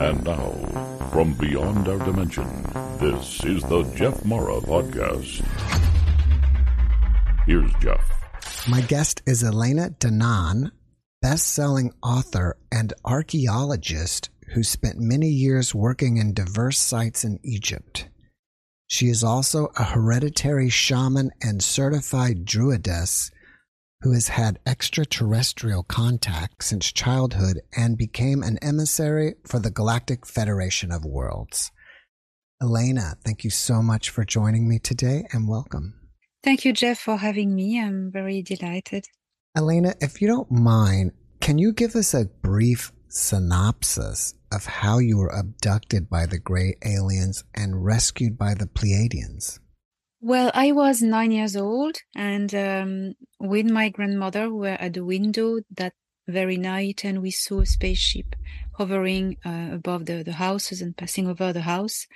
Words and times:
And 0.00 0.24
now, 0.24 0.50
from 1.12 1.34
beyond 1.34 1.88
our 1.88 1.98
dimension, 1.98 2.46
this 2.98 3.44
is 3.44 3.62
the 3.64 3.82
Jeff 3.94 4.24
Mara 4.24 4.60
Podcast. 4.60 5.44
Here's 7.46 7.72
Jeff. 7.80 8.68
My 8.68 8.80
guest 8.80 9.22
is 9.26 9.44
Elena 9.44 9.90
Danaan, 9.98 10.70
best-selling 11.20 11.92
author 12.02 12.56
and 12.72 12.92
archaeologist 13.04 14.30
who 14.54 14.62
spent 14.62 14.98
many 14.98 15.28
years 15.28 15.74
working 15.74 16.16
in 16.16 16.32
diverse 16.32 16.78
sites 16.78 17.24
in 17.24 17.40
Egypt. 17.42 18.08
She 18.86 19.08
is 19.08 19.24
also 19.24 19.68
a 19.76 19.84
hereditary 19.84 20.70
shaman 20.70 21.30
and 21.42 21.62
certified 21.62 22.44
druidess 22.44 23.30
who 24.04 24.12
has 24.12 24.28
had 24.28 24.58
extraterrestrial 24.66 25.82
contact 25.82 26.62
since 26.62 26.92
childhood 26.92 27.58
and 27.74 27.96
became 27.96 28.42
an 28.42 28.58
emissary 28.60 29.34
for 29.46 29.58
the 29.58 29.70
Galactic 29.70 30.26
Federation 30.26 30.92
of 30.92 31.06
Worlds. 31.06 31.72
Elena, 32.62 33.16
thank 33.24 33.44
you 33.44 33.50
so 33.50 33.80
much 33.80 34.10
for 34.10 34.22
joining 34.22 34.68
me 34.68 34.78
today 34.78 35.26
and 35.32 35.48
welcome. 35.48 35.94
Thank 36.42 36.66
you, 36.66 36.74
Jeff, 36.74 36.98
for 36.98 37.16
having 37.16 37.54
me. 37.54 37.80
I'm 37.80 38.10
very 38.12 38.42
delighted. 38.42 39.06
Elena, 39.56 39.94
if 40.02 40.20
you 40.20 40.28
don't 40.28 40.50
mind, 40.50 41.12
can 41.40 41.56
you 41.56 41.72
give 41.72 41.96
us 41.96 42.12
a 42.12 42.26
brief 42.26 42.92
synopsis 43.08 44.34
of 44.52 44.66
how 44.66 44.98
you 44.98 45.16
were 45.16 45.34
abducted 45.34 46.10
by 46.10 46.26
the 46.26 46.38
gray 46.38 46.74
aliens 46.84 47.42
and 47.54 47.82
rescued 47.82 48.36
by 48.36 48.52
the 48.52 48.66
Pleiadians? 48.66 49.60
Well, 50.26 50.50
I 50.54 50.72
was 50.72 51.02
nine 51.02 51.32
years 51.32 51.54
old, 51.54 51.98
and 52.16 52.54
um, 52.54 53.12
with 53.38 53.70
my 53.70 53.90
grandmother, 53.90 54.48
we 54.48 54.60
were 54.60 54.80
at 54.80 54.94
the 54.94 55.04
window 55.04 55.60
that 55.76 55.92
very 56.26 56.56
night, 56.56 57.04
and 57.04 57.20
we 57.20 57.30
saw 57.30 57.60
a 57.60 57.66
spaceship 57.66 58.34
hovering 58.72 59.36
uh, 59.44 59.68
above 59.72 60.06
the, 60.06 60.22
the 60.22 60.32
houses 60.32 60.80
and 60.80 60.96
passing 60.96 61.28
over 61.28 61.52
the 61.52 61.60
house. 61.60 62.06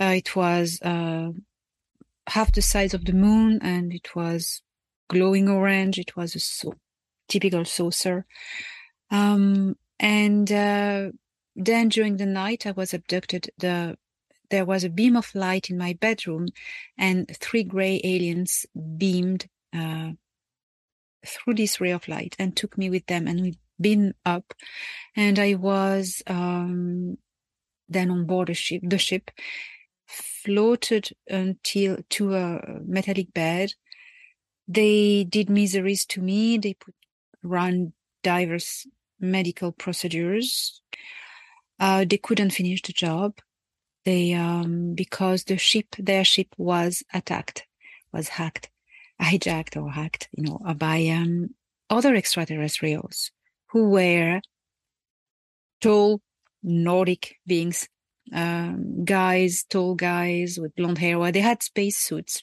Uh, 0.00 0.14
it 0.16 0.34
was 0.34 0.80
uh, 0.82 1.28
half 2.26 2.50
the 2.50 2.60
size 2.60 2.92
of 2.92 3.04
the 3.04 3.12
moon, 3.12 3.60
and 3.62 3.92
it 3.92 4.16
was 4.16 4.60
glowing 5.08 5.48
orange. 5.48 5.96
It 5.96 6.16
was 6.16 6.34
a 6.34 6.40
so 6.40 6.74
typical 7.28 7.64
saucer. 7.64 8.26
Um, 9.12 9.76
and 10.00 10.50
uh, 10.50 11.10
then 11.54 11.88
during 11.88 12.16
the 12.16 12.26
night, 12.26 12.66
I 12.66 12.72
was 12.72 12.92
abducted. 12.92 13.48
The 13.58 13.96
there 14.50 14.64
was 14.64 14.84
a 14.84 14.90
beam 14.90 15.16
of 15.16 15.34
light 15.34 15.70
in 15.70 15.78
my 15.78 15.94
bedroom, 15.94 16.48
and 16.96 17.30
three 17.36 17.64
gray 17.64 18.00
aliens 18.04 18.66
beamed 18.96 19.48
uh, 19.74 20.10
through 21.26 21.54
this 21.54 21.80
ray 21.80 21.90
of 21.90 22.08
light 22.08 22.34
and 22.38 22.56
took 22.56 22.78
me 22.78 22.90
with 22.90 23.06
them, 23.06 23.26
and 23.26 23.40
we 23.40 23.58
beamed 23.80 24.14
up. 24.24 24.54
And 25.16 25.38
I 25.38 25.54
was 25.54 26.22
um, 26.26 27.18
then 27.88 28.10
on 28.10 28.24
board 28.24 28.48
the 28.48 28.54
ship. 28.54 28.82
The 28.84 28.98
ship 28.98 29.30
floated 30.06 31.10
until 31.28 31.98
to 32.10 32.34
a 32.34 32.80
metallic 32.86 33.32
bed. 33.34 33.74
They 34.66 35.24
did 35.24 35.50
miseries 35.50 36.04
to 36.06 36.20
me. 36.20 36.58
They 36.58 36.74
put 36.74 36.94
ran 37.42 37.92
diverse 38.22 38.86
medical 39.20 39.72
procedures. 39.72 40.82
Uh, 41.80 42.04
they 42.08 42.18
couldn't 42.18 42.50
finish 42.50 42.82
the 42.82 42.92
job 42.92 43.34
they 44.08 44.32
um, 44.32 44.94
because 44.94 45.44
the 45.44 45.58
ship 45.58 45.86
their 45.98 46.24
ship 46.24 46.48
was 46.56 47.02
attacked 47.12 47.66
was 48.12 48.28
hacked 48.28 48.70
hijacked 49.20 49.76
or 49.80 49.90
hacked 49.90 50.28
you 50.32 50.44
know 50.44 50.58
by 50.76 50.98
um, 51.08 51.50
other 51.90 52.14
extraterrestrials 52.14 53.30
who 53.70 53.90
were 53.90 54.40
tall 55.80 56.20
nordic 56.62 57.36
beings 57.46 57.88
um, 58.32 59.04
guys 59.04 59.64
tall 59.68 59.94
guys 59.94 60.58
with 60.58 60.74
blonde 60.76 60.98
hair 60.98 61.18
well, 61.18 61.32
they 61.32 61.40
had 61.40 61.62
space 61.62 61.96
suits. 61.96 62.42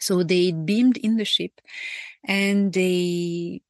So 0.00 0.22
they 0.22 0.52
beamed 0.52 0.96
in 0.98 1.16
the 1.16 1.24
ship 1.24 1.52
and 2.24 2.72
they 2.72 3.62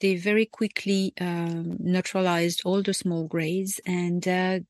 they 0.00 0.16
very 0.16 0.46
quickly 0.46 1.12
um, 1.20 1.76
neutralized 1.78 2.62
all 2.64 2.82
the 2.82 2.94
small 2.94 3.26
grays 3.26 3.80
and 3.86 4.26
uh, 4.26 4.60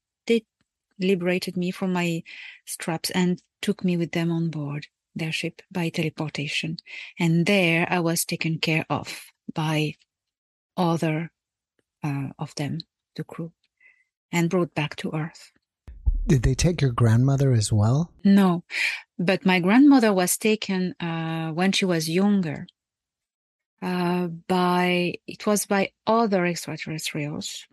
liberated 1.01 1.57
me 1.57 1.71
from 1.71 1.93
my 1.93 2.23
straps 2.67 3.11
and 3.11 3.43
took 3.63 3.85
me 3.85 3.97
with 3.97 4.13
them 4.13 4.31
on 4.31 4.51
board 4.51 4.87
their 5.15 5.33
ship 5.33 5.63
by 5.71 5.89
teleportation. 5.89 6.77
And 7.19 7.47
there 7.47 7.87
I 7.91 8.01
was 8.01 8.25
taken 8.25 8.59
care 8.59 8.87
of 8.89 9.25
by 9.55 9.95
other 10.77 11.31
uh, 12.03 12.29
of 12.39 12.55
them, 12.55 12.79
the 13.17 13.25
crew, 13.25 13.53
and 14.33 14.51
brought 14.51 14.75
back 14.75 14.97
to 14.97 15.15
Earth. 15.15 15.53
Did 16.27 16.43
they 16.43 16.55
take 16.55 16.81
your 16.81 16.93
grandmother 16.93 17.53
as 17.53 17.73
well? 17.73 18.13
No, 18.25 18.65
but 19.19 19.47
my 19.47 19.59
grandmother 19.59 20.13
was 20.13 20.37
taken 20.37 20.95
uh, 21.01 21.51
when 21.53 21.73
she 21.73 21.85
was 21.85 22.09
younger. 22.09 22.67
Uh, 23.83 24.27
by 24.27 25.15
it 25.27 25.47
was 25.47 25.65
by 25.65 25.91
other 26.07 26.45
extraterrestrials 26.45 27.67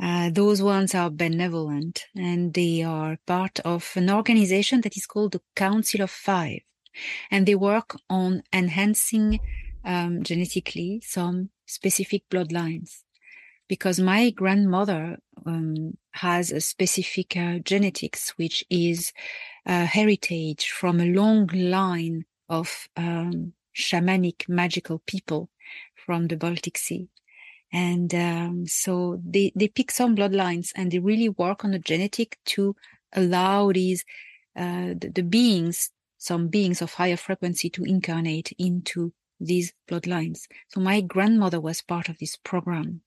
uh, 0.00 0.30
those 0.30 0.62
ones 0.62 0.94
are 0.94 1.10
benevolent 1.10 2.06
and 2.14 2.54
they 2.54 2.82
are 2.82 3.18
part 3.26 3.58
of 3.60 3.90
an 3.96 4.10
organization 4.10 4.80
that 4.82 4.96
is 4.96 5.06
called 5.06 5.32
the 5.32 5.42
Council 5.56 6.02
of 6.02 6.10
Five. 6.10 6.60
And 7.30 7.46
they 7.46 7.54
work 7.54 7.96
on 8.08 8.42
enhancing 8.52 9.40
um, 9.84 10.22
genetically 10.22 11.02
some 11.04 11.50
specific 11.66 12.22
bloodlines. 12.30 13.02
Because 13.68 14.00
my 14.00 14.30
grandmother 14.30 15.18
um, 15.44 15.98
has 16.12 16.50
a 16.50 16.60
specific 16.60 17.36
uh, 17.36 17.58
genetics, 17.58 18.30
which 18.38 18.64
is 18.70 19.12
a 19.66 19.84
heritage 19.84 20.70
from 20.70 21.00
a 21.00 21.12
long 21.12 21.48
line 21.48 22.24
of 22.48 22.88
um, 22.96 23.52
shamanic 23.76 24.48
magical 24.48 25.00
people 25.06 25.50
from 25.94 26.28
the 26.28 26.36
Baltic 26.36 26.78
Sea. 26.78 27.08
And 27.72 28.14
um, 28.14 28.66
so 28.66 29.20
they, 29.24 29.52
they 29.54 29.68
pick 29.68 29.90
some 29.90 30.16
bloodlines 30.16 30.72
and 30.74 30.90
they 30.90 30.98
really 30.98 31.28
work 31.28 31.64
on 31.64 31.72
the 31.72 31.78
genetic 31.78 32.38
to 32.46 32.74
allow 33.12 33.72
these, 33.72 34.04
uh, 34.56 34.94
the, 34.98 35.12
the 35.14 35.22
beings, 35.22 35.90
some 36.16 36.48
beings 36.48 36.80
of 36.80 36.94
higher 36.94 37.16
frequency 37.16 37.68
to 37.70 37.84
incarnate 37.84 38.52
into 38.58 39.12
these 39.40 39.72
bloodlines. 39.88 40.46
So 40.68 40.80
my 40.80 41.00
grandmother 41.00 41.60
was 41.60 41.82
part 41.82 42.08
of 42.08 42.18
this 42.18 42.36
program. 42.36 43.02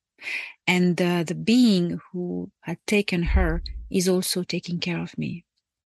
And 0.67 1.01
uh, 1.01 1.23
the 1.23 1.35
being 1.35 1.99
who 2.11 2.51
had 2.61 2.77
taken 2.85 3.23
her 3.23 3.63
is 3.89 4.07
also 4.07 4.43
taking 4.43 4.79
care 4.79 5.01
of 5.01 5.17
me. 5.17 5.43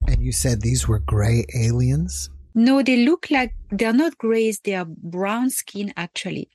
And 0.07 0.21
you 0.21 0.31
said 0.31 0.61
these 0.61 0.87
were 0.87 0.99
gray 0.99 1.45
aliens? 1.55 2.29
No, 2.57 2.81
they 2.81 3.05
look 3.05 3.27
like 3.29 3.53
they're 3.69 3.91
not 3.91 4.17
grays. 4.17 4.61
They 4.61 4.75
are 4.75 4.85
brown 4.87 5.49
skin. 5.49 5.93
Actually, 5.97 6.49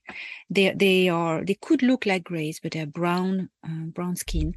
they 0.48 0.72
they 0.74 1.10
are 1.10 1.44
they 1.44 1.54
could 1.60 1.82
look 1.82 2.06
like 2.06 2.24
grays, 2.24 2.58
but 2.58 2.72
they're 2.72 2.86
brown 2.86 3.50
uh, 3.62 3.84
brown 3.92 4.16
skin, 4.16 4.54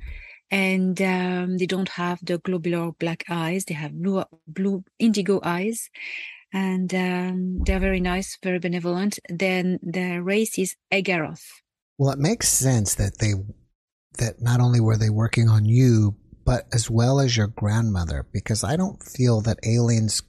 and 0.49 1.01
um, 1.01 1.57
they 1.57 1.65
don't 1.65 1.89
have 1.89 2.19
the 2.23 2.37
globular 2.37 2.93
black 2.93 3.25
eyes. 3.29 3.65
They 3.65 3.73
have 3.73 3.91
blue 3.91 4.23
blue 4.47 4.85
indigo 4.99 5.41
eyes, 5.43 5.89
and 6.53 6.93
um, 6.95 7.59
they're 7.65 7.79
very 7.79 7.99
nice, 7.99 8.37
very 8.41 8.59
benevolent. 8.59 9.19
Then 9.27 9.79
their 9.83 10.23
race 10.23 10.57
is 10.57 10.77
Agaroth. 10.93 11.43
Well, 11.97 12.11
it 12.11 12.19
makes 12.19 12.47
sense 12.47 12.95
that 12.95 13.17
they 13.19 13.33
that 14.17 14.41
not 14.41 14.61
only 14.61 14.79
were 14.79 14.97
they 14.97 15.09
working 15.09 15.49
on 15.49 15.65
you, 15.65 16.15
but 16.45 16.67
as 16.71 16.89
well 16.89 17.19
as 17.19 17.35
your 17.35 17.47
grandmother, 17.47 18.27
because 18.31 18.63
I 18.63 18.77
don't 18.77 19.03
feel 19.03 19.41
that 19.41 19.59
aliens 19.65 20.21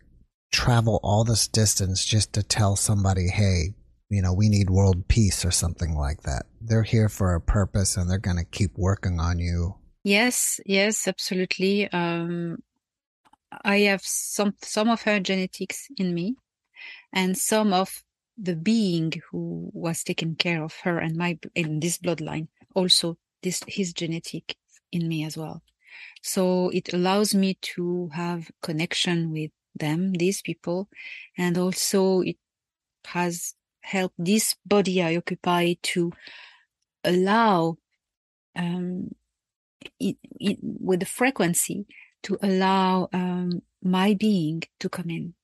travel 0.54 1.00
all 1.02 1.24
this 1.24 1.48
distance 1.48 2.04
just 2.04 2.32
to 2.32 2.42
tell 2.42 2.76
somebody, 2.76 3.26
hey, 3.28 3.74
you 4.08 4.22
know, 4.22 4.32
we 4.32 4.48
need 4.48 4.70
world 4.70 5.08
peace 5.08 5.44
or 5.44 5.50
something 5.50 5.96
like 5.96 6.22
that. 6.22 6.46
They're 6.60 6.84
here 6.84 7.08
for 7.08 7.34
a 7.34 7.40
purpose 7.40 7.96
and 7.96 8.08
they're 8.08 8.18
going 8.18 8.36
to 8.36 8.44
keep 8.44 8.70
working 8.76 9.18
on 9.18 9.40
you. 9.40 9.74
Yes, 10.04 10.60
yes, 10.64 11.08
absolutely. 11.08 11.90
Um, 11.90 12.58
I 13.64 13.78
have 13.90 14.02
some 14.02 14.54
some 14.62 14.88
of 14.88 15.02
her 15.02 15.18
genetics 15.18 15.88
in 15.96 16.14
me, 16.14 16.36
and 17.12 17.36
some 17.36 17.72
of 17.72 18.04
the 18.36 18.54
being 18.54 19.12
who 19.30 19.70
was 19.72 20.04
taking 20.04 20.36
care 20.36 20.62
of 20.62 20.74
her 20.82 20.98
and 20.98 21.16
my 21.16 21.38
in 21.54 21.80
this 21.80 21.98
bloodline 21.98 22.48
also 22.74 23.16
this 23.42 23.62
his 23.66 23.92
genetic 23.92 24.56
in 24.92 25.08
me 25.08 25.24
as 25.24 25.36
well. 25.36 25.62
So 26.22 26.70
it 26.70 26.92
allows 26.92 27.34
me 27.34 27.54
to 27.74 28.10
have 28.12 28.50
connection 28.60 29.30
with 29.30 29.52
them, 29.74 30.12
these 30.12 30.42
people, 30.42 30.88
and 31.36 31.58
also 31.58 32.20
it 32.20 32.36
has 33.06 33.54
helped 33.82 34.14
this 34.18 34.54
body 34.64 35.02
I 35.02 35.16
occupy 35.16 35.74
to 35.94 36.12
allow 37.04 37.76
um, 38.56 39.10
it, 40.00 40.16
it, 40.40 40.58
with 40.62 41.00
the 41.00 41.06
frequency 41.06 41.86
to 42.22 42.38
allow 42.42 43.08
um, 43.12 43.62
my 43.82 44.14
being 44.14 44.62
to 44.80 44.88
come 44.88 45.10
in 45.10 45.34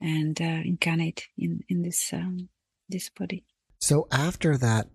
and 0.00 0.40
uh, 0.40 0.62
incarnate 0.64 1.28
in 1.36 1.60
in 1.68 1.82
this 1.82 2.12
um, 2.12 2.48
this 2.88 3.10
body. 3.10 3.44
So 3.80 4.06
after 4.10 4.56
that 4.56 4.88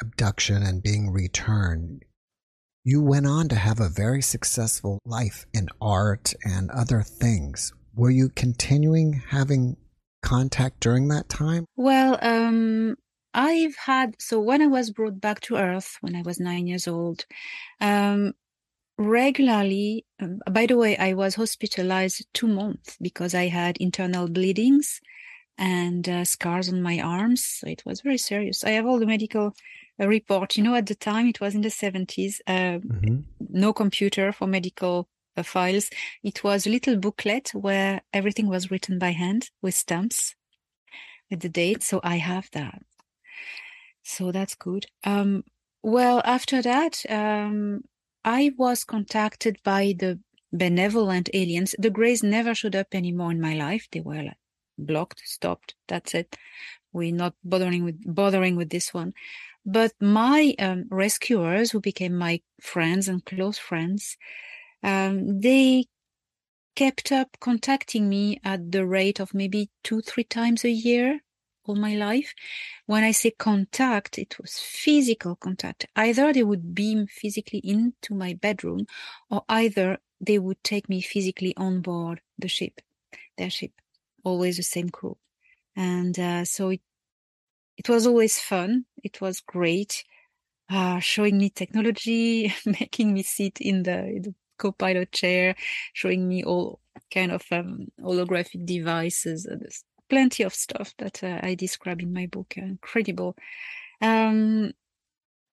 abduction 0.00 0.62
and 0.62 0.82
being 0.82 1.10
returned, 1.10 2.04
You 2.84 3.02
went 3.02 3.26
on 3.26 3.48
to 3.50 3.54
have 3.56 3.80
a 3.80 3.90
very 3.90 4.22
successful 4.22 4.98
life 5.04 5.44
in 5.52 5.68
art 5.78 6.32
and 6.44 6.70
other 6.70 7.02
things. 7.02 7.72
Were 7.98 8.10
you 8.10 8.28
continuing 8.28 9.24
having 9.28 9.76
contact 10.22 10.78
during 10.78 11.08
that 11.08 11.28
time? 11.28 11.64
Well, 11.74 12.16
um, 12.22 12.94
I've 13.34 13.74
had 13.74 14.14
so 14.20 14.38
when 14.38 14.62
I 14.62 14.68
was 14.68 14.92
brought 14.92 15.20
back 15.20 15.40
to 15.42 15.56
Earth 15.56 15.96
when 16.00 16.14
I 16.14 16.22
was 16.22 16.38
nine 16.38 16.68
years 16.68 16.86
old, 16.86 17.26
um, 17.80 18.34
regularly. 18.98 20.06
Um, 20.20 20.38
by 20.48 20.66
the 20.66 20.76
way, 20.76 20.96
I 20.96 21.14
was 21.14 21.34
hospitalized 21.34 22.24
two 22.34 22.46
months 22.46 22.96
because 23.02 23.34
I 23.34 23.48
had 23.48 23.76
internal 23.78 24.28
bleedings 24.28 25.00
and 25.58 26.08
uh, 26.08 26.24
scars 26.24 26.68
on 26.68 26.80
my 26.80 27.00
arms. 27.00 27.44
So 27.44 27.66
it 27.66 27.82
was 27.84 28.00
very 28.02 28.18
serious. 28.18 28.62
I 28.62 28.70
have 28.70 28.86
all 28.86 29.00
the 29.00 29.06
medical 29.06 29.56
uh, 30.00 30.06
report. 30.06 30.56
You 30.56 30.62
know, 30.62 30.76
at 30.76 30.86
the 30.86 30.94
time 30.94 31.26
it 31.26 31.40
was 31.40 31.56
in 31.56 31.62
the 31.62 31.70
seventies. 31.70 32.40
Uh, 32.46 32.78
mm-hmm. 32.78 33.22
No 33.48 33.72
computer 33.72 34.30
for 34.30 34.46
medical 34.46 35.08
files. 35.44 35.90
It 36.22 36.44
was 36.44 36.66
a 36.66 36.70
little 36.70 36.96
booklet 36.96 37.50
where 37.54 38.02
everything 38.12 38.48
was 38.48 38.70
written 38.70 38.98
by 38.98 39.10
hand 39.10 39.50
with 39.62 39.74
stamps 39.74 40.34
with 41.30 41.40
the 41.40 41.48
date. 41.48 41.82
So 41.82 42.00
I 42.02 42.16
have 42.16 42.48
that. 42.52 42.82
So 44.02 44.32
that's 44.32 44.54
good. 44.54 44.86
Um, 45.04 45.44
well, 45.82 46.22
after 46.24 46.62
that, 46.62 47.02
um, 47.08 47.82
I 48.24 48.52
was 48.56 48.84
contacted 48.84 49.58
by 49.64 49.94
the 49.98 50.18
benevolent 50.52 51.28
aliens. 51.34 51.74
The 51.78 51.90
Greys 51.90 52.22
never 52.22 52.54
showed 52.54 52.74
up 52.74 52.88
anymore 52.92 53.30
in 53.30 53.40
my 53.40 53.54
life. 53.54 53.86
They 53.92 54.00
were 54.00 54.22
like 54.22 54.38
blocked, 54.78 55.22
stopped. 55.24 55.74
That's 55.88 56.14
it. 56.14 56.36
We're 56.92 57.12
not 57.12 57.34
bothering 57.44 57.84
with 57.84 58.14
bothering 58.14 58.56
with 58.56 58.70
this 58.70 58.94
one. 58.94 59.12
But 59.66 59.92
my 60.00 60.54
um, 60.58 60.86
rescuers, 60.90 61.70
who 61.70 61.80
became 61.80 62.16
my 62.16 62.40
friends 62.60 63.08
and 63.08 63.24
close 63.24 63.58
friends, 63.58 64.16
um, 64.82 65.40
they 65.40 65.86
kept 66.76 67.10
up 67.10 67.36
contacting 67.40 68.08
me 68.08 68.40
at 68.44 68.70
the 68.70 68.86
rate 68.86 69.20
of 69.20 69.34
maybe 69.34 69.70
two, 69.82 70.00
three 70.00 70.24
times 70.24 70.64
a 70.64 70.70
year 70.70 71.20
all 71.68 71.76
my 71.76 71.94
life. 71.94 72.34
When 72.86 73.04
I 73.04 73.12
say 73.12 73.30
contact, 73.30 74.18
it 74.18 74.36
was 74.40 74.58
physical 74.58 75.36
contact. 75.36 75.86
Either 75.94 76.32
they 76.32 76.42
would 76.42 76.74
beam 76.74 77.06
physically 77.06 77.60
into 77.62 78.14
my 78.14 78.34
bedroom 78.34 78.86
or 79.30 79.44
either 79.48 79.98
they 80.20 80.38
would 80.38 80.62
take 80.64 80.88
me 80.88 81.00
physically 81.00 81.54
on 81.56 81.80
board 81.80 82.20
the 82.38 82.48
ship, 82.48 82.80
their 83.36 83.50
ship, 83.50 83.72
always 84.24 84.56
the 84.56 84.62
same 84.62 84.88
crew. 84.88 85.16
And 85.76 86.18
uh, 86.18 86.44
so 86.44 86.70
it, 86.70 86.80
it 87.76 87.88
was 87.88 88.06
always 88.06 88.40
fun. 88.40 88.86
It 89.04 89.20
was 89.20 89.40
great. 89.40 90.04
Uh, 90.70 90.98
showing 90.98 91.38
me 91.38 91.50
technology, 91.50 92.52
making 92.66 93.14
me 93.14 93.22
sit 93.22 93.58
in 93.60 93.84
the, 93.84 94.04
in 94.04 94.22
the 94.22 94.34
co-pilot 94.58 95.12
chair, 95.12 95.54
showing 95.92 96.28
me 96.28 96.44
all 96.44 96.80
kind 97.12 97.32
of 97.32 97.44
um, 97.50 97.88
holographic 98.00 98.66
devices, 98.66 99.46
plenty 100.08 100.42
of 100.42 100.54
stuff 100.54 100.94
that 100.98 101.22
uh, 101.22 101.38
I 101.42 101.54
describe 101.54 102.00
in 102.00 102.12
my 102.12 102.26
book. 102.26 102.54
Uh, 102.56 102.62
incredible. 102.62 103.36
Um, 104.00 104.72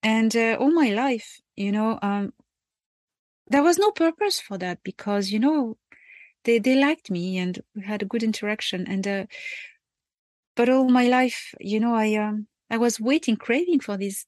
and 0.04 0.36
uh, 0.36 0.57
all 0.60 0.72
my 0.72 0.90
life, 0.90 1.42
you 1.56 1.72
know, 1.72 2.00
um, 2.02 2.34
there 3.48 3.63
was 3.63 3.78
no 3.78 3.92
purpose 3.92 4.40
for 4.40 4.57
that 4.57 4.80
because, 4.84 5.31
you 5.31 5.40
know, 5.40 5.78
they, 6.44 6.60
they 6.60 6.75
liked 6.75 7.10
me 7.10 7.38
and 7.38 7.60
we 7.75 7.84
had 7.84 8.01
a 8.01 8.06
good 8.06 8.24
interaction. 8.24 8.86
And, 8.88 9.08
uh, 9.08 9.25
but 10.56 10.69
all 10.69 10.90
my 10.90 11.08
life, 11.08 11.54
you 11.60 11.80
know, 11.80 11.96
I, 11.96 12.16
um, 12.16 12.48
I 12.69 12.78
was 12.78 13.00
waiting, 13.00 13.36
craving 13.36 13.80
for 13.80 13.98
these 13.98 14.25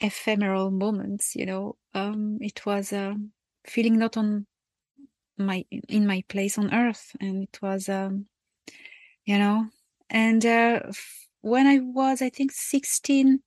ephemeral 0.00 0.70
moments, 0.70 1.34
you 1.34 1.46
know, 1.46 1.76
um, 1.94 2.38
it 2.40 2.64
was, 2.66 2.92
um, 2.92 3.32
feeling 3.66 3.98
not 3.98 4.16
on 4.16 4.46
my, 5.38 5.64
in 5.88 6.06
my 6.06 6.22
place 6.28 6.58
on 6.58 6.72
earth. 6.72 7.12
And 7.20 7.44
it 7.44 7.58
was, 7.60 7.88
um, 7.88 8.26
you 9.26 9.38
know 9.38 9.66
and 10.08 10.46
uh, 10.46 10.80
when 11.42 11.66
i 11.66 11.78
was 11.78 12.22
i 12.22 12.30
think 12.30 12.52
16 12.52 13.40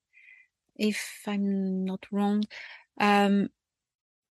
if 0.76 1.24
i'm 1.26 1.86
not 1.86 2.06
wrong 2.12 2.44
um 3.00 3.50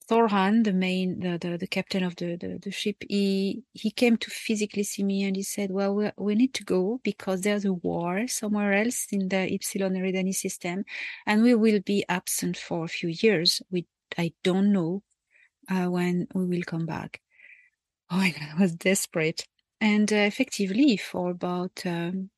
Thorhan, 0.07 0.63
the 0.63 0.71
main, 0.71 1.19
the, 1.19 1.39
the, 1.39 1.57
the 1.57 1.65
captain 1.65 2.03
of 2.03 2.15
the, 2.17 2.35
the, 2.35 2.59
the, 2.61 2.69
ship, 2.69 2.97
he, 3.09 3.63
he 3.73 3.89
came 3.89 4.17
to 4.17 4.29
physically 4.29 4.83
see 4.83 5.03
me 5.03 5.23
and 5.23 5.35
he 5.35 5.41
said, 5.41 5.71
well, 5.71 5.95
we, 5.95 6.11
we 6.15 6.35
need 6.35 6.53
to 6.53 6.63
go 6.63 6.99
because 7.03 7.41
there's 7.41 7.65
a 7.65 7.73
war 7.73 8.27
somewhere 8.27 8.73
else 8.73 9.07
in 9.11 9.29
the 9.29 9.51
Epsilon 9.51 9.95
Eridani 9.95 10.35
system 10.35 10.85
and 11.25 11.41
we 11.41 11.55
will 11.55 11.79
be 11.79 12.05
absent 12.07 12.55
for 12.55 12.85
a 12.85 12.87
few 12.87 13.09
years. 13.09 13.63
We, 13.71 13.87
I 14.15 14.31
don't 14.43 14.71
know 14.71 15.01
uh, 15.69 15.85
when 15.85 16.27
we 16.33 16.45
will 16.45 16.63
come 16.63 16.85
back. 16.85 17.21
Oh 18.09 18.17
my 18.17 18.31
God, 18.31 18.49
I 18.55 18.61
was 18.61 18.73
desperate. 18.73 19.47
And 19.81 20.11
uh, 20.11 20.17
effectively 20.17 20.97
for 20.97 21.31
about 21.31 21.81
um, 21.85 22.29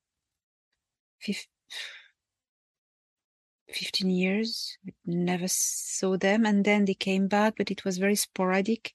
15 3.69 4.09
years 4.09 4.77
never 5.06 5.47
saw 5.47 6.18
them. 6.18 6.45
And 6.45 6.63
then 6.65 6.85
they 6.85 6.94
came 6.94 7.27
back 7.27 7.56
but 7.57 7.71
it 7.71 7.85
was 7.85 7.97
very 7.97 8.15
sporadic 8.15 8.94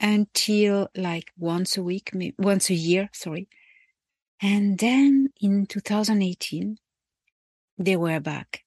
until 0.00 0.88
like 0.96 1.30
once 1.38 1.76
a 1.76 1.82
week 1.82 2.10
once 2.38 2.70
a 2.70 2.74
year 2.74 3.08
sorry. 3.12 3.48
And 4.40 4.78
then 4.78 5.28
in 5.40 5.66
2018 5.66 6.78
they 7.78 7.96
were 7.96 8.20
back 8.20 8.64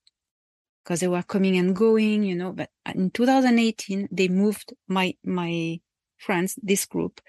because 0.86 1.00
they 1.00 1.08
were 1.08 1.24
coming 1.24 1.58
and 1.58 1.76
going 1.76 2.24
you 2.24 2.36
know 2.36 2.54
but 2.54 2.70
in 2.94 3.10
2018 3.10 4.08
they 4.12 4.28
moved 4.28 4.74
my 4.88 5.16
my 5.26 5.80
friends 6.18 6.58
this 6.62 6.86
group 6.86 7.20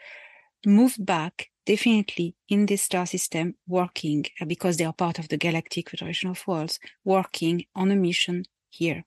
moved 0.66 1.04
back 1.04 1.48
definitely 1.64 2.36
in 2.48 2.66
this 2.66 2.82
star 2.82 3.06
system 3.06 3.54
working 3.66 4.24
uh, 4.40 4.44
because 4.44 4.76
they 4.76 4.84
are 4.84 4.92
part 4.92 5.18
of 5.18 5.28
the 5.28 5.36
galactic 5.36 5.90
federation 5.90 6.30
of 6.30 6.46
worlds 6.46 6.78
working 7.04 7.64
on 7.74 7.90
a 7.90 7.96
mission 7.96 8.44
here. 8.70 9.04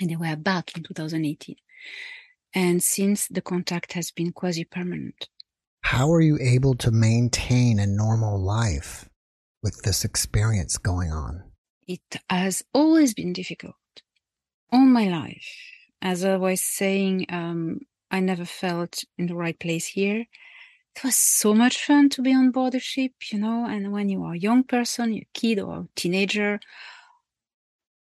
And 0.00 0.08
they 0.10 0.16
were 0.16 0.36
back 0.36 0.76
in 0.76 0.84
2018 0.84 1.56
and 2.54 2.82
since 2.82 3.26
the 3.28 3.40
contact 3.40 3.92
has 3.94 4.10
been 4.10 4.32
quasi 4.32 4.64
permanent 4.64 5.28
how 5.80 6.12
are 6.12 6.20
you 6.20 6.38
able 6.40 6.74
to 6.74 6.90
maintain 6.90 7.78
a 7.78 7.86
normal 7.86 8.38
life 8.38 9.08
with 9.62 9.82
this 9.82 10.04
experience 10.04 10.76
going 10.76 11.10
on 11.10 11.42
it 11.86 12.16
has 12.28 12.64
always 12.72 13.14
been 13.14 13.32
difficult 13.32 13.74
all 14.72 14.80
my 14.80 15.08
life 15.08 15.48
as 16.02 16.24
i 16.24 16.36
was 16.36 16.60
saying 16.60 17.26
um, 17.28 17.80
i 18.10 18.20
never 18.20 18.44
felt 18.44 19.04
in 19.18 19.26
the 19.26 19.34
right 19.34 19.58
place 19.58 19.86
here 19.86 20.26
it 20.96 21.04
was 21.04 21.16
so 21.16 21.52
much 21.52 21.84
fun 21.84 22.08
to 22.10 22.22
be 22.22 22.32
on 22.32 22.50
board 22.52 22.74
a 22.74 22.80
ship, 22.80 23.12
you 23.30 23.38
know, 23.38 23.66
and 23.66 23.92
when 23.92 24.08
you 24.08 24.24
are 24.24 24.32
a 24.32 24.38
young 24.38 24.64
person, 24.64 25.12
a 25.12 25.26
kid 25.34 25.60
or 25.60 25.80
a 25.80 25.88
teenager, 25.94 26.58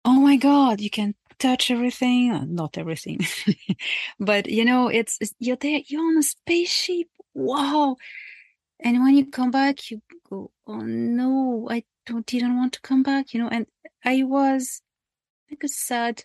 oh 0.04 0.20
my 0.20 0.36
God, 0.36 0.80
you 0.80 0.90
can 0.90 1.14
touch 1.38 1.70
everything, 1.70 2.32
uh, 2.32 2.44
not 2.48 2.76
everything, 2.76 3.20
but 4.20 4.48
you 4.48 4.64
know, 4.64 4.88
it's, 4.88 5.18
it's, 5.20 5.32
you're 5.38 5.54
there, 5.54 5.82
you're 5.86 6.02
on 6.02 6.18
a 6.18 6.22
spaceship. 6.22 7.06
Wow. 7.32 7.96
And 8.80 9.00
when 9.04 9.14
you 9.14 9.26
come 9.26 9.52
back, 9.52 9.88
you 9.92 10.02
go, 10.28 10.50
oh 10.66 10.80
no, 10.80 11.68
I 11.70 11.84
don't, 12.06 12.26
didn't 12.26 12.56
want 12.56 12.72
to 12.74 12.80
come 12.80 13.02
back, 13.02 13.32
you 13.34 13.40
know, 13.40 13.48
and 13.48 13.66
I 14.04 14.22
was 14.22 14.82
like 15.50 15.62
a 15.64 15.68
sad 15.68 16.24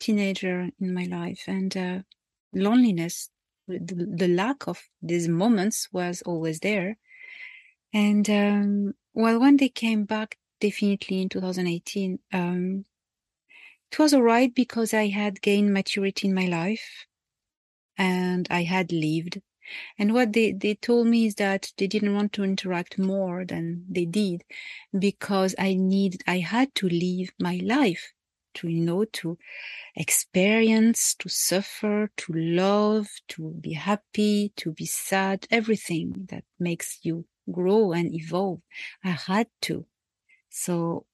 teenager 0.00 0.68
in 0.80 0.94
my 0.94 1.04
life 1.04 1.44
and 1.46 1.76
uh, 1.76 1.98
loneliness 2.52 3.30
the, 3.68 4.06
the 4.16 4.28
lack 4.28 4.66
of 4.66 4.82
these 5.00 5.28
moments 5.28 5.88
was 5.92 6.22
always 6.22 6.60
there. 6.60 6.98
And 7.92 8.28
um, 8.30 8.92
well, 9.14 9.40
when 9.40 9.56
they 9.56 9.68
came 9.68 10.04
back, 10.04 10.38
definitely 10.60 11.22
in 11.22 11.28
2018, 11.28 12.18
um, 12.32 12.84
it 13.90 13.98
was 13.98 14.14
all 14.14 14.22
right 14.22 14.54
because 14.54 14.94
I 14.94 15.08
had 15.08 15.42
gained 15.42 15.72
maturity 15.72 16.28
in 16.28 16.34
my 16.34 16.46
life 16.46 17.06
and 17.98 18.46
I 18.50 18.62
had 18.62 18.90
lived. 18.92 19.40
And 19.98 20.14
what 20.14 20.32
they, 20.32 20.52
they 20.52 20.74
told 20.74 21.06
me 21.06 21.26
is 21.26 21.34
that 21.36 21.72
they 21.76 21.86
didn't 21.86 22.14
want 22.14 22.32
to 22.34 22.44
interact 22.44 22.98
more 22.98 23.44
than 23.44 23.84
they 23.88 24.04
did 24.04 24.44
because 24.98 25.54
I 25.58 25.74
need, 25.74 26.22
I 26.26 26.38
had 26.38 26.74
to 26.76 26.88
live 26.88 27.30
my 27.38 27.60
life 27.62 28.12
to, 28.54 28.68
you 28.68 28.80
know, 28.80 29.04
to 29.04 29.38
experience, 29.96 31.14
to 31.14 31.28
suffer, 31.28 32.10
to 32.16 32.32
love, 32.32 33.08
to 33.28 33.50
be 33.60 33.72
happy, 33.72 34.52
to 34.56 34.72
be 34.72 34.86
sad, 34.86 35.46
everything 35.50 36.26
that 36.30 36.44
makes 36.58 36.98
you 37.02 37.26
grow 37.50 37.92
and 37.92 38.14
evolve. 38.14 38.60
I 39.04 39.10
had 39.10 39.48
to. 39.62 39.86
So, 40.50 41.06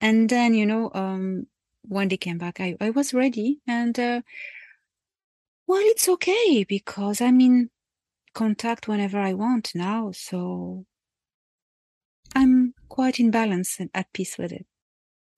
and 0.00 0.28
then, 0.28 0.54
you 0.54 0.66
know, 0.66 0.90
um, 0.94 1.46
when 1.82 2.08
they 2.08 2.16
came 2.16 2.38
back, 2.38 2.60
I, 2.60 2.76
I 2.80 2.90
was 2.90 3.14
ready 3.14 3.60
and, 3.66 3.98
uh, 3.98 4.22
well, 5.66 5.82
it's 5.82 6.08
okay 6.08 6.64
because 6.64 7.20
I'm 7.20 7.40
in 7.40 7.70
contact 8.36 8.86
whenever 8.86 9.18
I 9.18 9.32
want 9.32 9.72
now. 9.74 10.12
So 10.12 10.84
I'm 12.34 12.74
quite 12.88 13.18
in 13.18 13.30
balance 13.30 13.70
and 13.80 13.90
at 13.94 14.12
peace 14.12 14.36
with 14.38 14.52
it. 14.52 14.66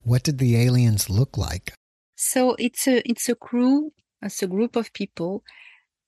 What 0.01 0.23
did 0.23 0.37
the 0.37 0.55
aliens 0.65 1.09
look 1.09 1.37
like? 1.37 1.73
So 2.15 2.55
it's 2.59 2.87
a 2.87 2.97
it's 3.09 3.29
a 3.29 3.35
crew, 3.35 3.93
it's 4.21 4.43
a 4.43 4.47
group 4.55 4.75
of 4.75 4.93
people 4.93 5.43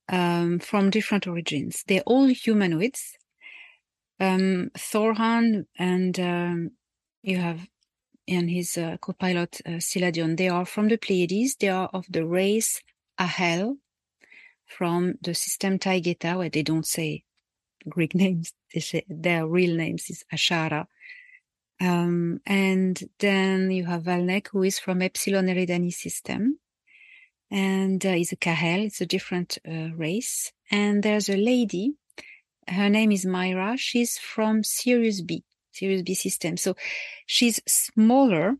um, 0.09 0.59
from 0.59 0.89
different 0.89 1.25
origins. 1.27 1.83
They're 1.87 2.09
all 2.13 2.27
humanoids. 2.27 3.01
Um, 4.19 4.69
Thorhan 4.77 5.65
and 5.79 6.19
um, 6.19 6.71
you 7.23 7.37
have 7.37 7.67
and 8.27 8.49
his 8.49 8.77
uh, 8.77 8.97
co-pilot 9.01 9.61
uh, 9.65 9.79
Siladion. 9.79 10.37
They 10.37 10.49
are 10.49 10.65
from 10.65 10.89
the 10.89 10.97
Pleiades. 10.97 11.55
They 11.59 11.69
are 11.69 11.89
of 11.93 12.05
the 12.09 12.25
race 12.25 12.81
Ahel 13.19 13.77
from 14.77 15.15
the 15.21 15.33
system 15.33 15.79
Taygeta, 15.79 16.37
where 16.37 16.49
they 16.49 16.63
don't 16.63 16.85
say 16.85 17.23
Greek 17.87 18.15
names. 18.23 18.53
They 18.73 18.79
say 18.79 19.05
their 19.07 19.47
real 19.47 19.75
names 19.75 20.09
is 20.09 20.23
Ashara. 20.33 20.87
Um, 21.81 22.41
and 22.45 23.01
then 23.19 23.71
you 23.71 23.85
have 23.85 24.03
Valnek, 24.03 24.49
who 24.51 24.63
is 24.63 24.77
from 24.79 25.01
Epsilon 25.01 25.47
Eridani 25.47 25.91
system. 25.91 26.59
And 27.49 28.05
uh, 28.05 28.09
is 28.09 28.31
a 28.31 28.37
Kahel. 28.37 28.85
It's 28.85 29.01
a 29.01 29.05
different 29.05 29.57
uh, 29.67 29.89
race. 29.95 30.53
And 30.69 31.03
there's 31.03 31.27
a 31.27 31.35
lady. 31.35 31.95
Her 32.67 32.87
name 32.87 33.11
is 33.11 33.25
Myra. 33.25 33.75
She's 33.77 34.17
from 34.17 34.63
Sirius 34.63 35.21
B, 35.21 35.43
Sirius 35.71 36.03
B 36.03 36.13
system. 36.13 36.55
So 36.55 36.75
she's 37.25 37.59
smaller, 37.67 38.55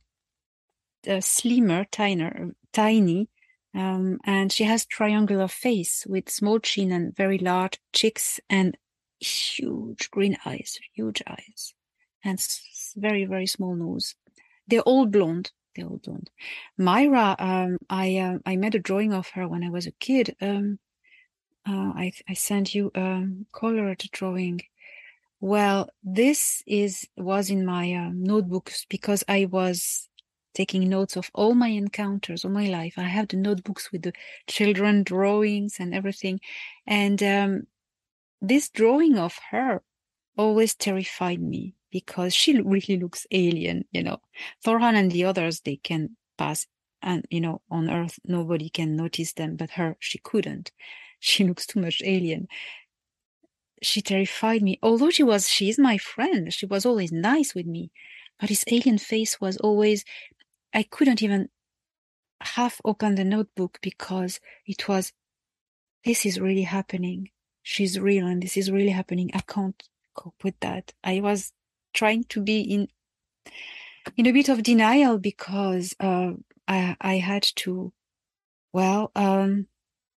uh, 1.08 1.22
slimmer, 1.22 1.86
tinier, 1.86 2.52
tiny, 2.74 3.30
um, 3.74 4.20
and 4.26 4.52
she 4.52 4.64
has 4.66 4.86
triangular 4.86 5.48
face 5.48 6.06
with 6.08 6.30
small 6.30 6.60
chin 6.60 6.92
and 6.92 7.16
very 7.16 7.38
large 7.38 7.80
cheeks 7.94 8.40
and 8.50 8.78
huge 9.20 10.12
green 10.12 10.38
eyes, 10.46 10.80
huge 10.94 11.22
eyes, 11.28 11.74
and 12.24 12.46
very 12.96 13.26
very 13.26 13.48
small 13.48 13.76
nose. 13.76 14.16
They're 14.68 14.82
all 14.82 15.06
blonde. 15.06 15.52
They're 15.76 15.86
all 15.86 16.02
blonde. 16.04 16.30
Myra, 16.78 17.36
um, 17.40 17.78
I 17.90 18.18
uh, 18.18 18.40
I 18.46 18.58
made 18.58 18.76
a 18.76 18.80
drawing 18.80 19.14
of 19.14 19.30
her 19.30 19.48
when 19.48 19.64
I 19.64 19.70
was 19.70 19.88
a 19.88 19.92
kid. 19.92 20.36
Um, 20.42 20.80
uh, 21.68 21.94
I 21.96 22.12
I 22.28 22.34
sent 22.34 22.76
you 22.76 22.92
a 22.94 23.26
colored 23.54 24.04
drawing. 24.12 24.62
Well, 25.40 25.90
this 26.04 26.62
is 26.68 27.08
was 27.16 27.50
in 27.50 27.66
my 27.66 27.94
uh, 27.94 28.12
notebooks 28.14 28.86
because 28.90 29.24
I 29.28 29.46
was 29.46 30.10
taking 30.54 30.90
notes 30.90 31.16
of 31.16 31.30
all 31.34 31.56
my 31.56 31.70
encounters 31.70 32.44
all 32.44 32.52
my 32.52 32.68
life. 32.68 32.96
I 32.98 33.04
have 33.04 33.30
the 33.30 33.38
notebooks 33.38 33.92
with 33.92 34.04
the 34.04 34.14
children 34.48 35.04
drawings 35.04 35.78
and 35.80 35.94
everything, 35.94 36.40
and 36.86 37.22
um, 37.24 37.68
this 38.42 38.70
drawing 38.70 39.18
of 39.18 39.38
her 39.52 39.82
always 40.38 40.76
terrified 40.76 41.42
me 41.42 41.76
because 41.92 42.34
she 42.34 42.60
really 42.62 42.98
looks 42.98 43.28
alien, 43.32 43.86
you 43.92 44.04
know. 44.04 44.18
Thorhan 44.66 44.96
and 44.96 45.12
the 45.12 45.26
others, 45.26 45.62
they 45.62 45.76
can 45.76 46.16
pass 46.38 46.66
and, 47.02 47.26
you 47.30 47.42
know, 47.42 47.62
on 47.70 47.90
Earth, 47.90 48.20
nobody 48.26 48.70
can 48.70 48.96
notice 48.96 49.34
them, 49.34 49.56
but 49.56 49.72
her, 49.72 49.98
she 50.00 50.20
couldn't. 50.20 50.72
She 51.20 51.44
looks 51.48 51.66
too 51.66 51.82
much 51.82 52.02
alien. 52.06 52.48
She 53.82 54.02
terrified 54.02 54.62
me. 54.62 54.80
Although 54.84 55.10
she 55.10 55.24
was, 55.24 55.50
she 55.50 55.70
is 55.70 55.80
my 55.80 55.98
friend. 55.98 56.54
She 56.54 56.68
was 56.68 56.86
always 56.86 57.12
nice 57.12 57.56
with 57.56 57.66
me, 57.66 57.92
but 58.40 58.50
his 58.50 58.64
alien 58.68 59.00
face 59.00 59.42
was 59.42 59.58
always, 59.58 60.06
I 60.74 60.84
couldn't 60.84 61.22
even 61.22 61.50
half 62.42 62.82
open 62.84 63.16
the 63.16 63.24
notebook 63.24 63.80
because 63.82 64.40
it 64.66 64.88
was, 64.88 65.14
this 66.06 66.26
is 66.26 66.40
really 66.40 66.64
happening. 66.64 67.30
She's 67.64 68.00
real 68.00 68.26
and 68.26 68.42
this 68.42 68.58
is 68.58 68.72
really 68.72 68.90
happening. 68.90 69.32
I 69.34 69.42
can't 69.42 69.82
cope 70.16 70.44
with 70.44 70.60
that. 70.62 70.94
I 71.04 71.20
was 71.20 71.52
trying 71.94 72.24
to 72.26 72.42
be 72.42 72.62
in 72.62 72.88
in 74.18 74.26
a 74.26 74.32
bit 74.32 74.50
of 74.50 74.64
denial 74.64 75.20
because 75.20 75.96
uh, 76.00 76.32
I 76.68 76.96
I 77.00 77.18
had 77.18 77.44
to, 77.58 77.94
well, 78.74 79.12
um, 79.16 79.68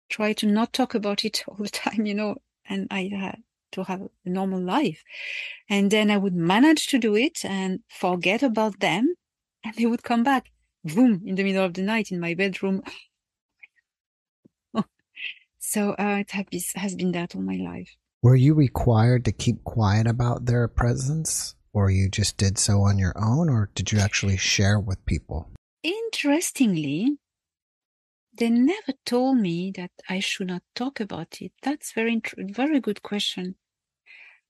try 0.09 0.33
to 0.33 0.47
not 0.47 0.73
talk 0.73 0.95
about 0.95 1.25
it 1.25 1.43
all 1.47 1.57
the 1.57 1.69
time, 1.69 2.05
you 2.05 2.13
know, 2.13 2.37
and 2.65 2.87
I 2.91 3.09
had 3.13 3.43
to 3.73 3.83
have 3.83 4.01
a 4.01 4.29
normal 4.29 4.61
life, 4.61 5.03
and 5.69 5.91
then 5.91 6.09
I 6.11 6.17
would 6.17 6.35
manage 6.35 6.87
to 6.87 6.99
do 6.99 7.15
it 7.15 7.43
and 7.43 7.81
forget 7.89 8.43
about 8.43 8.79
them, 8.79 9.15
and 9.65 9.75
they 9.75 9.85
would 9.85 10.03
come 10.03 10.23
back, 10.23 10.51
boom, 10.83 11.21
in 11.25 11.35
the 11.35 11.43
middle 11.43 11.65
of 11.65 11.73
the 11.73 11.81
night 11.81 12.11
in 12.11 12.19
my 12.19 12.33
bedroom. 12.33 12.83
so 15.59 15.91
uh, 15.91 16.17
it 16.19 16.31
has, 16.31 16.71
has 16.75 16.95
been 16.95 17.11
that 17.13 17.35
all 17.35 17.41
my 17.41 17.57
life. 17.57 17.95
Were 18.21 18.35
you 18.35 18.53
required 18.53 19.25
to 19.25 19.31
keep 19.31 19.63
quiet 19.63 20.07
about 20.07 20.45
their 20.45 20.67
presence? 20.67 21.55
or 21.73 21.89
you 21.89 22.07
just 22.07 22.37
did 22.37 22.57
so 22.57 22.81
on 22.81 22.97
your 22.99 23.13
own, 23.17 23.49
or 23.49 23.69
did 23.73 23.91
you 23.91 23.99
actually 23.99 24.37
share 24.37 24.79
with 24.79 25.05
people? 25.05 25.49
Interestingly, 25.81 27.17
they 28.37 28.49
never 28.49 28.93
told 29.05 29.37
me 29.37 29.71
that 29.75 29.91
I 30.07 30.19
should 30.19 30.47
not 30.47 30.61
talk 30.75 30.99
about 30.99 31.41
it. 31.41 31.51
That's 31.63 31.91
very, 31.91 32.21
very 32.37 32.79
good 32.79 33.01
question. 33.01 33.55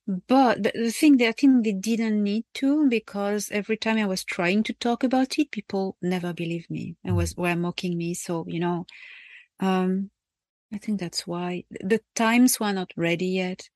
But 0.05 0.63
the, 0.63 0.71
the 0.75 0.91
thing 0.91 1.17
that 1.17 1.29
I 1.29 1.31
think 1.31 1.63
they 1.63 1.71
didn't 1.71 2.21
need 2.21 2.45
to 2.55 2.89
because 2.89 3.49
every 3.51 3.77
time 3.77 3.97
I 3.97 4.05
was 4.05 4.23
trying 4.23 4.63
to 4.63 4.73
talk 4.73 5.03
about 5.03 5.39
it, 5.39 5.51
people 5.51 5.97
never 6.01 6.33
believed 6.33 6.69
me 6.69 6.97
and 7.03 7.15
was 7.15 7.33
mm-hmm. 7.33 7.41
were 7.41 7.55
mocking 7.55 7.97
me. 7.97 8.13
So 8.13 8.45
you 8.47 8.59
know, 8.59 8.85
um, 9.59 10.11
I 10.73 10.77
think 10.77 10.99
that's 10.99 11.25
why 11.25 11.63
the 11.69 12.01
times 12.15 12.59
were 12.59 12.73
not 12.73 12.91
ready 12.97 13.27
yet 13.27 13.69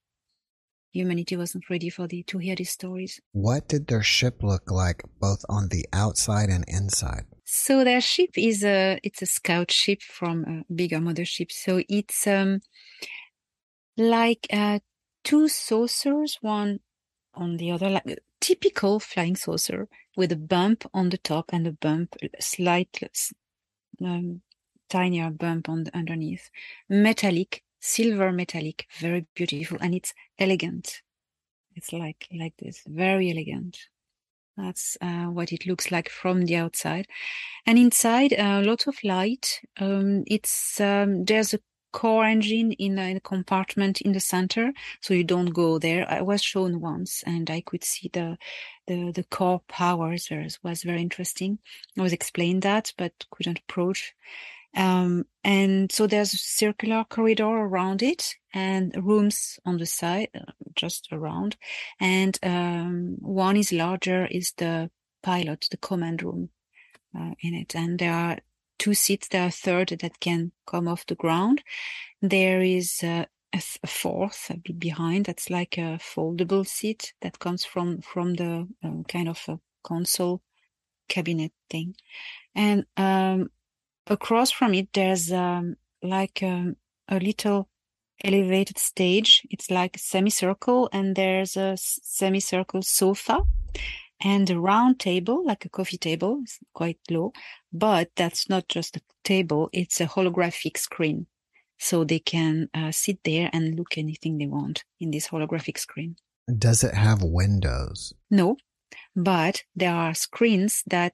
humanity 0.98 1.38
wasn't 1.38 1.70
ready 1.70 1.90
for 1.90 2.08
the 2.08 2.24
to 2.24 2.38
hear 2.38 2.56
these 2.56 2.72
stories. 2.72 3.22
What 3.32 3.68
did 3.68 3.88
their 3.88 4.04
ship 4.04 4.44
look 4.44 4.70
like, 4.70 5.04
both 5.20 5.44
on 5.48 5.70
the 5.70 5.86
outside 5.94 6.50
and 6.50 6.66
inside? 6.68 7.26
So 7.46 7.84
their 7.84 8.02
ship 8.02 8.32
is 8.36 8.64
a 8.64 9.00
it's 9.04 9.22
a 9.22 9.26
scout 9.26 9.72
ship 9.72 10.02
from 10.02 10.66
a 10.70 10.74
bigger 10.74 11.00
mothership. 11.00 11.52
So 11.52 11.82
it's 11.88 12.28
um 12.28 12.62
like 13.98 14.48
uh, 14.52 14.80
two 15.28 15.50
saucers, 15.50 16.38
one 16.40 16.80
on 17.34 17.58
the 17.58 17.70
other, 17.70 17.90
like 17.90 18.06
a 18.08 18.16
typical 18.40 18.98
flying 18.98 19.36
saucer 19.36 19.90
with 20.16 20.32
a 20.32 20.38
bump 20.38 20.86
on 20.94 21.10
the 21.10 21.18
top 21.18 21.50
and 21.52 21.68
a 21.68 21.74
bump, 21.74 22.16
slight, 22.40 22.98
um, 24.02 24.42
tinier 24.90 25.30
bump 25.30 25.68
on 25.68 25.84
the, 25.84 25.94
underneath. 25.94 26.50
Metallic, 26.88 27.62
silver 27.82 28.32
metallic, 28.32 28.88
very 29.00 29.26
beautiful, 29.36 29.78
and 29.82 29.94
it's 29.94 30.14
elegant. 30.40 31.02
It's 31.76 31.92
like 31.92 32.26
like 32.34 32.56
this, 32.58 32.84
very 32.88 33.30
elegant. 33.30 33.78
That's 34.56 34.98
uh, 35.02 35.26
what 35.26 35.52
it 35.52 35.68
looks 35.68 35.92
like 35.92 36.10
from 36.10 36.46
the 36.46 36.56
outside, 36.56 37.06
and 37.66 37.78
inside 37.78 38.32
a 38.32 38.46
uh, 38.46 38.62
lot 38.64 38.88
of 38.88 38.96
light. 39.04 39.60
Um, 39.78 40.24
it's 40.26 40.80
um, 40.80 41.26
there's 41.26 41.54
a 41.54 41.60
core 41.98 42.26
engine 42.26 42.74
in 42.74 43.00
a, 43.00 43.20
compartment 43.20 44.02
in 44.02 44.12
the 44.12 44.20
center, 44.20 44.72
so 45.02 45.16
you 45.16 45.24
don't 45.24 45.52
go 45.64 45.80
there. 45.80 46.06
I 46.08 46.22
was 46.22 46.44
shown 46.44 46.80
once, 46.80 47.24
and 47.26 47.50
I 47.50 47.62
could 47.62 47.84
see 47.84 48.10
the 48.14 48.38
the 48.86 49.12
the 49.12 49.24
core 49.24 49.62
powers. 49.68 50.28
It 50.30 50.60
was 50.62 50.84
very 50.84 51.02
interesting. 51.02 51.58
I 51.98 52.04
was 52.04 52.14
explained 52.14 52.62
that, 52.62 52.94
but 52.98 53.14
couldn't 53.32 53.60
approach. 53.60 54.14
Um, 54.76 55.26
and 55.44 55.92
so 55.92 56.06
there's 56.06 56.34
a 56.34 56.38
circular 56.38 57.04
corridor 57.10 57.66
around 57.68 58.04
it 58.04 58.36
and 58.54 58.94
rooms 58.96 59.60
on 59.66 59.78
the 59.78 59.88
side, 59.88 60.30
uh, 60.36 60.52
just 60.76 61.08
around. 61.12 61.58
And 62.00 62.38
um, 62.44 63.18
one 63.22 63.58
is 63.58 63.72
larger, 63.72 64.28
is 64.28 64.54
the 64.58 64.92
pilot, 65.24 65.68
the 65.72 65.78
command 65.78 66.22
room 66.22 66.50
uh, 67.18 67.34
in 67.40 67.56
it. 67.56 67.76
And 67.76 67.98
there 67.98 68.14
are 68.14 68.38
two 68.78 68.94
seats, 68.94 69.28
there 69.28 69.44
are 69.44 69.48
a 69.48 69.52
third 69.52 69.90
that 70.02 70.20
can 70.20 70.52
come 70.66 70.88
off 70.88 71.06
the 71.06 71.16
ground. 71.16 71.64
There 72.22 72.62
is 72.62 73.02
a, 73.04 73.28
a, 73.54 73.88
fourth 73.88 74.50
a 74.50 74.58
bit 74.58 74.80
behind 74.80 75.26
that's 75.26 75.50
like 75.50 75.78
a 75.78 76.00
foldable 76.00 76.66
seat 76.66 77.14
that 77.22 77.40
comes 77.40 77.66
from 77.66 78.02
from 78.02 78.36
the 78.36 78.68
uh, 78.84 79.04
kind 79.08 79.30
of 79.30 79.44
a 79.48 79.60
console 79.84 80.42
cabinet 81.08 81.52
thing. 81.70 81.96
And 82.56 82.86
um, 82.98 83.50
across 84.08 84.52
from 84.52 84.74
it 84.74 84.90
there's 84.94 85.32
um, 85.32 85.76
like 86.02 86.42
um, 86.44 86.76
a 87.08 87.20
little 87.20 87.70
elevated 88.24 88.78
stage. 88.78 89.46
It's 89.50 89.70
like 89.70 89.96
a 89.96 90.00
semicircle 90.00 90.90
and 90.92 91.16
there's 91.16 91.56
a 91.56 91.76
semicircle 91.78 92.82
sofa 92.82 93.40
and 94.22 94.50
a 94.50 94.60
round 94.60 95.00
table 95.00 95.46
like 95.46 95.66
a 95.66 95.70
coffee 95.70 95.98
table 95.98 96.40
it's 96.44 96.60
quite 96.74 97.00
low 97.10 97.32
but 97.72 98.10
that's 98.16 98.50
not 98.50 98.68
just 98.68 98.98
a 98.98 99.02
table 99.24 99.70
it's 99.74 100.02
a 100.02 100.08
holographic 100.08 100.78
screen 100.78 101.28
so 101.80 102.04
they 102.04 102.20
can 102.20 102.68
uh, 102.74 102.92
sit 102.92 103.20
there 103.24 103.50
and 103.54 103.76
look 103.76 103.98
anything 103.98 104.38
they 104.38 104.48
want 104.48 104.84
in 105.00 105.12
this 105.12 105.28
holographic 105.28 105.78
screen 105.78 106.16
does 106.58 106.84
it 106.84 106.94
have 106.94 107.22
windows 107.22 108.14
no 108.32 108.58
but 109.16 109.64
there 109.76 109.94
are 109.94 110.14
screens 110.14 110.84
that 110.88 111.14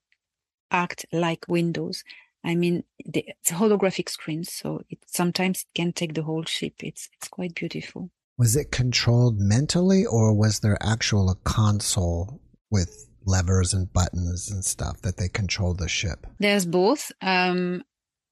act 0.72 1.06
like 1.12 1.46
windows 1.48 2.04
I 2.44 2.56
mean, 2.56 2.84
the, 3.06 3.26
it's 3.28 3.52
a 3.52 3.56
holographic 3.56 4.10
screen, 4.10 4.44
so 4.44 4.82
it 4.90 5.00
sometimes 5.08 5.62
it 5.62 5.80
can 5.80 5.94
take 5.94 6.14
the 6.14 6.24
whole 6.24 6.44
ship. 6.44 6.74
It's 6.80 7.10
it's 7.14 7.30
quite 7.30 7.56
beautiful. 7.56 8.10
Was 8.38 8.56
it 8.56 8.72
controlled 8.72 9.40
mentally, 9.40 10.06
or 10.06 10.34
was 10.34 10.60
there 10.60 10.78
actual 10.82 11.30
a 11.30 11.36
console 11.36 12.42
with 12.74 13.08
levers 13.25 13.74
and 13.74 13.94
buttons 13.94 14.51
and 14.51 14.65
stuff 14.65 15.01
that 15.03 15.15
they 15.18 15.30
control 15.30 15.74
the 15.75 15.88
ship? 15.88 16.25
There's 16.39 16.65
both. 16.65 17.12
Um, 17.22 17.84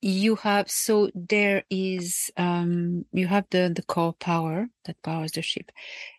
you 0.01 0.35
have 0.37 0.69
so 0.69 1.11
there 1.13 1.63
is 1.69 2.31
um, 2.35 3.05
you 3.13 3.27
have 3.27 3.45
the 3.51 3.71
the 3.73 3.83
core 3.83 4.13
power 4.13 4.67
that 4.85 5.01
powers 5.03 5.31
the 5.33 5.43
ship. 5.43 5.71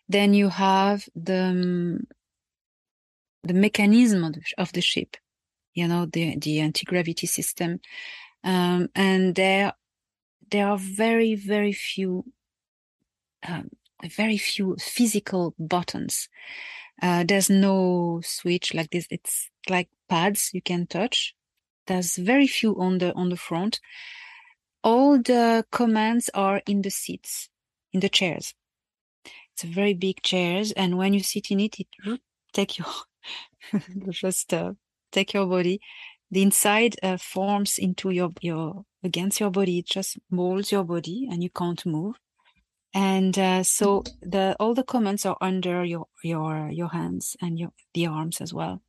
Then 0.07 0.33
you 0.33 0.47
have 0.49 1.05
the 1.15 1.43
um, 1.43 2.07
the 3.43 3.53
mechanism 3.53 4.23
of 4.23 4.33
the, 4.33 4.41
of 4.57 4.71
the 4.71 4.81
ship. 4.81 5.17
You 5.73 5.89
know 5.89 6.05
the 6.05 6.37
the 6.37 6.61
anti 6.61 6.85
gravity 6.85 7.27
system, 7.27 7.81
um, 8.43 8.87
and 8.95 9.35
there 9.35 9.73
there 10.49 10.67
are 10.67 10.77
very 10.77 11.35
very 11.35 11.73
few 11.73 12.23
um, 13.45 13.69
very 14.07 14.37
few 14.37 14.77
physical 14.79 15.55
buttons. 15.59 16.29
Uh, 17.01 17.23
there's 17.27 17.49
no 17.49 18.21
switch 18.23 18.73
like 18.73 18.91
this. 18.91 19.07
It's 19.09 19.49
like 19.69 19.89
pads 20.09 20.51
you 20.53 20.61
can 20.61 20.87
touch. 20.87 21.33
There's 21.87 22.15
very 22.17 22.47
few 22.47 22.79
on 22.79 22.99
the 22.99 23.13
on 23.13 23.29
the 23.29 23.37
front. 23.37 23.79
All 24.83 25.17
the 25.17 25.65
commands 25.71 26.29
are 26.33 26.61
in 26.67 26.81
the 26.81 26.91
seats, 26.91 27.49
in 27.91 27.99
the 27.99 28.09
chairs. 28.09 28.53
It's 29.53 29.63
a 29.63 29.67
very 29.67 29.93
big 29.93 30.21
chairs, 30.21 30.71
and 30.71 30.97
when 30.97 31.13
you 31.13 31.21
sit 31.21 31.51
in 31.51 31.59
it, 31.59 31.79
it 31.79 32.19
take 32.53 32.77
your 32.77 32.87
just 34.09 34.53
uh, 34.53 34.73
take 35.11 35.33
your 35.33 35.45
body. 35.45 35.79
The 36.31 36.41
inside 36.41 36.95
uh, 37.03 37.17
forms 37.17 37.77
into 37.77 38.09
your 38.09 38.31
your 38.41 38.85
against 39.03 39.39
your 39.39 39.51
body. 39.51 39.79
It 39.79 39.85
just 39.85 40.17
molds 40.29 40.71
your 40.71 40.83
body, 40.83 41.27
and 41.29 41.43
you 41.43 41.49
can't 41.49 41.85
move 41.85 42.15
and 42.93 43.37
uh, 43.39 43.63
so 43.63 44.03
the 44.21 44.55
all 44.59 44.73
the 44.73 44.83
comments 44.83 45.25
are 45.25 45.37
under 45.41 45.83
your 45.83 46.07
your 46.23 46.69
your 46.71 46.89
hands 46.89 47.35
and 47.41 47.59
your 47.59 47.71
the 47.93 48.07
arms 48.07 48.41
as 48.41 48.53
well. 48.53 48.81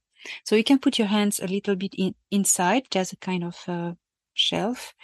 So 0.44 0.56
you 0.56 0.64
can 0.64 0.78
put 0.78 0.98
your 0.98 1.08
hands 1.08 1.40
a 1.40 1.46
little 1.46 1.76
bit 1.76 1.94
in, 1.96 2.14
inside 2.30 2.86
there's 2.90 3.12
a 3.12 3.16
kind 3.16 3.44
of 3.44 3.58
uh, 3.68 3.92
shelf. 4.34 4.94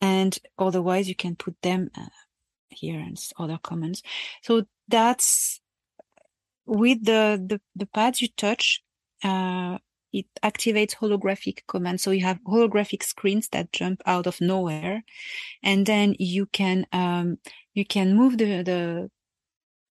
And 0.00 0.38
otherwise 0.58 1.08
you 1.08 1.14
can 1.14 1.36
put 1.36 1.56
them 1.62 1.90
uh, 1.96 2.08
here 2.68 3.00
and 3.00 3.18
other 3.38 3.58
comments. 3.62 4.02
So 4.42 4.64
that's 4.88 5.60
with 6.66 7.04
the 7.04 7.42
the, 7.44 7.60
the 7.74 7.86
pads 7.86 8.20
you 8.20 8.28
touch 8.36 8.82
uh, 9.24 9.78
it 10.12 10.26
activates 10.42 10.94
holographic 10.94 11.60
commands. 11.66 12.02
So 12.02 12.10
you 12.10 12.22
have 12.22 12.40
holographic 12.44 13.02
screens 13.02 13.48
that 13.48 13.72
jump 13.72 14.02
out 14.06 14.26
of 14.26 14.40
nowhere, 14.40 15.04
and 15.62 15.84
then 15.84 16.14
you 16.18 16.46
can 16.46 16.86
um, 16.92 17.38
you 17.76 17.84
can 17.84 18.16
move 18.16 18.38
the 18.38 18.62
the 18.62 19.10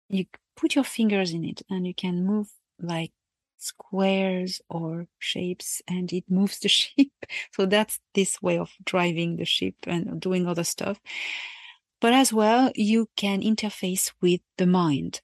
you 0.09 0.25
put 0.55 0.73
your 0.73 0.83
fingers 0.83 1.31
in 1.31 1.45
it, 1.45 1.61
and 1.69 1.85
you 1.85 1.93
can 1.93 2.25
move 2.25 2.49
like 2.81 3.11
squares 3.59 4.59
or 4.67 5.07
shapes, 5.19 5.81
and 5.87 6.11
it 6.11 6.25
moves 6.27 6.59
the 6.59 6.69
ship. 6.79 7.07
so 7.53 7.67
that's 7.67 7.99
this 8.15 8.41
way 8.41 8.57
of 8.57 8.71
driving 8.83 9.37
the 9.37 9.45
ship 9.45 9.75
and 9.85 10.19
doing 10.19 10.47
other 10.47 10.63
stuff. 10.63 10.99
But 12.01 12.13
as 12.13 12.33
well, 12.33 12.71
you 12.75 13.09
can 13.15 13.41
interface 13.41 14.11
with 14.21 14.41
the 14.57 14.67
mind. 14.67 15.21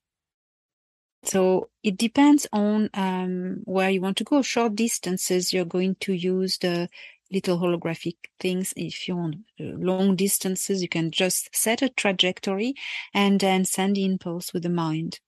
So 1.24 1.69
it 1.83 1.98
depends 1.98 2.45
on 2.51 2.89
um, 2.93 3.62
where 3.63 3.89
you 3.89 4.01
want 4.01 4.17
to 4.17 4.24
go. 4.25 4.41
Short 4.41 4.75
distances, 4.75 5.53
you're 5.53 5.65
going 5.65 5.95
to 6.01 6.13
use 6.13 6.57
the 6.57 6.89
little 7.34 7.60
holographic 7.60 8.16
things. 8.40 8.74
If 8.78 9.08
you 9.08 9.18
want 9.18 9.36
uh, 9.60 9.63
long 9.78 10.16
distances, 10.16 10.82
you 10.82 10.88
can 10.88 11.12
just 11.12 11.54
set 11.56 11.82
a 11.82 11.90
trajectory 11.90 12.75
and 13.13 13.40
then 13.40 13.66
send 13.66 13.96
the 13.96 14.06
impulse 14.06 14.54
with 14.54 14.63
the 14.63 14.70
mind. 14.70 15.20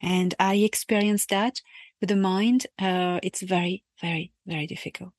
And 0.00 0.34
I 0.38 0.56
experienced 0.56 1.30
that 1.30 1.60
with 2.00 2.10
the 2.10 2.16
mind. 2.16 2.66
Uh, 2.78 3.20
it's 3.22 3.40
very, 3.42 3.84
very, 4.00 4.32
very 4.46 4.66
difficult. 4.66 5.14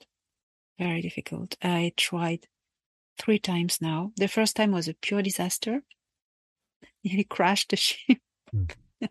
Very 0.78 1.02
difficult. 1.02 1.58
I 1.62 1.94
tried 1.98 2.48
three 3.18 3.40
times 3.40 3.80
now. 3.82 4.12
The 4.18 4.28
first 4.28 4.56
time 4.56 4.72
was 4.72 4.88
a 4.88 4.94
pure 4.94 5.22
disaster. 5.22 5.82
Nearly 7.04 7.24
crashed 7.24 7.70
the 7.70 7.78
ship. 7.78 8.20
Mm 8.56 8.72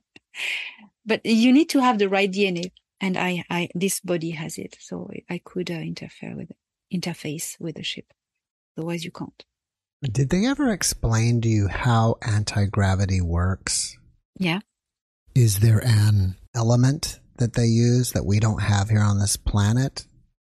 but 1.06 1.24
you 1.24 1.52
need 1.52 1.68
to 1.70 1.80
have 1.80 1.98
the 1.98 2.08
right 2.08 2.30
DNA, 2.30 2.70
and 3.00 3.16
I, 3.16 3.44
I 3.50 3.68
this 3.74 4.00
body 4.00 4.30
has 4.30 4.58
it, 4.58 4.76
so 4.80 5.10
I 5.28 5.40
could 5.44 5.70
uh, 5.70 5.74
interfere 5.74 6.36
with 6.36 6.52
interface 6.92 7.58
with 7.60 7.76
the 7.76 7.82
ship. 7.82 8.12
Otherwise, 8.76 9.04
you 9.04 9.10
can't. 9.10 9.44
Did 10.02 10.30
they 10.30 10.46
ever 10.46 10.70
explain 10.70 11.40
to 11.42 11.48
you 11.48 11.68
how 11.68 12.16
anti 12.22 12.66
gravity 12.66 13.20
works? 13.20 13.96
Yeah. 14.38 14.60
Is 15.34 15.60
there 15.60 15.82
an 15.84 16.36
element 16.54 17.20
that 17.38 17.54
they 17.54 17.66
use 17.66 18.12
that 18.12 18.26
we 18.26 18.38
don't 18.38 18.62
have 18.62 18.90
here 18.90 19.02
on 19.02 19.18
this 19.18 19.36
planet? 19.36 20.06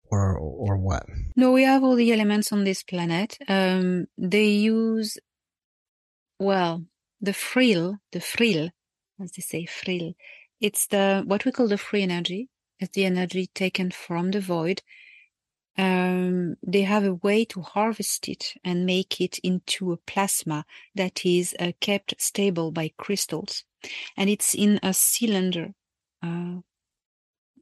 Or, 0.09 0.39
or 0.39 0.77
what? 0.77 1.05
No, 1.35 1.51
we 1.51 1.65
have 1.65 1.83
all 1.83 1.97
the 1.97 2.13
elements 2.13 2.53
on 2.53 2.63
this 2.63 2.85
planet. 2.85 3.39
Um, 3.49 4.07
they 4.17 4.51
use, 4.51 5.19
well, 6.39 6.85
the 7.21 7.33
frill, 7.33 7.99
the 8.13 8.21
frill 8.21 8.71
as 9.23 9.33
they 9.33 9.43
say, 9.43 9.67
frill. 9.67 10.15
It's 10.61 10.87
the 10.87 11.23
what 11.27 11.45
we 11.45 11.53
call 11.53 11.69
the 11.69 11.79
free 11.79 12.03
energy. 12.03 12.49
It's 12.81 12.93
the 12.93 13.05
energy 13.05 13.49
taken 13.55 13.91
from 13.91 14.31
the 14.31 14.41
void. 14.41 14.83
Um, 15.79 16.57
they 16.67 16.83
have 16.83 17.05
a 17.05 17.15
way 17.15 17.45
to 17.47 17.61
harvest 17.61 18.29
it 18.29 18.55
and 18.65 18.87
make 18.87 19.21
it 19.21 19.39
into 19.41 19.93
a 19.93 19.99
plasma 19.99 20.65
that 20.95 21.27
is 21.27 21.55
uh, 21.61 21.73
kept 21.81 22.15
stable 22.19 22.73
by 22.73 22.93
crystals, 22.97 23.65
and 24.17 24.31
it's 24.31 24.55
in 24.55 24.81
a 24.83 24.95
cylinder. 24.95 25.75
Uh, 26.23 26.61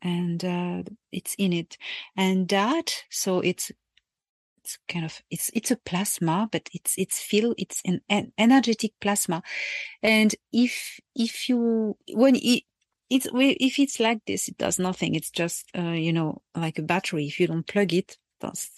and 0.04 0.44
uh, 0.44 0.82
it's 1.10 1.34
in 1.38 1.52
it 1.52 1.76
and 2.16 2.48
that 2.50 3.04
so 3.10 3.40
it's 3.40 3.72
it's 4.62 4.78
kind 4.88 5.04
of 5.04 5.22
it's 5.30 5.50
it's 5.54 5.70
a 5.70 5.76
plasma 5.76 6.48
but 6.52 6.68
it's 6.72 6.94
it's 6.96 7.20
feel 7.20 7.54
it's 7.58 7.80
an, 7.84 8.00
an 8.08 8.32
energetic 8.38 8.92
plasma 9.00 9.42
and 10.02 10.34
if 10.52 11.00
if 11.16 11.48
you 11.48 11.96
when 12.12 12.36
it 12.36 12.62
it's 13.10 13.26
if 13.32 13.78
it's 13.78 14.00
like 14.00 14.20
this 14.26 14.48
it 14.48 14.58
does 14.58 14.78
nothing. 14.78 15.14
It's 15.14 15.30
just 15.30 15.70
uh, 15.76 15.82
you 15.92 16.12
know 16.12 16.42
like 16.54 16.78
a 16.78 16.82
battery. 16.82 17.26
If 17.26 17.40
you 17.40 17.46
don't 17.46 17.66
plug 17.66 17.92
it 17.92 18.16
does 18.40 18.70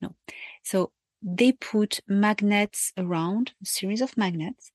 no. 0.00 0.14
So 0.62 0.92
they 1.22 1.52
put 1.52 2.00
magnets 2.08 2.92
around 2.96 3.52
a 3.62 3.66
series 3.66 4.00
of 4.00 4.16
magnets 4.16 4.72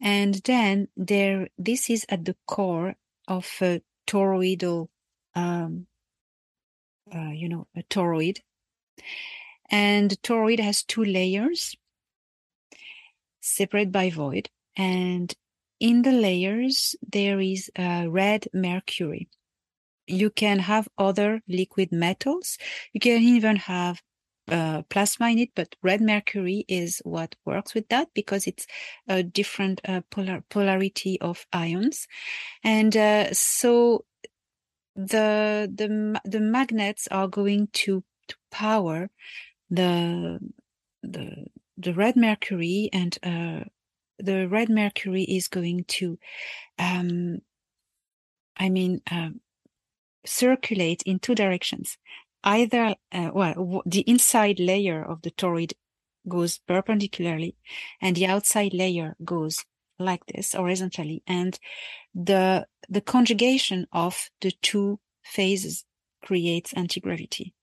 and 0.00 0.34
then 0.44 0.88
there 0.96 1.48
this 1.58 1.90
is 1.90 2.06
at 2.08 2.24
the 2.24 2.36
core 2.46 2.94
of 3.28 3.46
a 3.60 3.82
toroidal 4.06 4.88
um, 5.34 5.86
uh, 7.14 7.30
you 7.30 7.48
know 7.48 7.66
a 7.76 7.82
toroid. 7.84 8.38
And 9.70 10.10
the 10.10 10.16
toroid 10.16 10.60
has 10.60 10.82
two 10.82 11.04
layers 11.04 11.74
separated 13.40 13.92
by 13.92 14.10
void. 14.10 14.50
And 14.76 15.34
in 15.82 16.02
the 16.02 16.12
layers, 16.12 16.94
there 17.02 17.40
is 17.40 17.68
uh, 17.76 18.06
red 18.08 18.46
mercury. 18.54 19.28
You 20.06 20.30
can 20.30 20.60
have 20.60 20.88
other 20.96 21.42
liquid 21.48 21.90
metals. 21.90 22.56
You 22.92 23.00
can 23.00 23.20
even 23.20 23.56
have 23.56 24.00
uh, 24.46 24.82
plasma 24.82 25.30
in 25.30 25.40
it, 25.40 25.50
but 25.56 25.74
red 25.82 26.00
mercury 26.00 26.64
is 26.68 27.02
what 27.04 27.34
works 27.44 27.74
with 27.74 27.88
that 27.88 28.08
because 28.14 28.46
it's 28.46 28.64
a 29.08 29.24
different 29.24 29.80
uh, 29.84 30.02
polar- 30.08 30.44
polarity 30.50 31.20
of 31.20 31.46
ions. 31.52 32.06
And 32.62 32.96
uh, 32.96 33.34
so 33.34 34.04
the, 34.94 35.68
the, 35.74 36.20
the 36.24 36.40
magnets 36.40 37.08
are 37.10 37.26
going 37.26 37.70
to, 37.72 38.04
to 38.28 38.36
power 38.52 39.10
the 39.68 40.38
the 41.02 41.46
the 41.78 41.94
red 41.94 42.14
mercury 42.14 42.88
and 42.92 43.18
uh, 43.24 43.64
the 44.18 44.48
red 44.48 44.68
mercury 44.68 45.22
is 45.22 45.48
going 45.48 45.84
to 45.88 46.18
um, 46.78 47.38
i 48.56 48.68
mean 48.68 49.00
uh, 49.10 49.30
circulate 50.24 51.02
in 51.02 51.18
two 51.18 51.34
directions. 51.34 51.98
Either 52.44 52.96
uh, 53.12 53.30
well 53.32 53.82
the 53.86 54.00
inside 54.00 54.58
layer 54.58 55.02
of 55.02 55.22
the 55.22 55.30
toroid 55.30 55.72
goes 56.28 56.58
perpendicularly 56.66 57.56
and 58.00 58.16
the 58.16 58.26
outside 58.26 58.72
layer 58.74 59.16
goes 59.24 59.64
like 59.98 60.24
this 60.26 60.52
horizontally 60.52 61.22
and 61.26 61.58
the 62.14 62.66
the 62.88 63.00
conjugation 63.00 63.86
of 63.92 64.28
the 64.40 64.52
two 64.62 64.98
phases 65.22 65.84
creates 66.24 66.72
anti-gravity. 66.72 67.54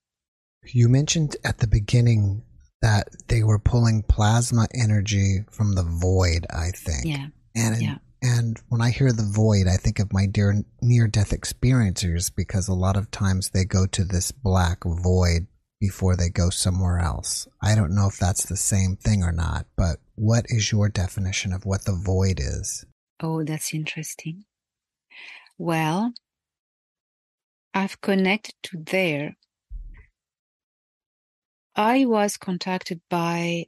You 0.66 0.88
mentioned 0.90 1.36
at 1.44 1.60
the 1.60 1.68
beginning 1.68 2.44
that 2.82 3.10
they 3.28 3.44
were 3.44 3.60
pulling 3.60 4.04
plasma 4.04 4.68
energy 4.74 5.39
from 5.52 5.74
the 5.74 5.84
void, 5.84 6.46
I 6.50 6.72
think. 6.72 7.06
Yeah. 7.06 7.28
And 7.56 7.82
yeah. 7.82 7.98
and 8.22 8.60
when 8.70 8.82
I 8.82 8.89
hear 8.89 9.12
the 9.12 9.30
void, 9.30 9.68
I 9.68 9.76
think 9.78 10.00
of 10.00 10.13
my 10.13 10.26
dear 10.26 10.63
near 10.82 11.08
death 11.08 11.32
experiencers 11.32 12.32
because 12.34 12.68
a 12.68 12.74
lot 12.74 12.96
of 12.96 13.12
times 13.12 13.50
they 13.50 13.65
go 13.65 13.86
to 13.88 14.04
this 14.04 14.32
black 14.32 14.84
void 14.84 15.48
before 15.80 16.15
they 16.15 16.30
go 16.30 16.50
somewhere 16.50 17.00
else. 17.00 17.48
I 17.62 17.76
don't 17.76 17.96
know 17.96 18.08
if 18.08 18.18
that's 18.18 18.46
the 18.46 18.58
same 18.58 18.98
thing 18.98 19.24
or 19.24 19.32
not, 19.32 19.65
but 19.78 19.98
what 20.15 20.46
is 20.50 20.72
your 20.72 20.89
definition 20.89 21.54
of 21.54 21.65
what 21.65 21.86
the 21.86 21.94
void 21.94 22.39
is? 22.39 22.86
Oh, 23.22 23.44
that's 23.44 23.74
interesting. 23.74 24.46
Well, 25.58 26.13
I've 27.74 28.02
connected 28.02 28.56
to 28.63 28.84
there, 28.86 29.38
I 31.75 32.05
was 32.05 32.38
contacted 32.38 33.01
by 33.10 33.65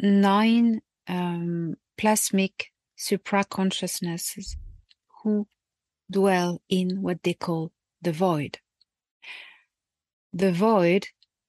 nine 0.00 0.80
um, 1.08 1.74
plasmic 1.98 2.66
supra 2.96 3.44
consciousnesses 3.44 4.56
who 5.22 5.46
dwell 6.10 6.60
in 6.68 7.02
what 7.02 7.22
they 7.22 7.34
call 7.34 7.72
the 8.02 8.12
void. 8.12 8.58
The 10.32 10.52
void 10.52 11.08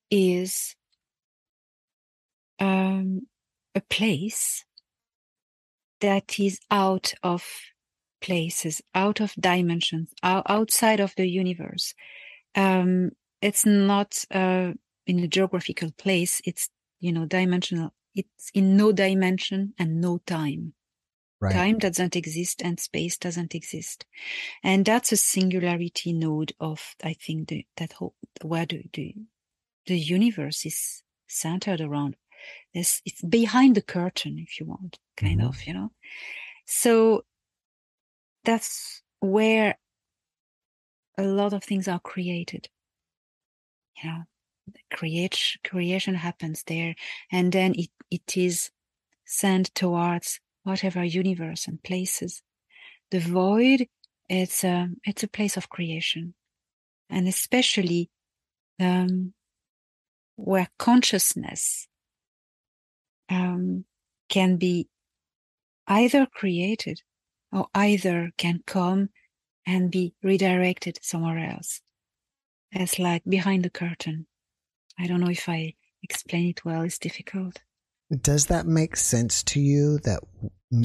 is 0.09 0.75
um, 2.59 3.27
a 3.75 3.81
place 3.81 4.65
that 5.99 6.39
is 6.39 6.59
out 6.69 7.13
of 7.23 7.45
places, 8.21 8.81
out 8.93 9.19
of 9.19 9.33
dimensions, 9.39 10.11
outside 10.23 10.99
of 10.99 11.13
the 11.15 11.27
universe. 11.27 11.93
Um, 12.55 13.11
it's 13.41 13.65
not 13.65 14.23
uh, 14.31 14.71
in 15.11 15.23
a 15.23 15.27
geographical 15.27 15.91
place. 15.91 16.41
It's 16.45 16.69
you 16.99 17.11
know 17.11 17.25
dimensional. 17.25 17.93
It's 18.15 18.49
in 18.53 18.77
no 18.77 18.91
dimension 18.91 19.73
and 19.77 20.01
no 20.01 20.19
time. 20.25 20.73
Right. 21.39 21.53
Time 21.53 21.79
doesn't 21.79 22.15
exist 22.15 22.61
and 22.61 22.79
space 22.79 23.17
doesn't 23.17 23.55
exist, 23.55 24.05
and 24.63 24.85
that's 24.85 25.11
a 25.11 25.17
singularity 25.17 26.13
node 26.13 26.53
of 26.59 26.95
I 27.03 27.13
think 27.13 27.49
the, 27.49 27.65
that 27.77 27.93
whole 27.93 28.15
where 28.41 28.65
the, 28.65 28.83
the 28.93 29.15
the 29.87 29.97
universe 29.97 30.65
is 30.65 31.03
centered 31.27 31.81
around. 31.81 32.15
This 32.73 33.01
it's 33.05 33.21
behind 33.21 33.75
the 33.75 33.81
curtain, 33.81 34.37
if 34.39 34.59
you 34.59 34.65
want, 34.65 34.99
kind 35.17 35.39
mm-hmm. 35.39 35.47
of, 35.47 35.65
you 35.65 35.73
know. 35.73 35.91
So 36.65 37.25
that's 38.43 39.01
where 39.19 39.77
a 41.17 41.23
lot 41.23 41.53
of 41.53 41.63
things 41.63 41.87
are 41.87 41.99
created. 41.99 42.69
You 44.01 44.09
know, 44.09 44.23
creation 44.91 46.15
happens 46.15 46.63
there, 46.67 46.95
and 47.31 47.51
then 47.51 47.73
it, 47.75 47.89
it 48.09 48.37
is 48.37 48.71
sent 49.25 49.73
towards 49.75 50.39
whatever 50.63 51.03
universe 51.03 51.67
and 51.67 51.81
places. 51.83 52.41
The 53.09 53.19
void, 53.19 53.87
it's 54.29 54.63
a, 54.63 54.89
it's 55.03 55.23
a 55.23 55.27
place 55.27 55.57
of 55.57 55.69
creation, 55.69 56.33
and 57.09 57.27
especially 57.27 58.09
um, 58.79 59.33
where 60.35 60.69
consciousness 60.77 61.87
um, 63.29 63.85
can 64.29 64.57
be 64.57 64.87
either 65.87 66.25
created 66.25 67.01
or 67.51 67.67
either 67.73 68.31
can 68.37 68.61
come 68.65 69.09
and 69.65 69.91
be 69.91 70.13
redirected 70.23 70.99
somewhere 71.01 71.37
else. 71.37 71.81
It's 72.71 72.97
like 72.97 73.23
behind 73.27 73.63
the 73.63 73.69
curtain. 73.69 74.27
I 75.01 75.07
don't 75.07 75.19
know 75.19 75.31
if 75.31 75.49
I 75.49 75.73
explain 76.03 76.49
it 76.49 76.63
well. 76.63 76.81
It's 76.83 76.99
difficult. 76.99 77.61
Does 78.21 78.47
that 78.47 78.67
make 78.67 78.95
sense 78.95 79.41
to 79.43 79.59
you 79.59 79.99
that 80.03 80.19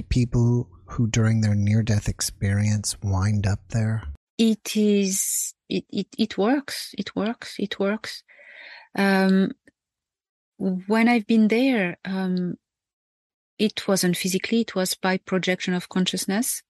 people 0.08 0.68
who 0.86 1.06
during 1.08 1.40
their 1.40 1.54
near 1.54 1.82
death 1.82 2.08
experience 2.08 2.96
wind 3.02 3.46
up 3.46 3.60
there? 3.70 4.04
It 4.38 4.76
is, 4.76 5.54
it, 5.68 5.84
it, 5.90 6.06
it 6.16 6.38
works. 6.38 6.94
It 6.96 7.14
works. 7.14 7.56
It 7.58 7.78
works. 7.78 8.22
Um, 8.96 9.52
when 10.56 11.08
I've 11.08 11.26
been 11.26 11.48
there, 11.48 11.98
um, 12.04 12.56
it 13.58 13.86
wasn't 13.86 14.16
physically, 14.16 14.60
it 14.60 14.74
was 14.74 14.94
by 14.94 15.18
projection 15.18 15.74
of 15.74 15.88
consciousness. 15.88 16.62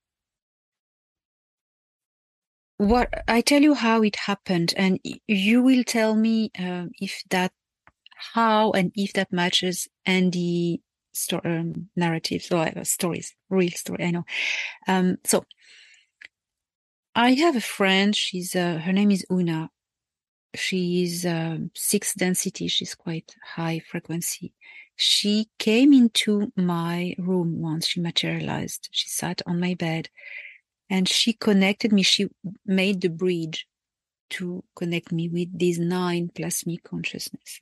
What 2.77 3.23
I 3.27 3.41
tell 3.41 3.61
you 3.61 3.73
how 3.73 4.03
it 4.03 4.15
happened, 4.15 4.73
and 4.77 4.99
you 5.27 5.63
will 5.63 5.83
tell 5.83 6.15
me 6.15 6.51
uh, 6.59 6.85
if 6.99 7.23
that, 7.29 7.51
how 8.33 8.71
and 8.71 8.91
if 8.95 9.13
that 9.13 9.31
matches 9.31 9.87
NDE 10.07 10.81
sto- 11.11 11.41
um, 11.43 11.89
narratives 11.95 12.51
or 12.51 12.67
uh, 12.77 12.83
stories, 12.83 13.35
real 13.49 13.71
story. 13.71 14.03
I 14.03 14.11
know. 14.11 14.25
Um, 14.87 15.17
so 15.23 15.43
I 17.15 17.31
have 17.33 17.55
a 17.55 17.61
friend. 17.61 18.15
She's 18.15 18.55
uh, 18.55 18.77
her 18.77 18.93
name 18.93 19.09
is 19.09 19.25
Una. 19.31 19.71
She 20.55 21.03
is 21.03 21.25
um, 21.25 21.71
six 21.75 22.13
density. 22.13 22.67
She's 22.67 22.93
quite 22.93 23.35
high 23.55 23.79
frequency 23.79 24.53
she 24.97 25.47
came 25.59 25.93
into 25.93 26.51
my 26.55 27.13
room 27.19 27.61
once 27.61 27.87
she 27.87 28.01
materialized. 28.01 28.89
She 28.91 29.07
sat 29.07 29.43
on 29.45 29.59
my 29.59 29.75
bed 29.75 30.09
and 30.89 31.07
she 31.07 31.33
connected 31.33 31.91
me. 31.91 32.03
She 32.03 32.29
made 32.65 33.01
the 33.01 33.09
bridge 33.09 33.67
to 34.31 34.63
connect 34.75 35.11
me 35.11 35.29
with 35.29 35.57
these 35.57 35.79
nine 35.79 36.29
plasmic 36.33 36.83
consciousnesses. 36.83 37.59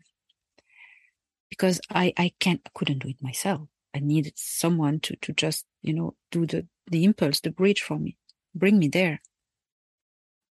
Because 1.50 1.80
I, 1.90 2.14
I 2.18 2.32
can't, 2.40 2.62
I 2.66 2.70
couldn't 2.74 3.00
do 3.00 3.10
it 3.10 3.22
myself. 3.22 3.62
I 3.94 4.00
needed 4.00 4.34
someone 4.36 5.00
to, 5.02 5.16
to 5.18 5.34
just, 5.34 5.66
you 5.82 5.94
know, 5.94 6.16
do 6.32 6.46
the, 6.46 6.68
the 6.88 7.04
impulse, 7.04 7.40
the 7.40 7.52
bridge 7.52 7.82
for 7.82 7.98
me, 7.98 8.18
bring 8.54 8.78
me 8.78 8.88
there. 8.88 9.22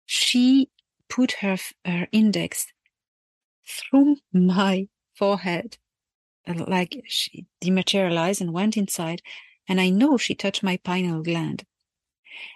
She 0.06 0.70
put 1.10 1.34
her, 1.34 1.58
her 1.86 2.08
index 2.12 2.68
through 3.66 4.18
my 4.34 4.88
forehead 5.14 5.78
like 6.48 7.04
she 7.06 7.46
dematerialized 7.62 8.42
and 8.42 8.54
went 8.54 8.78
inside. 8.78 9.22
And 9.68 9.82
I 9.82 9.90
know 9.90 10.18
she 10.18 10.34
touched 10.34 10.64
my 10.64 10.78
pineal 10.78 11.22
gland. 11.22 11.66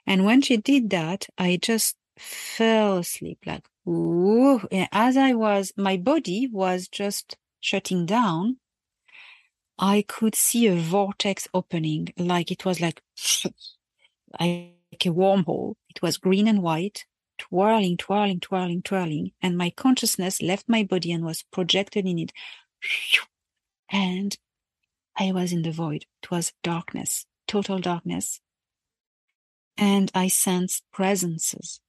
And 0.06 0.26
when 0.26 0.42
she 0.42 0.58
did 0.58 0.90
that, 0.92 1.28
I 1.38 1.60
just 1.62 1.96
fell 2.18 2.98
asleep 3.00 3.40
like, 3.46 3.66
ooh. 3.88 4.62
As 4.92 5.18
I 5.18 5.34
was, 5.34 5.74
my 5.78 5.98
body 5.98 6.48
was 6.52 6.88
just 6.88 7.38
shutting 7.60 8.06
down. 8.06 8.58
I 9.80 10.04
could 10.08 10.36
see 10.36 10.68
a 10.68 10.76
vortex 10.76 11.48
opening, 11.54 12.10
like 12.18 12.52
it 12.52 12.66
was 12.66 12.80
like, 12.80 13.02
like 14.40 14.74
a 15.06 15.10
wormhole. 15.10 15.76
It 15.90 16.02
was 16.02 16.18
green 16.18 16.48
and 16.48 16.62
white, 16.62 17.06
twirling, 17.40 17.98
twirling, 17.98 18.40
twirling, 18.40 18.84
twirling. 18.84 19.32
And 19.42 19.58
my 19.58 19.72
consciousness 19.72 20.42
left 20.42 20.70
my 20.70 20.84
body 20.84 21.12
and 21.12 21.26
was 21.26 21.44
projected 21.52 22.06
in 22.06 22.20
it 22.20 22.32
and 23.92 24.38
I 25.18 25.32
was 25.32 25.52
in 25.52 25.64
the 25.64 25.72
void. 25.72 26.06
It 26.24 26.32
was 26.32 26.54
darkness, 26.64 27.26
total 27.48 27.80
darkness. 27.80 28.40
And 29.78 30.12
I 30.14 30.28
sensed 30.28 30.84
presences. 30.92 31.80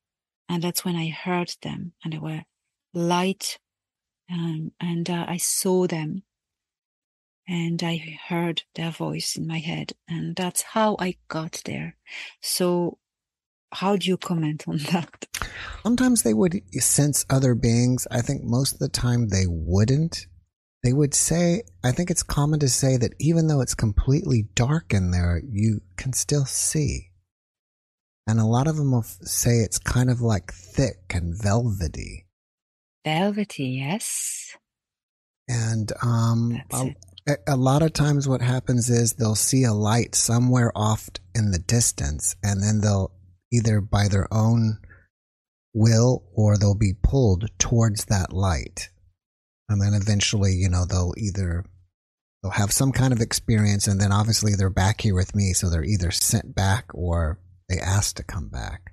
And 0.48 0.62
that's 0.62 0.84
when 0.84 0.96
I 0.96 1.08
heard 1.08 1.54
them 1.62 1.92
and 2.04 2.12
they 2.12 2.18
were 2.18 2.42
light. 2.92 3.58
Um, 4.30 4.72
and 4.80 5.08
uh, 5.08 5.24
I 5.28 5.36
saw 5.36 5.86
them 5.86 6.22
and 7.48 7.82
I 7.82 8.18
heard 8.28 8.62
their 8.74 8.90
voice 8.90 9.36
in 9.36 9.46
my 9.46 9.58
head. 9.58 9.92
And 10.08 10.36
that's 10.36 10.62
how 10.62 10.96
I 10.98 11.16
got 11.28 11.62
there. 11.64 11.96
So 12.40 12.98
how 13.72 13.96
do 13.96 14.06
you 14.06 14.16
comment 14.16 14.64
on 14.68 14.78
that? 14.92 15.26
Sometimes 15.82 16.22
they 16.22 16.34
would 16.34 16.60
sense 16.82 17.24
other 17.30 17.54
beings. 17.54 18.06
I 18.10 18.20
think 18.20 18.42
most 18.42 18.74
of 18.74 18.78
the 18.78 18.88
time 18.88 19.28
they 19.28 19.46
wouldn't 19.46 20.26
they 20.82 20.92
would 20.92 21.14
say, 21.14 21.62
I 21.84 21.92
think 21.92 22.10
it's 22.10 22.24
common 22.24 22.58
to 22.60 22.68
say 22.68 22.96
that 22.96 23.14
even 23.20 23.46
though 23.46 23.60
it's 23.60 23.74
completely 23.74 24.48
dark 24.54 24.92
in 24.92 25.12
there, 25.12 25.40
you 25.48 25.80
can 25.96 26.12
still 26.12 26.44
see. 26.44 27.11
And 28.26 28.38
a 28.38 28.46
lot 28.46 28.68
of 28.68 28.76
them 28.76 28.92
will 28.92 29.02
say 29.02 29.58
it's 29.58 29.78
kind 29.78 30.10
of 30.10 30.20
like 30.20 30.52
thick 30.52 31.12
and 31.14 31.34
velvety. 31.40 32.26
Velvety, 33.04 33.82
yes. 33.84 34.56
And 35.48 35.92
um, 36.02 36.62
a, 36.72 37.36
a 37.48 37.56
lot 37.56 37.82
of 37.82 37.92
times 37.92 38.28
what 38.28 38.40
happens 38.40 38.88
is 38.88 39.14
they'll 39.14 39.34
see 39.34 39.64
a 39.64 39.72
light 39.72 40.14
somewhere 40.14 40.70
off 40.74 41.10
in 41.34 41.50
the 41.50 41.58
distance, 41.58 42.36
and 42.44 42.62
then 42.62 42.80
they'll 42.80 43.12
either 43.52 43.80
by 43.80 44.08
their 44.08 44.32
own 44.32 44.78
will 45.74 46.24
or 46.34 46.56
they'll 46.56 46.76
be 46.76 46.94
pulled 47.02 47.48
towards 47.58 48.04
that 48.04 48.32
light 48.32 48.88
and 49.72 49.80
then 49.80 49.94
eventually, 49.94 50.52
you 50.52 50.68
know, 50.68 50.84
they'll 50.84 51.14
either 51.16 51.64
they'll 52.42 52.52
have 52.52 52.72
some 52.72 52.92
kind 52.92 53.12
of 53.12 53.20
experience, 53.20 53.86
and 53.86 54.00
then 54.00 54.12
obviously 54.12 54.54
they're 54.54 54.70
back 54.70 55.00
here 55.00 55.14
with 55.14 55.34
me, 55.34 55.52
so 55.52 55.68
they're 55.68 55.84
either 55.84 56.10
sent 56.10 56.54
back 56.54 56.86
or 56.92 57.38
they 57.72 57.80
ask 57.80 58.16
to 58.16 58.22
come 58.22 58.48
back. 58.48 58.92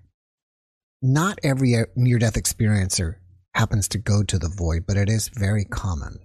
Not 1.02 1.40
every 1.44 1.76
near 1.96 2.20
death 2.20 2.36
experiencer 2.36 3.16
happens 3.54 3.88
to 3.90 3.98
go 3.98 4.24
to 4.24 4.40
the 4.40 4.50
void, 4.50 4.86
but 4.88 4.98
it 4.98 5.10
is 5.10 5.30
very 5.30 5.66
common. 5.66 6.20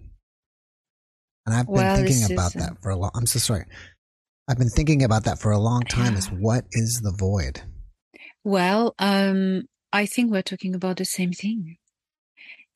And 1.47 1.55
I've 1.55 1.67
been 1.67 1.75
well, 1.75 1.97
thinking 1.97 2.33
about 2.33 2.55
that 2.55 2.81
for 2.83 2.91
a 2.91 2.97
long. 2.97 3.11
I'm 3.15 3.27
so 3.27 3.39
sorry. 3.39 3.67
I've 4.49 4.59
been 4.59 4.71
thinking 4.71 5.03
about 5.03 5.25
that 5.25 5.39
for 5.39 5.53
a 5.53 5.59
long 5.59 5.83
time. 5.83 6.13
Yeah. 6.13 6.19
Is 6.19 6.31
what 6.31 6.65
is 6.73 7.01
the 7.03 7.13
void? 7.13 7.63
Well, 8.45 8.95
um, 8.99 9.65
I 9.93 10.07
think 10.07 10.31
we're 10.31 10.43
talking 10.43 10.75
about 10.75 10.97
the 10.99 11.05
same 11.05 11.33
thing. 11.33 11.77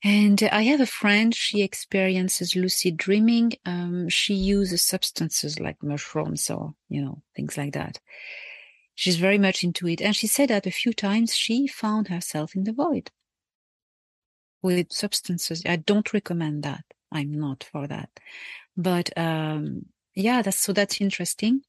And 0.05 0.41
I 0.53 0.63
have 0.63 0.81
a 0.81 0.87
friend, 0.87 1.35
she 1.35 1.63
experiences 1.63 2.55
lucid 2.55 2.97
dreaming. 2.97 3.55
Um, 3.67 4.09
she 4.09 4.35
uses 4.35 4.85
substances 4.85 5.59
like 5.59 5.83
mushrooms 5.83 6.49
or, 6.51 6.75
you 6.89 7.03
know, 7.03 7.23
things 7.35 7.59
like 7.59 7.73
that. 7.73 7.99
She's 8.99 9.17
very 9.17 9.39
much 9.39 9.65
into 9.65 9.87
it. 9.89 10.03
And 10.03 10.15
she 10.17 10.27
said 10.27 10.51
that 10.51 10.67
a 10.67 10.73
few 10.73 10.93
times 10.93 11.35
she 11.35 11.67
found 11.69 12.09
herself 12.09 12.57
in 12.57 12.65
the 12.65 12.73
void. 12.73 13.11
with 14.63 14.93
substances. 14.93 15.63
I 15.67 15.77
don't 15.77 16.13
recommend 16.13 16.63
that. 16.65 16.85
I'm 17.13 17.33
not 17.33 17.65
for 17.71 17.87
that. 17.87 18.11
But 18.77 19.17
um, 19.17 19.87
yeah, 20.15 20.43
that's 20.43 20.59
so 20.59 20.73
that's 20.73 21.01
interesting. 21.01 21.63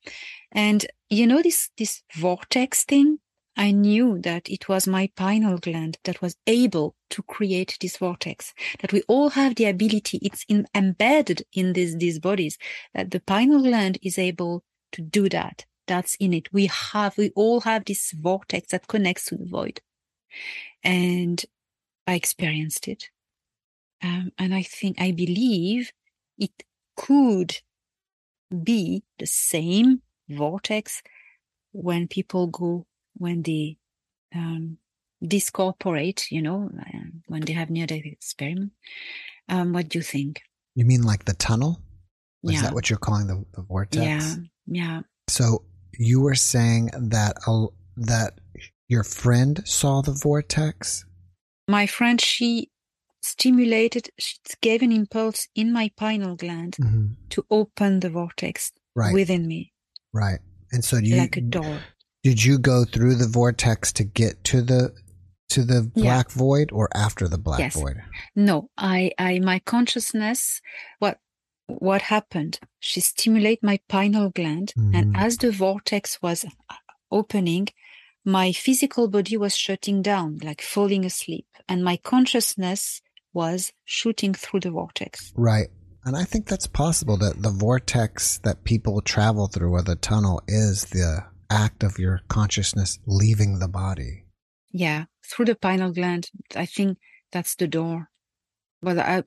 And 0.51 0.85
you 1.09 1.27
know 1.27 1.41
this 1.41 1.69
this 1.77 2.03
vortex 2.15 2.83
thing. 2.83 3.19
I 3.57 3.71
knew 3.71 4.19
that 4.21 4.49
it 4.49 4.69
was 4.69 4.87
my 4.87 5.09
pineal 5.17 5.57
gland 5.57 5.97
that 6.05 6.21
was 6.21 6.35
able 6.47 6.95
to 7.09 7.23
create 7.23 7.77
this 7.81 7.97
vortex. 7.97 8.53
That 8.81 8.93
we 8.93 9.01
all 9.07 9.29
have 9.31 9.55
the 9.55 9.65
ability. 9.65 10.19
It's 10.21 10.45
in, 10.47 10.65
embedded 10.75 11.43
in 11.53 11.73
these 11.73 11.97
these 11.97 12.19
bodies. 12.19 12.57
That 12.93 13.11
the 13.11 13.19
pineal 13.21 13.61
gland 13.63 13.97
is 14.01 14.17
able 14.17 14.63
to 14.93 15.01
do 15.01 15.29
that. 15.29 15.65
That's 15.89 16.15
in 16.19 16.33
it. 16.33 16.53
We 16.53 16.67
have 16.67 17.17
we 17.17 17.31
all 17.35 17.61
have 17.61 17.83
this 17.83 18.11
vortex 18.11 18.69
that 18.69 18.87
connects 18.87 19.25
to 19.25 19.37
the 19.37 19.45
void, 19.45 19.81
and 20.83 21.43
I 22.05 22.13
experienced 22.13 22.87
it. 22.87 23.09
Um, 24.03 24.31
and 24.37 24.53
I 24.53 24.61
think 24.63 25.01
I 25.01 25.11
believe 25.11 25.91
it 26.37 26.51
could 26.95 27.57
be 28.63 29.03
the 29.17 29.25
same 29.25 30.01
vortex 30.29 31.01
when 31.71 32.07
people 32.07 32.47
go 32.47 32.85
when 33.15 33.41
they 33.41 33.77
um, 34.33 34.77
discorporate, 35.25 36.27
you 36.31 36.41
know, 36.41 36.69
when 37.27 37.41
they 37.41 37.53
have 37.53 37.69
near-death 37.69 38.05
experiment. 38.05 38.71
Um, 39.49 39.73
what 39.73 39.89
do 39.89 39.97
you 39.97 40.03
think? 40.03 40.41
You 40.75 40.85
mean 40.85 41.01
like 41.01 41.25
the 41.25 41.33
tunnel? 41.33 41.81
Is 42.43 42.53
yeah. 42.53 42.61
that 42.61 42.73
what 42.73 42.89
you're 42.89 42.99
calling 42.99 43.27
the, 43.27 43.43
the 43.53 43.63
vortex? 43.63 44.05
Yeah, 44.05 44.35
yeah. 44.67 45.01
So 45.27 45.63
you 45.97 46.21
were 46.21 46.35
saying 46.35 46.91
that 47.09 47.37
uh, 47.47 47.67
that 47.97 48.39
your 48.87 49.03
friend 49.03 49.61
saw 49.65 50.01
the 50.01 50.11
vortex. 50.11 51.05
My 51.67 51.85
friend, 51.85 52.19
she 52.19 52.71
stimulated, 53.21 54.09
she 54.17 54.37
gave 54.61 54.81
an 54.81 54.91
impulse 54.91 55.47
in 55.55 55.71
my 55.71 55.91
pineal 55.97 56.35
gland 56.35 56.77
mm-hmm. 56.81 57.07
to 57.29 57.45
open 57.51 57.99
the 57.99 58.09
vortex 58.09 58.71
right. 58.95 59.13
within 59.13 59.47
me. 59.47 59.73
Right. 60.13 60.39
And 60.71 60.83
so 60.83 60.97
you 60.97 61.17
like 61.17 61.37
a 61.37 61.41
door. 61.41 61.79
Did 62.23 62.43
you 62.43 62.59
go 62.59 62.85
through 62.85 63.15
the 63.15 63.27
vortex 63.27 63.93
to 63.93 64.03
get 64.03 64.43
to 64.45 64.61
the 64.61 64.93
to 65.49 65.63
the 65.63 65.89
black 65.95 66.27
yeah. 66.29 66.37
void 66.37 66.69
or 66.71 66.89
after 66.93 67.27
the 67.27 67.37
black 67.37 67.59
yes. 67.59 67.75
void? 67.75 68.01
No, 68.35 68.69
I 68.77 69.11
I 69.17 69.39
my 69.39 69.59
consciousness 69.59 70.61
what 70.99 71.17
what 71.69 72.01
happened? 72.03 72.59
She 72.79 72.99
stimulated 72.99 73.63
my 73.63 73.79
pineal 73.87 74.29
gland 74.29 74.73
mm-hmm. 74.77 74.95
and 74.95 75.17
as 75.17 75.37
the 75.37 75.51
vortex 75.51 76.21
was 76.21 76.45
opening, 77.11 77.67
my 78.25 78.51
physical 78.51 79.07
body 79.07 79.37
was 79.37 79.55
shutting 79.55 80.01
down, 80.01 80.39
like 80.43 80.61
falling 80.61 81.05
asleep, 81.05 81.47
and 81.67 81.83
my 81.83 81.97
consciousness 81.97 83.01
was 83.33 83.71
shooting 83.85 84.33
through 84.33 84.61
the 84.61 84.71
vortex. 84.71 85.31
Right. 85.35 85.67
And 86.05 86.15
I 86.15 86.23
think 86.23 86.47
that's 86.47 86.67
possible 86.67 87.17
that 87.17 87.41
the 87.41 87.51
vortex 87.51 88.39
that 88.39 88.63
people 88.63 89.01
travel 89.01 89.47
through 89.47 89.71
or 89.71 89.81
the 89.81 89.95
tunnel 89.95 90.41
is 90.47 90.85
the 90.85 91.25
act 91.49 91.83
of 91.83 91.99
your 91.99 92.21
consciousness 92.27 92.99
leaving 93.05 93.59
the 93.59 93.67
body. 93.67 94.25
Yeah, 94.71 95.05
through 95.25 95.45
the 95.45 95.55
pineal 95.55 95.91
gland. 95.91 96.29
I 96.55 96.65
think 96.65 96.97
that's 97.31 97.55
the 97.55 97.67
door. 97.67 98.09
But 98.81 98.99
I, 98.99 99.23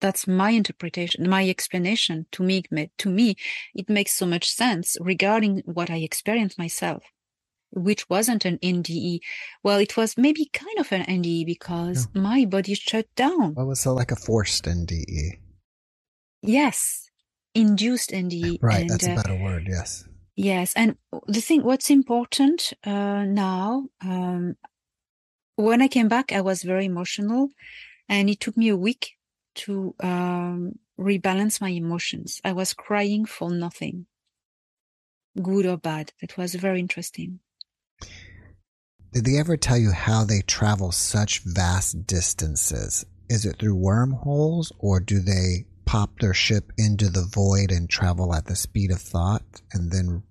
that's 0.00 0.26
my 0.26 0.50
interpretation, 0.50 1.28
my 1.28 1.48
explanation. 1.48 2.26
To 2.32 2.42
me, 2.42 2.64
to 2.98 3.08
me, 3.08 3.36
it 3.74 3.88
makes 3.88 4.12
so 4.12 4.26
much 4.26 4.50
sense 4.50 4.96
regarding 5.00 5.62
what 5.66 5.90
I 5.90 5.98
experienced 5.98 6.58
myself, 6.58 7.02
which 7.70 8.08
wasn't 8.08 8.44
an 8.44 8.58
NDE. 8.58 9.20
Well, 9.62 9.78
it 9.78 9.96
was 9.96 10.16
maybe 10.16 10.50
kind 10.52 10.78
of 10.78 10.90
an 10.92 11.02
NDE 11.02 11.46
because 11.46 12.08
my 12.14 12.44
body 12.44 12.74
shut 12.74 13.06
down. 13.14 13.54
What 13.54 13.66
was 13.66 13.84
it 13.86 13.90
like 13.90 14.10
a 14.10 14.16
forced 14.16 14.64
NDE? 14.64 15.38
Yes, 16.42 17.10
induced 17.54 18.10
NDE. 18.10 18.58
Right, 18.62 18.82
and, 18.82 18.90
that's 18.90 19.06
a 19.06 19.14
better 19.14 19.34
uh, 19.34 19.42
word. 19.42 19.66
Yes. 19.68 20.04
Yes, 20.36 20.72
and 20.74 20.96
the 21.26 21.40
thing, 21.40 21.62
what's 21.62 21.90
important 21.90 22.72
uh, 22.84 23.24
now, 23.24 23.88
um, 24.00 24.56
when 25.56 25.82
I 25.82 25.88
came 25.88 26.08
back, 26.08 26.32
I 26.32 26.40
was 26.40 26.62
very 26.62 26.86
emotional, 26.86 27.50
and 28.08 28.30
it 28.30 28.40
took 28.40 28.56
me 28.56 28.70
a 28.70 28.76
week 28.76 29.18
to 29.54 29.94
um, 30.00 30.78
rebalance 30.98 31.60
my 31.60 31.70
emotions. 31.70 32.40
I 32.44 32.52
was 32.52 32.74
crying 32.74 33.24
for 33.24 33.50
nothing, 33.50 34.06
good 35.40 35.66
or 35.66 35.76
bad. 35.76 36.12
It 36.20 36.36
was 36.36 36.54
very 36.54 36.80
interesting. 36.80 37.40
Did 39.12 39.24
they 39.24 39.38
ever 39.38 39.56
tell 39.56 39.78
you 39.78 39.90
how 39.90 40.24
they 40.24 40.40
travel 40.42 40.92
such 40.92 41.42
vast 41.44 42.06
distances? 42.06 43.04
Is 43.28 43.44
it 43.44 43.58
through 43.58 43.74
wormholes, 43.74 44.72
or 44.78 45.00
do 45.00 45.20
they 45.20 45.66
pop 45.84 46.20
their 46.20 46.34
ship 46.34 46.72
into 46.78 47.08
the 47.08 47.24
void 47.24 47.72
and 47.72 47.90
travel 47.90 48.32
at 48.34 48.46
the 48.46 48.54
speed 48.54 48.92
of 48.92 49.00
thought 49.00 49.62
and 49.72 49.90
then 49.90 50.22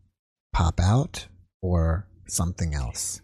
pop 0.53 0.79
out 0.79 1.27
or 1.61 2.07
something 2.27 2.73
else? 2.73 3.21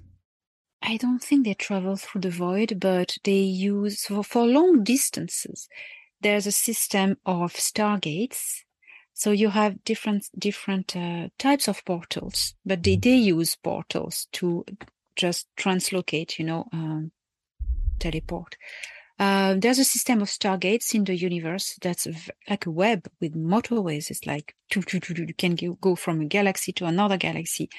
I 0.87 0.97
don't 0.97 1.23
think 1.23 1.45
they 1.45 1.55
travel 1.55 1.95
through 1.95 2.21
the 2.21 2.29
void, 2.29 2.79
but 2.79 3.17
they 3.23 3.39
use 3.39 4.05
for, 4.05 4.23
for 4.23 4.45
long 4.45 4.83
distances. 4.83 5.67
There's 6.21 6.45
a 6.45 6.51
system 6.51 7.17
of 7.25 7.53
stargates. 7.53 8.61
So 9.13 9.31
you 9.31 9.49
have 9.49 9.83
different 9.83 10.29
different 10.37 10.95
uh, 10.95 11.29
types 11.39 11.67
of 11.67 11.83
portals, 11.85 12.53
but 12.65 12.83
they, 12.83 12.97
they 12.97 13.15
use 13.15 13.55
portals 13.55 14.27
to 14.33 14.65
just 15.15 15.47
translocate, 15.57 16.37
you 16.37 16.45
know, 16.45 16.67
um, 16.71 17.11
teleport. 17.97 18.57
Uh, 19.17 19.55
there's 19.57 19.79
a 19.79 19.85
system 19.85 20.21
of 20.21 20.27
stargates 20.27 20.93
in 20.93 21.05
the 21.05 21.15
universe 21.15 21.79
that's 21.81 22.05
like 22.49 22.65
a 22.65 22.71
web 22.71 23.07
with 23.21 23.33
motorways. 23.33 24.11
It's 24.11 24.27
like 24.27 24.53
you 24.75 24.81
can 24.81 25.55
go 25.79 25.95
from 25.95 26.21
a 26.21 26.25
galaxy 26.25 26.73
to 26.73 26.85
another 26.85 27.17
galaxy. 27.17 27.69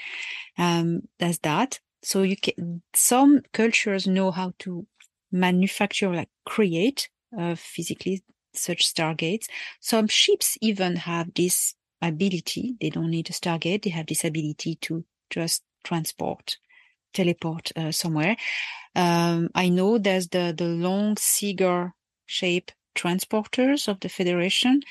Um, 0.57 1.03
there's 1.19 1.37
that. 1.39 1.79
So 2.03 2.21
you 2.21 2.37
can, 2.37 2.81
some 2.93 3.41
cultures 3.53 4.07
know 4.07 4.31
how 4.31 4.53
to 4.59 4.85
manufacture, 5.31 6.13
like 6.13 6.29
create 6.45 7.09
uh, 7.37 7.55
physically 7.55 8.23
such 8.53 8.93
stargates. 8.93 9.45
Some 9.79 10.07
ships 10.07 10.57
even 10.61 10.95
have 10.95 11.33
this 11.33 11.75
ability. 12.01 12.75
They 12.79 12.89
don't 12.89 13.11
need 13.11 13.29
a 13.29 13.33
stargate. 13.33 13.83
They 13.83 13.89
have 13.91 14.07
this 14.07 14.23
ability 14.23 14.75
to 14.81 15.03
just 15.29 15.63
transport, 15.83 16.57
teleport 17.13 17.71
uh, 17.75 17.91
somewhere. 17.91 18.37
Um, 18.95 19.49
I 19.55 19.69
know 19.69 19.97
there's 19.97 20.29
the, 20.29 20.53
the 20.57 20.65
long 20.65 21.17
Seeger 21.17 21.93
shape 22.25 22.71
transporters 22.95 23.87
of 23.87 23.99
the 23.99 24.09
Federation. 24.09 24.81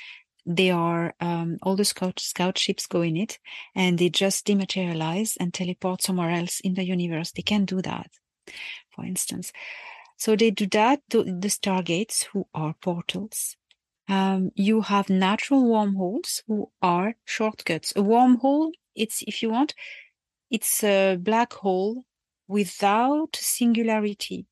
They 0.47 0.71
are 0.71 1.15
um, 1.21 1.59
all 1.63 1.75
the 1.75 1.85
scout, 1.85 2.21
scout 2.21 2.57
ships 2.57 2.87
go 2.87 3.03
in 3.03 3.17
it 3.17 3.39
and 3.75 3.99
they 3.99 4.09
just 4.09 4.47
dematerialize 4.47 5.37
and 5.41 5.53
teleport 5.53 6.03
somewhere 6.03 6.31
else 6.31 6.61
in 6.61 6.75
the 6.75 6.85
universe. 6.85 7.33
They 7.33 7.43
can 7.43 7.65
do 7.65 7.83
that, 7.83 8.11
for 8.95 9.05
instance. 9.05 9.53
So 10.17 10.37
they 10.37 10.51
do 10.51 10.67
that 10.69 11.01
to 11.11 11.25
the 11.25 11.49
stargates 11.49 12.25
who 12.25 12.47
are 12.55 12.75
portals. 12.81 13.57
Um, 14.09 14.51
you 14.55 14.83
have 14.83 15.11
natural 15.11 15.69
wormholes 15.69 16.43
who 16.47 16.71
are 16.81 17.17
shortcuts. 17.25 17.93
A 17.97 18.01
wormhole, 18.01 18.71
it's, 18.95 19.23
if 19.27 19.43
you 19.43 19.51
want, 19.51 19.75
it's 20.51 20.85
a 20.85 21.17
black 21.17 21.53
hole 21.55 22.05
without 22.47 23.35
singularity. 23.35 24.47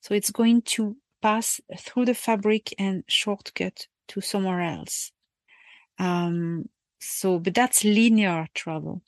So 0.00 0.14
it's 0.14 0.30
going 0.30 0.62
to 0.62 0.96
pass 1.20 1.60
through 1.78 2.06
the 2.06 2.14
fabric 2.14 2.74
and 2.78 3.04
shortcut 3.06 3.86
to 4.08 4.20
somewhere 4.20 4.62
else. 4.62 5.12
Um, 5.98 6.68
so, 7.00 7.38
but 7.38 7.54
that's 7.54 7.84
linear 7.84 8.46
travel. 8.54 9.02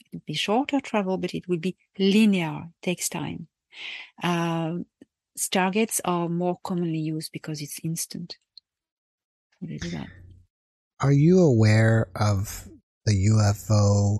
It 0.00 0.06
would 0.12 0.24
be 0.26 0.34
shorter 0.34 0.80
travel, 0.80 1.18
but 1.18 1.34
it 1.34 1.48
would 1.48 1.60
be 1.60 1.76
linear, 1.98 2.64
it 2.66 2.82
takes 2.82 3.08
time. 3.08 3.48
Uh, 4.22 4.78
stargates 5.38 6.00
are 6.04 6.28
more 6.28 6.58
commonly 6.62 6.98
used 6.98 7.32
because 7.32 7.60
it's 7.60 7.80
instant. 7.82 8.36
Are 11.00 11.12
you 11.12 11.40
aware 11.40 12.08
of 12.16 12.68
the 13.04 13.26
UFO 13.28 14.18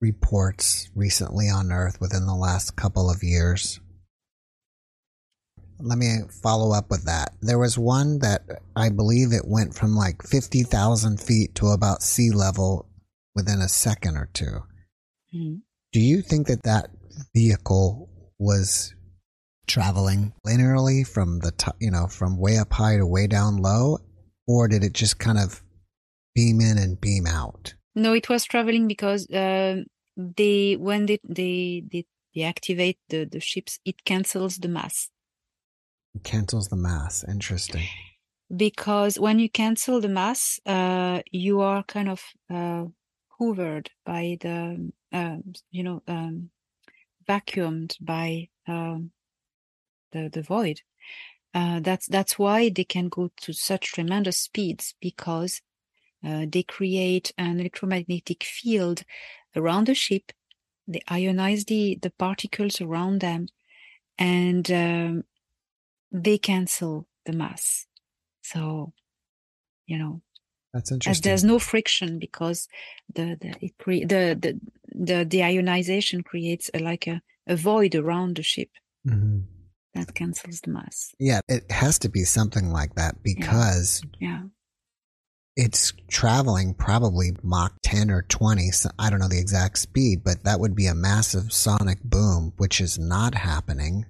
reports 0.00 0.90
recently 0.94 1.48
on 1.48 1.72
Earth 1.72 2.00
within 2.00 2.26
the 2.26 2.34
last 2.34 2.76
couple 2.76 3.10
of 3.10 3.22
years. 3.22 3.80
Let 5.80 5.98
me 5.98 6.18
follow 6.42 6.72
up 6.72 6.90
with 6.90 7.04
that. 7.04 7.34
There 7.40 7.58
was 7.58 7.78
one 7.78 8.18
that 8.18 8.42
I 8.74 8.88
believe 8.88 9.32
it 9.32 9.46
went 9.46 9.74
from 9.74 9.94
like 9.94 10.22
50,000 10.22 11.20
feet 11.20 11.54
to 11.56 11.68
about 11.68 12.02
sea 12.02 12.30
level 12.30 12.88
within 13.34 13.60
a 13.60 13.68
second 13.68 14.16
or 14.16 14.28
2 14.32 14.44
mm-hmm. 14.44 15.54
Do 15.92 16.00
you 16.00 16.20
think 16.20 16.48
that 16.48 16.64
that 16.64 16.90
vehicle 17.34 18.10
was 18.38 18.94
traveling 19.66 20.32
linearly 20.46 21.06
from 21.06 21.38
the 21.38 21.52
top, 21.52 21.76
you 21.80 21.90
know, 21.90 22.06
from 22.08 22.38
way 22.38 22.58
up 22.58 22.72
high 22.72 22.96
to 22.96 23.06
way 23.06 23.26
down 23.26 23.56
low? 23.56 23.98
Or 24.46 24.66
did 24.68 24.82
it 24.82 24.92
just 24.92 25.18
kind 25.18 25.38
of 25.38 25.62
beam 26.34 26.60
in 26.60 26.78
and 26.78 27.00
beam 27.00 27.26
out? 27.26 27.74
No, 27.94 28.12
it 28.12 28.28
was 28.28 28.44
traveling 28.44 28.86
because 28.86 29.28
uh, 29.30 29.82
they 30.16 30.74
when 30.74 31.06
they 31.06 31.20
they 31.24 31.82
they, 31.90 32.06
they 32.34 32.42
activate 32.42 32.98
the 33.08 33.24
the 33.24 33.40
ships, 33.40 33.78
it 33.84 34.04
cancels 34.04 34.56
the 34.56 34.68
mass. 34.68 35.10
Cancels 36.18 36.68
the 36.68 36.76
mass. 36.76 37.24
Interesting. 37.28 37.84
Because 38.54 39.18
when 39.18 39.38
you 39.38 39.50
cancel 39.50 40.00
the 40.00 40.08
mass, 40.08 40.58
uh, 40.64 41.20
you 41.30 41.60
are 41.60 41.82
kind 41.82 42.08
of 42.08 42.22
uh, 42.50 42.84
hoovered 43.38 43.88
by 44.06 44.38
the, 44.40 44.90
um, 45.12 45.42
you 45.70 45.82
know, 45.82 46.02
um, 46.08 46.50
vacuumed 47.28 47.94
by 48.00 48.48
um, 48.66 49.10
the 50.12 50.30
the 50.32 50.42
void. 50.42 50.80
Uh, 51.54 51.80
that's 51.80 52.06
that's 52.06 52.38
why 52.38 52.68
they 52.68 52.84
can 52.84 53.08
go 53.08 53.30
to 53.40 53.52
such 53.52 53.92
tremendous 53.92 54.38
speeds 54.38 54.94
because 55.00 55.60
uh, 56.24 56.46
they 56.48 56.62
create 56.62 57.32
an 57.38 57.60
electromagnetic 57.60 58.44
field 58.44 59.02
around 59.56 59.86
the 59.86 59.94
ship. 59.94 60.32
They 60.86 61.00
ionize 61.10 61.66
the 61.66 61.98
the 62.00 62.10
particles 62.10 62.80
around 62.80 63.20
them, 63.20 63.48
and 64.18 64.70
um, 64.70 65.24
they 66.10 66.38
cancel 66.38 67.06
the 67.26 67.32
mass. 67.32 67.86
So, 68.42 68.92
you 69.86 69.98
know, 69.98 70.22
that's 70.72 70.92
interesting. 70.92 71.10
As 71.10 71.20
there's 71.22 71.44
no 71.44 71.58
friction 71.58 72.18
because 72.18 72.68
the 73.14 73.36
the 73.40 73.54
it 73.60 73.78
cre- 73.78 74.06
the, 74.06 74.36
the 74.38 74.60
the 74.94 75.24
the 75.24 75.42
ionization 75.42 76.22
creates 76.22 76.70
a, 76.74 76.78
like 76.78 77.06
a, 77.06 77.22
a 77.46 77.56
void 77.56 77.94
around 77.94 78.36
the 78.36 78.42
ship. 78.42 78.70
Mm-hmm. 79.06 79.40
That 79.94 80.14
cancels 80.14 80.60
the 80.60 80.70
mass. 80.70 81.14
Yeah, 81.18 81.40
it 81.48 81.70
has 81.70 81.98
to 82.00 82.08
be 82.08 82.24
something 82.24 82.70
like 82.70 82.94
that 82.94 83.22
because 83.22 84.02
yeah. 84.20 84.28
yeah. 84.28 84.42
It's 85.60 85.92
traveling 86.06 86.72
probably 86.72 87.32
Mach 87.42 87.72
10 87.82 88.12
or 88.12 88.22
20. 88.22 88.70
So 88.70 88.90
I 88.96 89.10
don't 89.10 89.18
know 89.18 89.26
the 89.26 89.40
exact 89.40 89.78
speed, 89.78 90.22
but 90.22 90.44
that 90.44 90.60
would 90.60 90.76
be 90.76 90.86
a 90.86 90.94
massive 90.94 91.52
sonic 91.52 92.00
boom, 92.04 92.52
which 92.58 92.80
is 92.80 92.96
not 92.96 93.34
happening 93.34 94.06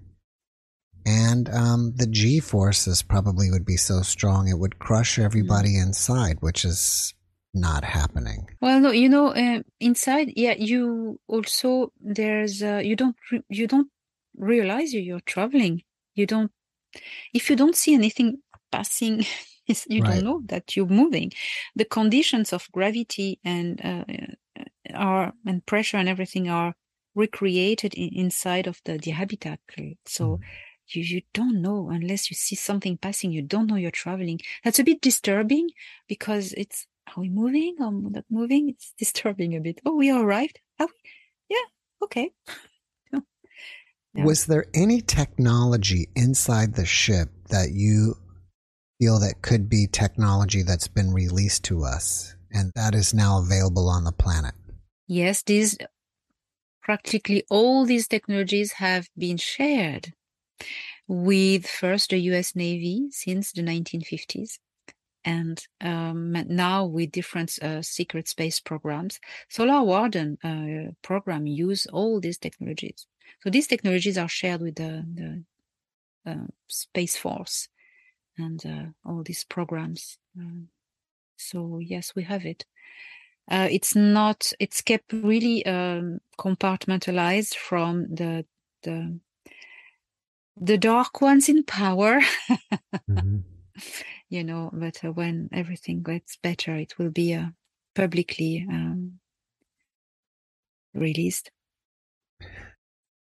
and 1.07 1.49
um, 1.51 1.93
the 1.97 2.07
G 2.07 2.41
forces 2.41 3.03
probably 3.03 3.51
would 3.51 3.65
be 3.65 3.77
so 3.77 4.03
strong 4.03 4.49
it 4.49 4.59
would 4.59 4.79
crush 4.79 5.19
everybody 5.19 5.75
mm. 5.75 5.83
inside, 5.83 6.39
which 6.41 6.65
is 6.65 7.15
not 7.55 7.85
happening. 7.85 8.49
Well, 8.61 8.81
no, 8.81 8.91
you 8.91 9.09
know, 9.09 9.29
uh, 9.29 9.63
inside, 9.81 10.33
yeah, 10.37 10.55
you 10.59 11.19
also 11.29 11.93
there's 12.01 12.63
uh, 12.63 12.81
you 12.85 12.97
don't 12.97 13.17
you 13.49 13.67
don't 13.67 13.89
realize 14.37 14.93
you're 14.93 15.21
traveling. 15.21 15.83
You 16.15 16.27
don't 16.27 16.51
if 17.33 17.51
you 17.51 17.57
don't 17.57 17.77
see 17.77 17.95
anything 17.95 18.39
passing. 18.71 19.25
you 19.67 20.03
right. 20.03 20.15
don't 20.15 20.25
know 20.25 20.43
that 20.47 20.77
you're 20.77 20.87
moving. 20.87 21.33
The 21.77 21.85
conditions 21.85 22.53
of 22.53 22.69
gravity 22.73 23.39
and 23.45 23.81
uh, 23.85 24.05
are 24.95 25.33
and 25.47 25.65
pressure 25.67 25.99
and 25.99 26.09
everything 26.09 26.49
are 26.49 26.75
recreated 27.15 27.95
in, 27.95 28.11
inside 28.15 28.67
of 28.67 28.81
the, 28.85 28.99
the 28.99 29.11
habitat. 29.11 29.61
So 30.07 30.25
mm 30.25 30.41
you, 30.95 31.03
you 31.03 31.23
don't 31.33 31.61
know 31.61 31.91
unless 31.91 32.31
you 32.31 32.37
see 32.37 32.57
something 32.57 32.97
passing, 32.97 33.33
you 33.33 33.43
don't 33.43 33.67
know 33.67 33.77
you're 33.77 33.91
traveling. 33.91 34.41
That's 34.65 34.79
a 34.79 34.85
bit 34.85 35.01
disturbing 35.01 35.71
because 36.09 36.53
it's, 36.55 36.87
are 37.09 37.21
we 37.21 37.29
moving 37.29 37.77
or 37.81 37.93
not 37.93 38.25
moving? 38.31 38.71
It's 38.71 38.93
disturbing 38.99 39.57
a 39.57 39.61
bit. 39.61 39.81
Oh, 39.85 39.97
we 39.97 40.11
arrived. 40.11 40.61
Are 40.79 40.87
we? 40.87 41.11
Yeah. 41.49 41.67
Okay. 42.03 42.31
Yeah. 44.15 44.25
Was 44.25 44.47
there 44.47 44.65
any 44.75 45.01
technology 45.03 46.09
inside 46.17 46.75
the 46.75 46.87
ship 46.87 47.29
that 47.51 47.73
you 47.73 48.17
feel 48.99 49.21
that 49.21 49.43
could 49.43 49.69
be 49.69 49.87
technology 49.87 50.63
that's 50.63 50.89
been 50.89 51.13
released 51.13 51.65
to 51.65 51.85
us 51.85 52.35
and 52.51 52.73
that 52.75 52.95
is 52.95 53.15
now 53.15 53.39
available 53.39 53.89
on 53.89 54.05
the 54.05 54.13
planet? 54.13 54.55
Yes, 55.07 55.43
these 55.43 55.77
practically 56.83 57.45
all 57.51 57.85
these 57.85 58.09
technologies 58.09 58.73
have 58.73 59.09
been 59.17 59.37
shared 59.37 60.15
with 61.07 61.67
first 61.67 62.11
the 62.11 62.19
US 62.19 62.55
Navy 62.55 63.09
since 63.11 63.53
the 63.53 63.63
1950s 63.63 64.59
and 65.25 65.67
um, 65.81 66.33
now 66.49 66.85
with 66.85 67.13
different 67.13 67.59
uh, 67.63 67.83
secret 67.83 68.29
space 68.29 68.61
programs. 68.61 69.21
Solar 69.49 69.83
Warden 69.83 70.39
uh, 70.43 70.93
program 71.03 71.47
use 71.47 71.87
all 71.87 72.21
these 72.21 72.39
technologies. 72.39 73.07
So 73.43 73.51
these 73.51 73.67
technologies 73.67 74.17
are 74.17 74.29
shared 74.29 74.63
with 74.63 74.77
the, 74.77 75.05
the 75.15 75.45
uh, 76.31 76.47
Space 76.69 77.17
Force 77.17 77.69
and 78.39 78.65
uh, 78.65 79.09
all 79.09 79.23
these 79.23 79.45
programs. 79.45 80.19
Um, 80.39 80.69
so 81.37 81.79
yes, 81.79 82.15
we 82.15 82.23
have 82.25 82.47
it. 82.47 82.65
Uh, 83.51 83.69
it's 83.71 83.95
not. 83.95 84.53
It's 84.61 84.83
kept 84.83 85.13
really 85.13 85.65
um, 85.65 86.21
compartmentalized 86.39 87.55
from 87.55 88.15
the 88.15 88.45
the 88.83 89.19
the 90.61 90.79
dark 90.79 91.21
ones 91.21 91.49
in 91.49 91.65
power. 91.65 92.21
mm-hmm. 93.11 93.39
You 94.31 94.45
know, 94.45 94.69
but 94.75 95.03
uh, 95.03 95.13
when 95.13 95.49
everything 95.55 96.03
gets 96.03 96.37
better, 96.37 96.77
it 96.77 96.99
will 96.99 97.11
be 97.11 97.33
uh, 97.33 97.47
publicly 97.95 98.67
um, 98.69 99.21
released. 100.93 101.51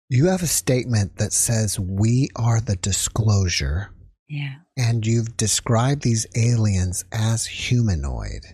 You 0.10 0.28
have 0.28 0.42
a 0.42 0.48
statement 0.48 1.18
that 1.18 1.34
says, 1.34 1.78
We 1.78 2.30
are 2.38 2.62
the 2.62 2.78
disclosure. 2.78 3.90
Yeah. 4.30 4.56
And 4.78 5.06
you've 5.06 5.36
described 5.36 6.04
these 6.04 6.28
aliens 6.36 7.04
as 7.12 7.46
humanoid. 7.46 8.46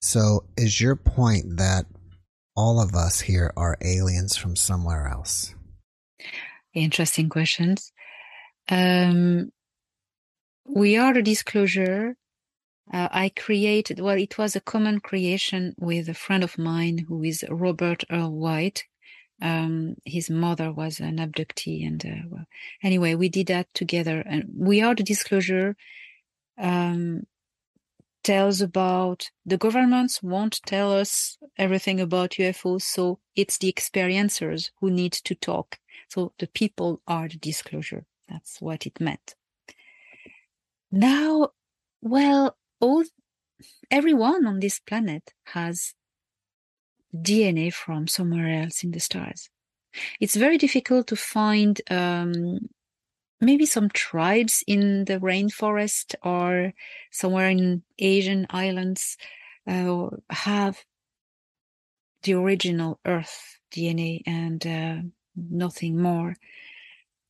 So, 0.00 0.44
is 0.56 0.80
your 0.80 0.96
point 0.96 1.58
that 1.58 1.86
all 2.56 2.80
of 2.80 2.94
us 2.94 3.20
here 3.20 3.52
are 3.56 3.78
aliens 3.80 4.36
from 4.36 4.56
somewhere 4.56 5.06
else? 5.06 5.54
Interesting 6.74 7.28
questions. 7.28 7.92
Um, 8.68 9.50
we 10.66 10.96
are 10.96 11.16
a 11.16 11.22
disclosure. 11.22 12.16
Uh, 12.92 13.08
I 13.10 13.30
created, 13.30 14.00
well, 14.00 14.18
it 14.18 14.38
was 14.38 14.56
a 14.56 14.60
common 14.60 15.00
creation 15.00 15.74
with 15.78 16.08
a 16.08 16.14
friend 16.14 16.42
of 16.42 16.58
mine 16.58 16.98
who 17.08 17.22
is 17.22 17.44
Robert 17.48 18.04
Earl 18.10 18.32
White. 18.32 18.84
Um, 19.40 19.96
his 20.04 20.30
mother 20.30 20.72
was 20.72 21.00
an 21.00 21.16
abductee. 21.16 21.86
And 21.86 22.04
uh, 22.04 22.28
well, 22.30 22.44
anyway, 22.82 23.14
we 23.14 23.28
did 23.28 23.48
that 23.48 23.66
together. 23.74 24.22
And 24.24 24.44
we 24.56 24.82
are 24.82 24.94
the 24.94 25.02
disclosure. 25.02 25.76
Um, 26.58 27.24
tells 28.22 28.60
about 28.60 29.30
the 29.44 29.58
governments 29.58 30.22
won't 30.22 30.60
tell 30.64 30.92
us 30.92 31.38
everything 31.58 32.00
about 32.00 32.32
UFOs, 32.32 32.82
so 32.82 33.18
it's 33.34 33.58
the 33.58 33.72
experiencers 33.72 34.70
who 34.80 34.90
need 34.90 35.12
to 35.12 35.34
talk. 35.34 35.78
So 36.12 36.34
the 36.38 36.46
people 36.46 37.00
are 37.06 37.26
the 37.26 37.38
disclosure. 37.38 38.04
That's 38.28 38.60
what 38.60 38.86
it 38.86 39.00
meant. 39.00 39.34
Now, 40.90 41.52
well, 42.02 42.58
all 42.80 43.04
everyone 43.90 44.46
on 44.46 44.60
this 44.60 44.78
planet 44.78 45.32
has 45.44 45.94
DNA 47.16 47.72
from 47.72 48.08
somewhere 48.08 48.62
else 48.62 48.84
in 48.84 48.90
the 48.90 49.00
stars. 49.00 49.48
It's 50.20 50.36
very 50.36 50.58
difficult 50.58 51.06
to 51.06 51.16
find 51.16 51.80
um, 51.90 52.68
maybe 53.40 53.64
some 53.64 53.88
tribes 53.88 54.62
in 54.66 55.06
the 55.06 55.18
rainforest 55.18 56.14
or 56.22 56.74
somewhere 57.10 57.48
in 57.48 57.84
Asian 57.98 58.46
islands 58.50 59.16
uh, 59.66 60.10
have 60.28 60.84
the 62.22 62.34
original 62.34 63.00
Earth 63.06 63.56
DNA 63.74 64.20
and 64.26 64.66
uh, 64.66 65.08
nothing 65.36 66.00
more. 66.00 66.36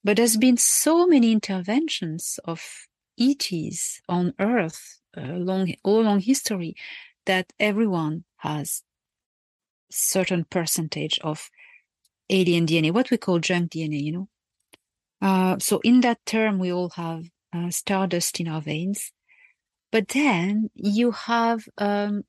But 0.04 0.16
there's 0.16 0.36
been 0.36 0.56
so 0.56 1.06
many 1.06 1.32
interventions 1.32 2.38
of 2.44 2.86
ETs 3.18 4.00
on 4.08 4.34
Earth 4.38 5.00
uh, 5.16 5.20
along 5.22 5.74
all 5.84 6.00
along 6.00 6.20
history 6.20 6.74
that 7.26 7.52
everyone 7.60 8.24
has 8.38 8.82
certain 9.90 10.44
percentage 10.44 11.18
of 11.22 11.50
alien 12.30 12.66
DNA, 12.66 12.92
what 12.92 13.10
we 13.10 13.16
call 13.16 13.38
junk 13.38 13.72
DNA, 13.72 14.02
you 14.02 14.12
know. 14.12 14.28
Uh, 15.20 15.58
so 15.58 15.80
in 15.84 16.00
that 16.00 16.18
term, 16.26 16.58
we 16.58 16.72
all 16.72 16.90
have 16.90 17.26
uh, 17.52 17.70
stardust 17.70 18.40
in 18.40 18.48
our 18.48 18.60
veins. 18.60 19.12
But 19.92 20.08
then 20.08 20.70
you 20.74 21.12
have 21.12 21.64
um, 21.78 22.24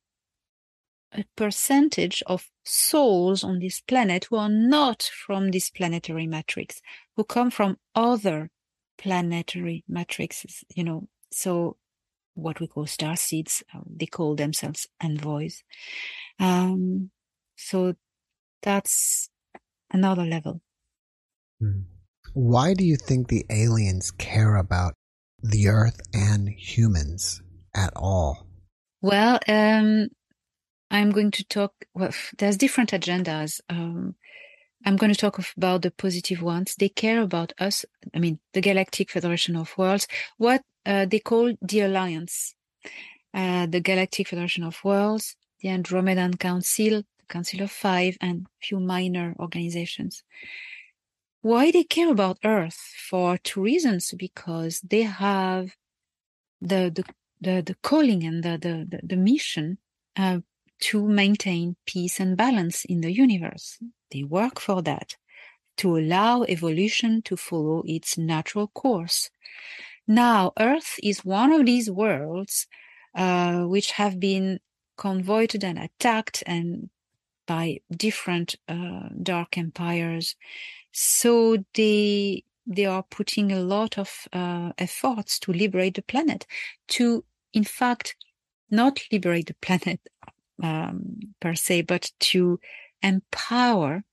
a 1.14 1.26
percentage 1.36 2.24
of 2.28 2.50
souls 2.64 3.44
on 3.44 3.60
this 3.60 3.82
planet 3.82 4.26
who 4.26 4.38
are 4.38 4.50
not 4.50 5.04
from 5.04 5.52
this 5.52 5.70
planetary 5.70 6.28
matrix, 6.28 6.82
who 7.16 7.24
come 7.24 7.52
from 7.52 7.78
other 7.96 8.50
planetary 8.98 9.84
matrices, 9.88 10.64
you 10.76 10.84
know. 10.84 11.08
So 11.32 11.78
what 12.36 12.60
we 12.60 12.68
call 12.68 12.86
star 12.86 13.16
seeds, 13.16 13.64
uh, 13.74 13.82
they 13.86 14.06
call 14.06 14.36
themselves 14.36 14.88
envoys. 15.02 15.64
Um, 16.40 17.12
so 17.56 17.96
that's 18.62 19.30
another 19.92 20.26
level. 20.26 20.62
Hmm. 21.60 21.82
Why 22.34 22.74
do 22.74 22.84
you 22.84 22.96
think 22.96 23.28
the 23.28 23.46
aliens 23.50 24.10
care 24.12 24.56
about 24.56 24.94
the 25.42 25.68
Earth 25.68 26.00
and 26.14 26.50
humans 26.50 27.42
at 27.76 27.94
all? 27.96 28.48
Well, 29.02 29.40
um, 29.48 30.08
I'm 30.94 31.10
going 31.10 31.32
to 31.32 31.44
talk. 31.44 31.74
Well, 31.96 32.12
there's 32.38 32.56
different 32.56 32.92
agendas. 32.92 33.60
Um, 33.68 34.16
I'm 34.86 34.96
going 34.96 35.12
to 35.12 35.20
talk 35.20 35.40
about 35.58 35.82
the 35.82 35.90
positive 35.92 36.42
ones. 36.42 36.76
They 36.76 36.90
care 36.90 37.22
about 37.22 37.52
us. 37.60 37.84
I 38.14 38.20
mean, 38.20 38.40
the 38.54 38.62
Galactic 38.62 39.10
Federation 39.10 39.56
of 39.56 39.76
Worlds, 39.78 40.08
what 40.38 40.62
uh, 40.86 41.06
they 41.06 41.20
call 41.20 41.56
the 41.62 41.80
Alliance, 41.82 42.54
uh, 43.34 43.66
the 43.66 43.80
Galactic 43.80 44.28
Federation 44.28 44.64
of 44.64 44.84
Worlds, 44.84 45.36
the 45.62 45.70
Andromedan 45.70 46.38
Council, 46.40 47.02
the 47.20 47.26
Council 47.28 47.64
of 47.64 47.72
Five, 47.72 48.16
and 48.22 48.46
few 48.62 48.80
minor 48.80 49.36
organizations. 49.40 50.24
Why 51.42 51.72
they 51.72 51.86
care 51.86 52.12
about 52.12 52.38
Earth? 52.44 52.80
For 53.10 53.38
two 53.38 53.64
reasons. 53.64 54.14
Because 54.16 54.80
they 54.82 55.02
have 55.02 55.72
the 56.62 56.92
the 56.94 57.04
the, 57.42 57.64
the 57.64 57.76
calling 57.82 58.24
and 58.24 58.44
the 58.44 58.60
the, 58.60 59.00
the 59.02 59.18
mission 59.18 59.80
uh, 60.16 60.40
to 60.80 61.08
maintain 61.08 61.76
peace 61.86 62.20
and 62.20 62.36
balance 62.36 62.86
in 62.86 63.02
the 63.02 63.12
universe. 63.12 63.80
They 64.12 64.24
work 64.24 64.60
for 64.60 64.82
that, 64.82 65.16
to 65.78 65.98
allow 65.98 66.44
evolution 66.44 67.22
to 67.24 67.38
follow 67.38 67.84
its 67.86 68.18
natural 68.18 68.68
course. 68.68 69.30
Now, 70.08 70.52
Earth 70.60 71.00
is 71.02 71.24
one 71.24 71.52
of 71.52 71.66
these 71.66 71.90
worlds 71.90 72.68
uh, 73.16 73.64
which 73.64 73.92
have 73.92 74.20
been 74.20 74.60
convoited 74.98 75.64
and 75.64 75.80
attacked 75.80 76.44
and 76.46 76.90
by 77.46 77.80
different 77.92 78.56
uh, 78.68 79.10
dark 79.22 79.58
empires. 79.58 80.36
So 80.92 81.64
they 81.74 82.44
they 82.66 82.86
are 82.86 83.04
putting 83.04 83.52
a 83.52 83.60
lot 83.60 83.98
of 83.98 84.28
uh, 84.32 84.72
efforts 84.78 85.38
to 85.40 85.52
liberate 85.52 85.96
the 85.96 86.02
planet, 86.02 86.46
to 86.90 87.26
in 87.52 87.66
fact 87.66 88.16
not 88.70 89.02
liberate 89.12 89.48
the 89.48 89.56
planet 89.56 90.00
um, 90.62 91.20
per 91.40 91.56
se, 91.56 91.82
but 91.84 92.12
to 92.20 92.60
empower 93.02 94.04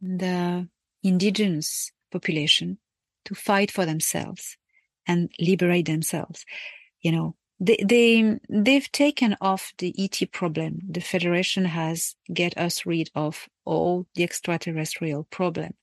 the 0.00 0.68
indigenous 1.02 1.92
population 2.12 2.78
to 3.24 3.34
fight 3.34 3.70
for 3.70 3.86
themselves 3.86 4.56
and 5.06 5.30
liberate 5.38 5.86
themselves. 5.86 6.44
You 7.00 7.12
know, 7.12 7.36
they, 7.60 7.78
they 7.84 8.38
they've 8.48 8.90
taken 8.92 9.36
off 9.40 9.72
the 9.78 9.94
ET 9.98 10.30
problem. 10.32 10.80
The 10.88 11.00
Federation 11.00 11.64
has 11.64 12.16
get 12.32 12.56
us 12.58 12.86
rid 12.86 13.10
of 13.14 13.48
all 13.64 14.06
the 14.14 14.24
extraterrestrial 14.24 15.24
problem. 15.24 15.74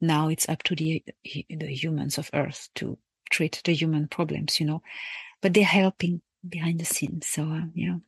Now 0.00 0.28
it's 0.28 0.48
up 0.48 0.62
to 0.64 0.74
the 0.74 1.02
the 1.28 1.74
humans 1.74 2.18
of 2.18 2.30
Earth 2.32 2.68
to 2.76 2.98
treat 3.30 3.60
the 3.64 3.74
human 3.74 4.08
problems. 4.08 4.60
You 4.60 4.66
know, 4.66 4.82
but 5.40 5.54
they're 5.54 5.64
helping 5.64 6.22
behind 6.48 6.80
the 6.80 6.84
scenes. 6.84 7.26
So 7.26 7.44
uh, 7.44 7.62
you 7.74 7.88
know. 7.90 8.00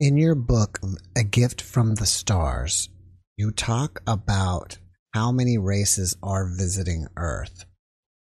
In 0.00 0.16
your 0.16 0.34
book, 0.34 0.80
A 1.14 1.22
Gift 1.22 1.60
from 1.60 1.96
the 1.96 2.06
Stars, 2.06 2.88
you 3.36 3.50
talk 3.50 4.00
about 4.06 4.78
how 5.12 5.30
many 5.30 5.58
races 5.58 6.16
are 6.22 6.48
visiting 6.48 7.06
Earth. 7.18 7.66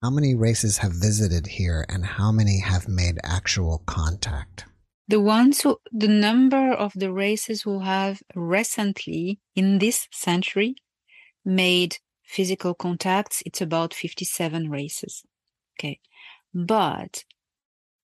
How 0.01 0.09
many 0.09 0.33
races 0.33 0.79
have 0.79 0.93
visited 0.93 1.45
here 1.45 1.85
and 1.87 2.03
how 2.03 2.31
many 2.31 2.59
have 2.61 2.87
made 2.87 3.19
actual 3.23 3.83
contact? 3.85 4.65
The 5.07 5.19
ones 5.19 5.61
who, 5.61 5.77
the 5.91 6.07
number 6.07 6.73
of 6.73 6.91
the 6.95 7.13
races 7.13 7.61
who 7.61 7.81
have 7.81 8.23
recently 8.33 9.39
in 9.55 9.77
this 9.77 10.07
century 10.11 10.73
made 11.45 11.97
physical 12.23 12.73
contacts, 12.73 13.43
it's 13.45 13.61
about 13.61 13.93
57 13.93 14.71
races. 14.71 15.21
Okay. 15.77 15.99
But 16.51 17.25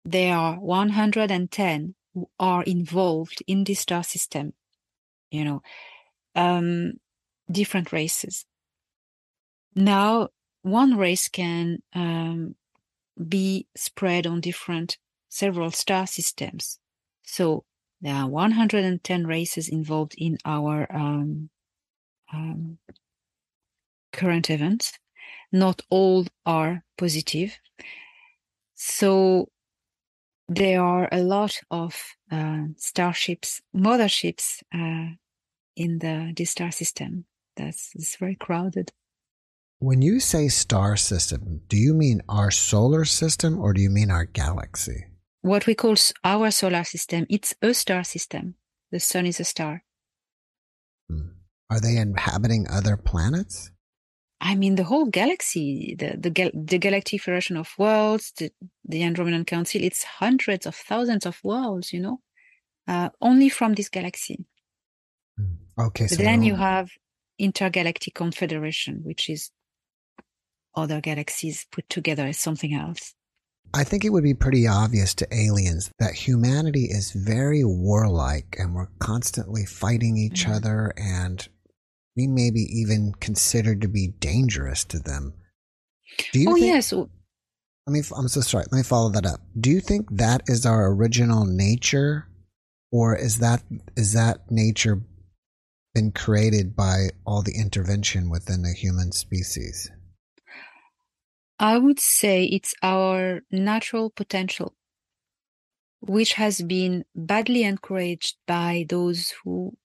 there 0.04 0.36
are 0.36 0.56
110 0.60 1.94
who 2.02 2.03
are 2.38 2.62
involved 2.62 3.42
in 3.46 3.64
the 3.64 3.74
star 3.74 4.02
system, 4.02 4.52
you 5.30 5.44
know, 5.44 5.62
um, 6.34 6.94
different 7.50 7.92
races. 7.92 8.44
Now, 9.74 10.28
one 10.62 10.96
race 10.96 11.28
can 11.28 11.82
um, 11.94 12.54
be 13.28 13.66
spread 13.76 14.26
on 14.26 14.40
different, 14.40 14.98
several 15.28 15.70
star 15.70 16.06
systems. 16.06 16.78
So 17.22 17.64
there 18.00 18.14
are 18.14 18.28
110 18.28 19.26
races 19.26 19.68
involved 19.68 20.14
in 20.16 20.38
our 20.44 20.86
um, 20.94 21.50
um, 22.32 22.78
current 24.12 24.50
events. 24.50 24.92
Not 25.52 25.82
all 25.90 26.26
are 26.46 26.84
positive. 26.96 27.58
So 28.74 29.48
there 30.48 30.82
are 30.82 31.08
a 31.10 31.22
lot 31.22 31.60
of 31.70 31.94
uh, 32.30 32.64
starships, 32.76 33.60
motherships 33.74 34.62
uh, 34.74 35.14
in 35.76 35.98
the, 35.98 36.32
the 36.36 36.44
star 36.44 36.70
system. 36.70 37.24
That's 37.56 37.92
it's 37.94 38.16
very 38.16 38.34
crowded. 38.34 38.92
When 39.78 40.02
you 40.02 40.20
say 40.20 40.48
star 40.48 40.96
system, 40.96 41.60
do 41.68 41.76
you 41.76 41.94
mean 41.94 42.22
our 42.28 42.50
solar 42.50 43.04
system 43.04 43.58
or 43.58 43.72
do 43.72 43.80
you 43.80 43.90
mean 43.90 44.10
our 44.10 44.24
galaxy? 44.24 45.06
What 45.42 45.66
we 45.66 45.74
call 45.74 45.94
our 46.24 46.50
solar 46.50 46.84
system, 46.84 47.26
it's 47.28 47.54
a 47.60 47.74
star 47.74 48.02
system. 48.02 48.54
The 48.90 49.00
sun 49.00 49.26
is 49.26 49.40
a 49.40 49.44
star. 49.44 49.84
Hmm. 51.10 51.28
Are 51.70 51.80
they 51.80 51.96
inhabiting 51.96 52.66
other 52.70 52.96
planets? 52.96 53.70
I 54.44 54.54
mean, 54.56 54.74
the 54.74 54.84
whole 54.84 55.06
galaxy, 55.06 55.96
the 55.98 56.16
the, 56.18 56.50
the 56.52 56.78
Galactic 56.78 57.22
Federation 57.22 57.56
of 57.56 57.72
Worlds, 57.78 58.32
the, 58.38 58.50
the 58.84 59.00
Andromedan 59.00 59.46
Council, 59.46 59.80
it's 59.82 60.04
hundreds 60.04 60.66
of 60.66 60.74
thousands 60.74 61.24
of 61.24 61.40
worlds, 61.42 61.94
you 61.94 62.00
know, 62.00 62.20
uh, 62.86 63.08
only 63.22 63.48
from 63.48 63.72
this 63.72 63.88
galaxy. 63.88 64.44
Hmm. 65.38 65.86
Okay. 65.86 66.06
So 66.08 66.16
then 66.16 66.42
you 66.42 66.56
have 66.56 66.90
Intergalactic 67.38 68.14
Confederation, 68.14 69.00
which 69.02 69.30
is 69.30 69.50
other 70.76 71.00
galaxies 71.00 71.66
put 71.72 71.88
together 71.88 72.26
as 72.26 72.38
something 72.38 72.74
else. 72.74 73.14
I 73.72 73.82
think 73.82 74.04
it 74.04 74.10
would 74.10 74.22
be 74.22 74.34
pretty 74.34 74.68
obvious 74.68 75.14
to 75.14 75.26
aliens 75.34 75.90
that 75.98 76.14
humanity 76.14 76.84
is 76.84 77.12
very 77.12 77.64
warlike 77.64 78.56
and 78.58 78.74
we're 78.74 78.90
constantly 78.98 79.64
fighting 79.64 80.16
each 80.16 80.44
mm-hmm. 80.44 80.52
other 80.52 80.92
and 80.96 81.48
we 82.16 82.26
may 82.26 82.50
be 82.50 82.66
even 82.70 83.12
considered 83.20 83.80
to 83.80 83.88
be 83.88 84.08
dangerous 84.18 84.84
to 84.84 84.98
them. 84.98 85.34
Do 86.32 86.40
you 86.40 86.50
oh, 86.50 86.54
think, 86.54 86.66
yes. 86.66 86.92
Let 86.92 87.08
me, 87.88 88.02
I'm 88.16 88.28
so 88.28 88.40
sorry. 88.40 88.64
Let 88.70 88.78
me 88.78 88.82
follow 88.84 89.10
that 89.10 89.26
up. 89.26 89.40
Do 89.58 89.70
you 89.70 89.80
think 89.80 90.08
that 90.10 90.42
is 90.46 90.64
our 90.64 90.92
original 90.92 91.44
nature 91.44 92.28
or 92.92 93.16
is 93.16 93.38
that, 93.38 93.62
is 93.96 94.12
that 94.12 94.50
nature 94.50 95.02
been 95.94 96.12
created 96.12 96.76
by 96.76 97.08
all 97.26 97.42
the 97.42 97.56
intervention 97.56 98.30
within 98.30 98.62
the 98.62 98.72
human 98.72 99.12
species? 99.12 99.90
I 101.58 101.78
would 101.78 102.00
say 102.00 102.44
it's 102.44 102.74
our 102.82 103.40
natural 103.50 104.10
potential, 104.10 104.74
which 106.00 106.34
has 106.34 106.60
been 106.62 107.04
badly 107.14 107.62
encouraged 107.62 108.36
by 108.46 108.86
those 108.88 109.32
who 109.42 109.76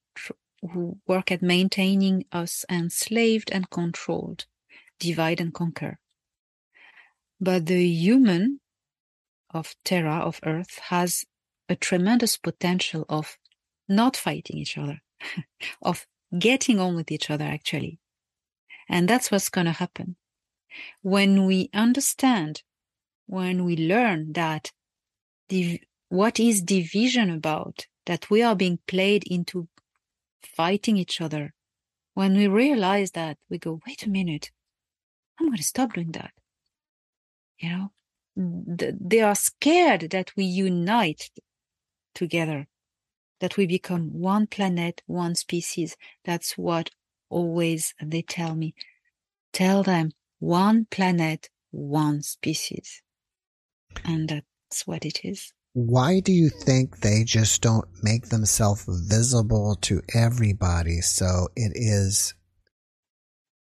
who 0.62 0.98
work 1.06 1.32
at 1.32 1.42
maintaining 1.42 2.24
us 2.32 2.64
enslaved 2.70 3.50
and 3.50 3.70
controlled, 3.70 4.46
divide 4.98 5.40
and 5.40 5.54
conquer. 5.54 5.98
But 7.40 7.66
the 7.66 7.86
human 7.86 8.60
of 9.52 9.74
Terra, 9.84 10.18
of 10.20 10.40
Earth, 10.44 10.78
has 10.88 11.24
a 11.68 11.76
tremendous 11.76 12.36
potential 12.36 13.06
of 13.08 13.38
not 13.88 14.16
fighting 14.16 14.58
each 14.58 14.76
other, 14.76 15.00
of 15.82 16.06
getting 16.38 16.78
on 16.78 16.94
with 16.94 17.10
each 17.10 17.30
other, 17.30 17.44
actually. 17.44 17.98
And 18.88 19.08
that's 19.08 19.30
what's 19.30 19.48
going 19.48 19.66
to 19.66 19.72
happen. 19.72 20.16
When 21.02 21.46
we 21.46 21.70
understand, 21.72 22.62
when 23.26 23.64
we 23.64 23.76
learn 23.76 24.32
that 24.34 24.72
the, 25.48 25.80
what 26.08 26.38
is 26.38 26.62
division 26.62 27.30
about, 27.30 27.86
that 28.06 28.30
we 28.30 28.42
are 28.42 28.56
being 28.56 28.78
played 28.86 29.24
into 29.24 29.68
fighting 30.44 30.96
each 30.96 31.20
other, 31.20 31.52
when 32.14 32.36
we 32.36 32.48
realize 32.48 33.12
that, 33.12 33.38
we 33.48 33.58
go, 33.58 33.80
wait 33.86 34.04
a 34.04 34.10
minute, 34.10 34.50
I'm 35.38 35.46
going 35.46 35.56
to 35.56 35.62
stop 35.62 35.94
doing 35.94 36.12
that. 36.12 36.32
You 37.58 37.68
know, 37.70 37.92
mm, 38.38 38.96
they 39.00 39.20
are 39.20 39.34
scared 39.34 40.10
that 40.10 40.32
we 40.36 40.44
unite 40.44 41.30
together, 42.14 42.66
that 43.40 43.56
we 43.56 43.66
become 43.66 44.10
one 44.12 44.46
planet, 44.46 45.02
one 45.06 45.34
species. 45.34 45.96
That's 46.24 46.58
what 46.58 46.90
always 47.28 47.94
they 48.02 48.22
tell 48.22 48.54
me. 48.54 48.74
Tell 49.52 49.82
them 49.82 50.10
one 50.38 50.86
planet, 50.90 51.48
one 51.70 52.22
species. 52.22 53.02
And 54.04 54.28
that's 54.28 54.86
what 54.86 55.04
it 55.04 55.24
is. 55.24 55.52
Why 55.72 56.20
do 56.20 56.32
you 56.32 56.48
think 56.48 57.00
they 57.00 57.22
just 57.24 57.62
don't 57.62 57.86
make 58.02 58.28
themselves 58.28 58.84
visible 58.88 59.76
to 59.82 60.02
everybody 60.14 61.00
so 61.00 61.48
it 61.54 61.72
is, 61.74 62.34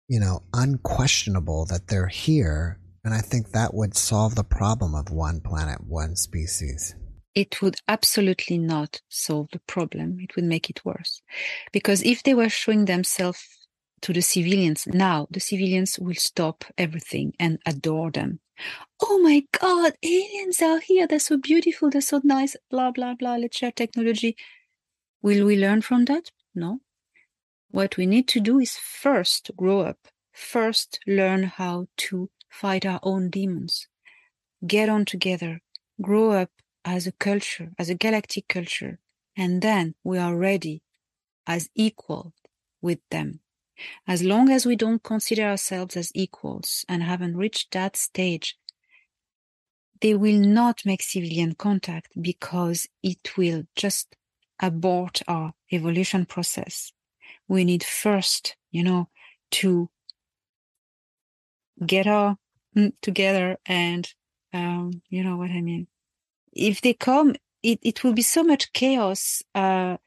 you 0.08 0.20
know, 0.20 0.44
unquestionable 0.54 1.66
that 1.68 1.88
they're 1.88 2.08
here? 2.08 2.80
And 3.04 3.14
I 3.14 3.22
think 3.22 3.52
that 3.52 3.74
would 3.74 3.96
solve 3.96 4.36
the 4.36 4.44
problem 4.44 4.96
of 4.96 5.12
one 5.12 5.41
planet, 5.41 5.82
one 5.86 6.16
species. 6.16 6.96
It 7.36 7.62
would 7.62 7.76
absolutely 7.88 8.58
not 8.58 9.02
solve 9.10 9.48
the 9.52 9.62
problem. 9.68 10.18
It 10.20 10.36
would 10.36 10.46
make 10.46 10.70
it 10.70 10.86
worse. 10.86 11.22
Because 11.72 12.02
if 12.04 12.24
they 12.24 12.34
were 12.34 12.50
showing 12.50 12.86
themselves 12.86 13.48
to 14.04 14.14
the 14.14 14.22
civilians. 14.22 14.86
Now 14.86 15.28
the 15.32 15.39
civilians 15.39 15.98
will 15.98 16.16
stop 16.16 16.66
everything 16.78 17.34
and 17.39 17.58
adore 17.66 18.12
them. 18.12 18.39
Oh 19.01 19.20
my 19.20 19.43
God, 19.60 19.93
aliens 20.04 20.62
are 20.62 20.80
here. 20.80 21.08
They're 21.08 21.20
so 21.20 21.38
beautiful. 21.38 21.89
They're 21.89 22.01
so 22.01 22.22
nice. 22.24 22.56
Blah, 22.70 22.91
blah, 22.91 23.16
blah. 23.16 23.36
Let's 23.36 23.58
share 23.58 23.72
technology. 23.72 24.36
Will 25.22 25.45
we 25.45 25.58
learn 25.58 25.82
from 25.82 26.06
that? 26.06 26.32
No. 26.56 26.80
What 27.72 27.97
we 27.97 28.06
need 28.06 28.28
to 28.30 28.39
do 28.39 28.60
is 28.60 28.78
first 28.78 29.51
grow 29.58 29.82
up, 29.82 29.97
first 30.32 30.99
learn 31.08 31.43
how 31.43 31.88
to 31.97 32.30
fight 32.49 32.86
our 32.86 32.99
own 33.04 33.30
demons, 33.30 33.88
get 34.68 34.89
on 34.89 35.06
together, 35.06 35.62
grow 36.01 36.32
up 36.32 36.51
as 36.86 37.08
a 37.08 37.14
culture, 37.14 37.72
as 37.80 37.89
a 37.89 37.95
galactic 37.95 38.47
culture, 38.47 38.99
and 39.38 39.62
then 39.62 39.95
we 40.04 40.18
are 40.18 40.36
ready 40.36 40.84
as 41.47 41.70
equal 41.76 42.34
with 42.82 42.99
them. 43.12 43.41
As 44.07 44.23
long 44.23 44.49
as 44.49 44.65
we 44.65 44.75
don't 44.75 45.03
consider 45.03 45.43
ourselves 45.43 45.95
as 45.97 46.11
equals 46.15 46.86
and 46.88 47.03
haven't 47.03 47.38
reached 47.38 47.71
that 47.71 47.95
stage, 47.95 48.57
they 50.01 50.13
will 50.13 50.39
not 50.39 50.81
make 50.86 51.01
civilian 51.01 51.55
contact 51.55 52.11
because 52.21 52.88
it 53.01 53.38
will 53.38 53.63
just 53.75 54.15
abort 54.61 55.21
our 55.27 55.53
evolution 55.71 56.25
process. 56.25 56.91
We 57.47 57.63
need 57.63 57.84
first, 57.84 58.55
you 58.71 58.84
know, 58.84 59.09
to 59.51 59.89
get 61.86 62.07
our 62.07 62.38
mm, 62.75 62.93
together 63.01 63.57
and 63.65 64.13
um, 64.53 65.01
you 65.09 65.23
know 65.23 65.38
what 65.38 65.51
I 65.51 65.61
mean. 65.61 65.88
If 66.51 66.81
they 66.81 66.93
come, 66.93 67.36
it, 67.63 67.79
it 67.81 68.03
will 68.03 68.13
be 68.13 68.21
so 68.21 68.43
much 68.43 68.71
chaos. 68.73 69.41
Uh, 69.55 69.97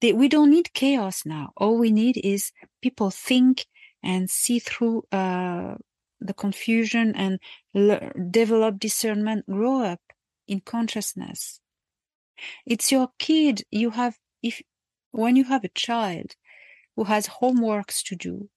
they, 0.00 0.12
we 0.12 0.28
don't 0.28 0.50
need 0.50 0.72
chaos 0.74 1.24
now. 1.24 1.52
All 1.56 1.78
we 1.78 1.90
need 1.90 2.18
is 2.22 2.52
people 2.82 3.10
think 3.10 3.66
and 4.02 4.30
see 4.30 4.58
through 4.58 5.04
uh, 5.10 5.74
the 6.20 6.34
confusion 6.34 7.14
and 7.14 7.40
develop 8.30 8.78
discernment, 8.78 9.46
grow 9.46 9.82
up 9.82 10.00
in 10.46 10.60
consciousness. 10.60 11.60
It's 12.64 12.92
your 12.92 13.08
kid. 13.18 13.62
You 13.70 13.90
have, 13.90 14.18
if, 14.42 14.62
when 15.12 15.36
you 15.36 15.44
have 15.44 15.64
a 15.64 15.68
child 15.68 16.36
who 16.94 17.04
has 17.04 17.28
homeworks 17.28 18.02
to 18.04 18.16
do, 18.16 18.48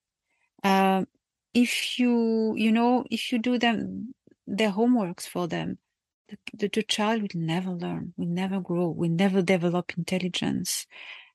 um, 0.63 1.07
if 1.53 1.97
you, 1.97 2.53
you 2.57 2.71
know, 2.71 3.05
if 3.09 3.31
you 3.31 3.39
do 3.39 3.57
them, 3.57 4.13
their 4.45 4.71
homeworks 4.71 5.27
for 5.27 5.47
them, 5.47 5.77
the, 6.27 6.37
the, 6.53 6.69
the 6.71 6.83
child 6.83 7.21
will 7.21 7.41
never 7.41 7.71
learn, 7.71 8.13
will 8.17 8.27
never 8.27 8.59
grow, 8.59 8.89
will 8.89 9.09
never 9.09 9.41
develop 9.41 9.93
intelligence. 9.97 10.85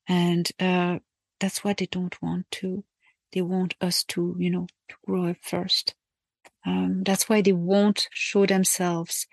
And, 0.07 0.49
uh, 0.59 0.99
that's 1.39 1.63
what 1.63 1.77
they 1.77 1.87
don't 1.87 2.19
want 2.21 2.49
to. 2.51 2.83
They 3.33 3.41
want 3.41 3.75
us 3.81 4.03
to, 4.05 4.35
you 4.39 4.49
know, 4.49 4.67
to 4.89 4.95
grow 5.05 5.29
up 5.29 5.37
first. 5.41 5.95
Um, 6.65 7.03
that's 7.03 7.27
why 7.29 7.41
they 7.41 7.53
won't 7.53 8.07
show 8.11 8.45
themselves 8.45 9.27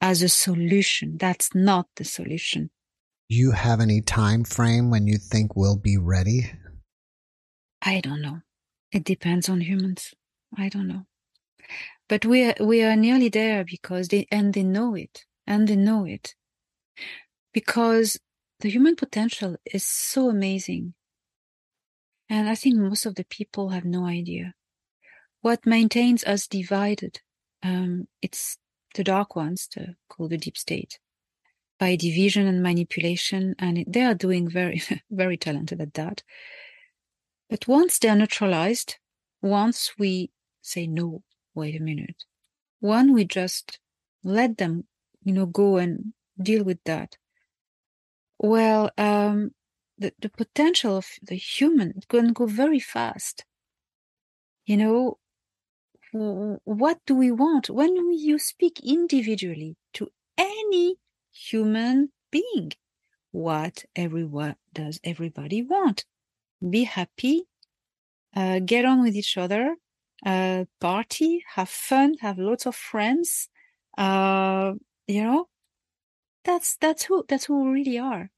as 0.00 0.22
a 0.22 0.28
solution. 0.28 1.16
That's 1.18 1.54
not 1.54 1.86
the 1.96 2.04
solution. 2.04 2.70
You 3.28 3.52
have 3.52 3.80
any 3.80 4.02
time 4.02 4.44
frame 4.44 4.90
when 4.90 5.06
you 5.06 5.16
think 5.16 5.56
we'll 5.56 5.78
be 5.78 5.96
ready? 5.96 6.52
I 7.80 8.00
don't 8.00 8.20
know. 8.20 8.40
It 8.92 9.04
depends 9.04 9.48
on 9.48 9.60
humans. 9.60 10.14
I 10.56 10.68
don't 10.68 10.88
know. 10.88 11.06
But 12.08 12.26
we 12.26 12.44
are, 12.44 12.54
we 12.60 12.82
are 12.82 12.96
nearly 12.96 13.30
there 13.30 13.64
because 13.64 14.08
they, 14.08 14.26
and 14.30 14.52
they 14.52 14.62
know 14.62 14.94
it, 14.94 15.24
and 15.46 15.66
they 15.66 15.76
know 15.76 16.04
it. 16.04 16.34
Because 17.52 18.18
the 18.64 18.70
human 18.70 18.96
potential 18.96 19.56
is 19.66 19.84
so 19.84 20.30
amazing. 20.30 20.94
And 22.30 22.48
I 22.48 22.54
think 22.54 22.76
most 22.76 23.04
of 23.04 23.14
the 23.14 23.26
people 23.26 23.68
have 23.68 23.84
no 23.84 24.06
idea. 24.06 24.54
What 25.42 25.66
maintains 25.66 26.24
us 26.24 26.46
divided, 26.46 27.20
um, 27.62 28.08
it's 28.22 28.56
the 28.94 29.04
dark 29.04 29.36
ones, 29.36 29.68
called 30.08 30.30
the 30.30 30.38
deep 30.38 30.56
state, 30.56 30.98
by 31.78 31.94
division 31.96 32.46
and 32.46 32.62
manipulation. 32.62 33.54
And 33.58 33.84
they 33.86 34.02
are 34.02 34.14
doing 34.14 34.48
very, 34.48 34.80
very 35.10 35.36
talented 35.36 35.82
at 35.82 35.92
that. 35.92 36.22
But 37.50 37.68
once 37.68 37.98
they're 37.98 38.16
neutralized, 38.16 38.96
once 39.42 39.92
we 39.98 40.30
say, 40.62 40.86
no, 40.86 41.22
wait 41.54 41.78
a 41.78 41.84
minute, 41.84 42.24
one, 42.80 43.12
we 43.12 43.26
just 43.26 43.78
let 44.22 44.56
them, 44.56 44.84
you 45.22 45.34
know, 45.34 45.44
go 45.44 45.76
and 45.76 46.14
deal 46.42 46.64
with 46.64 46.78
that. 46.86 47.18
Well, 48.38 48.90
um, 48.96 49.54
the, 49.98 50.12
the 50.20 50.28
potential 50.28 50.96
of 50.96 51.08
the 51.20 51.34
human 51.34 52.00
can 52.08 52.32
go 52.32 52.46
very 52.46 52.78
fast. 52.78 53.44
You 54.66 54.76
know, 54.76 55.18
what 56.12 57.00
do 57.06 57.14
we 57.14 57.30
want 57.30 57.70
when 57.70 57.96
you 58.12 58.38
speak 58.38 58.80
individually 58.84 59.76
to 59.94 60.08
any 60.38 60.96
human 61.32 62.12
being? 62.30 62.72
What 63.32 63.84
everyone 63.96 64.56
does 64.72 65.00
everybody 65.04 65.62
want? 65.62 66.06
Be 66.68 66.84
happy, 66.84 67.44
uh, 68.36 68.60
get 68.60 68.84
on 68.84 69.02
with 69.02 69.16
each 69.16 69.36
other, 69.38 69.76
uh, 70.26 70.64
party, 70.80 71.44
have 71.54 71.68
fun, 71.70 72.14
have 72.20 72.38
lots 72.38 72.66
of 72.66 72.76
friends. 72.76 73.48
Uh, 73.98 74.74
you 75.06 75.22
know, 75.24 75.48
that's 76.44 76.76
that's 76.76 77.04
who 77.04 77.24
that's 77.28 77.46
who 77.46 77.64
we 77.64 77.70
really 77.70 77.98
are. 77.98 78.30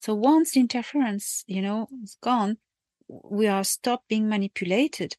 So 0.00 0.14
once 0.14 0.52
the 0.52 0.60
interference, 0.60 1.44
you 1.46 1.60
know, 1.60 1.88
is 2.02 2.16
gone, 2.22 2.58
we 3.08 3.46
are 3.46 3.64
stopped 3.64 4.08
being 4.08 4.28
manipulated. 4.28 5.16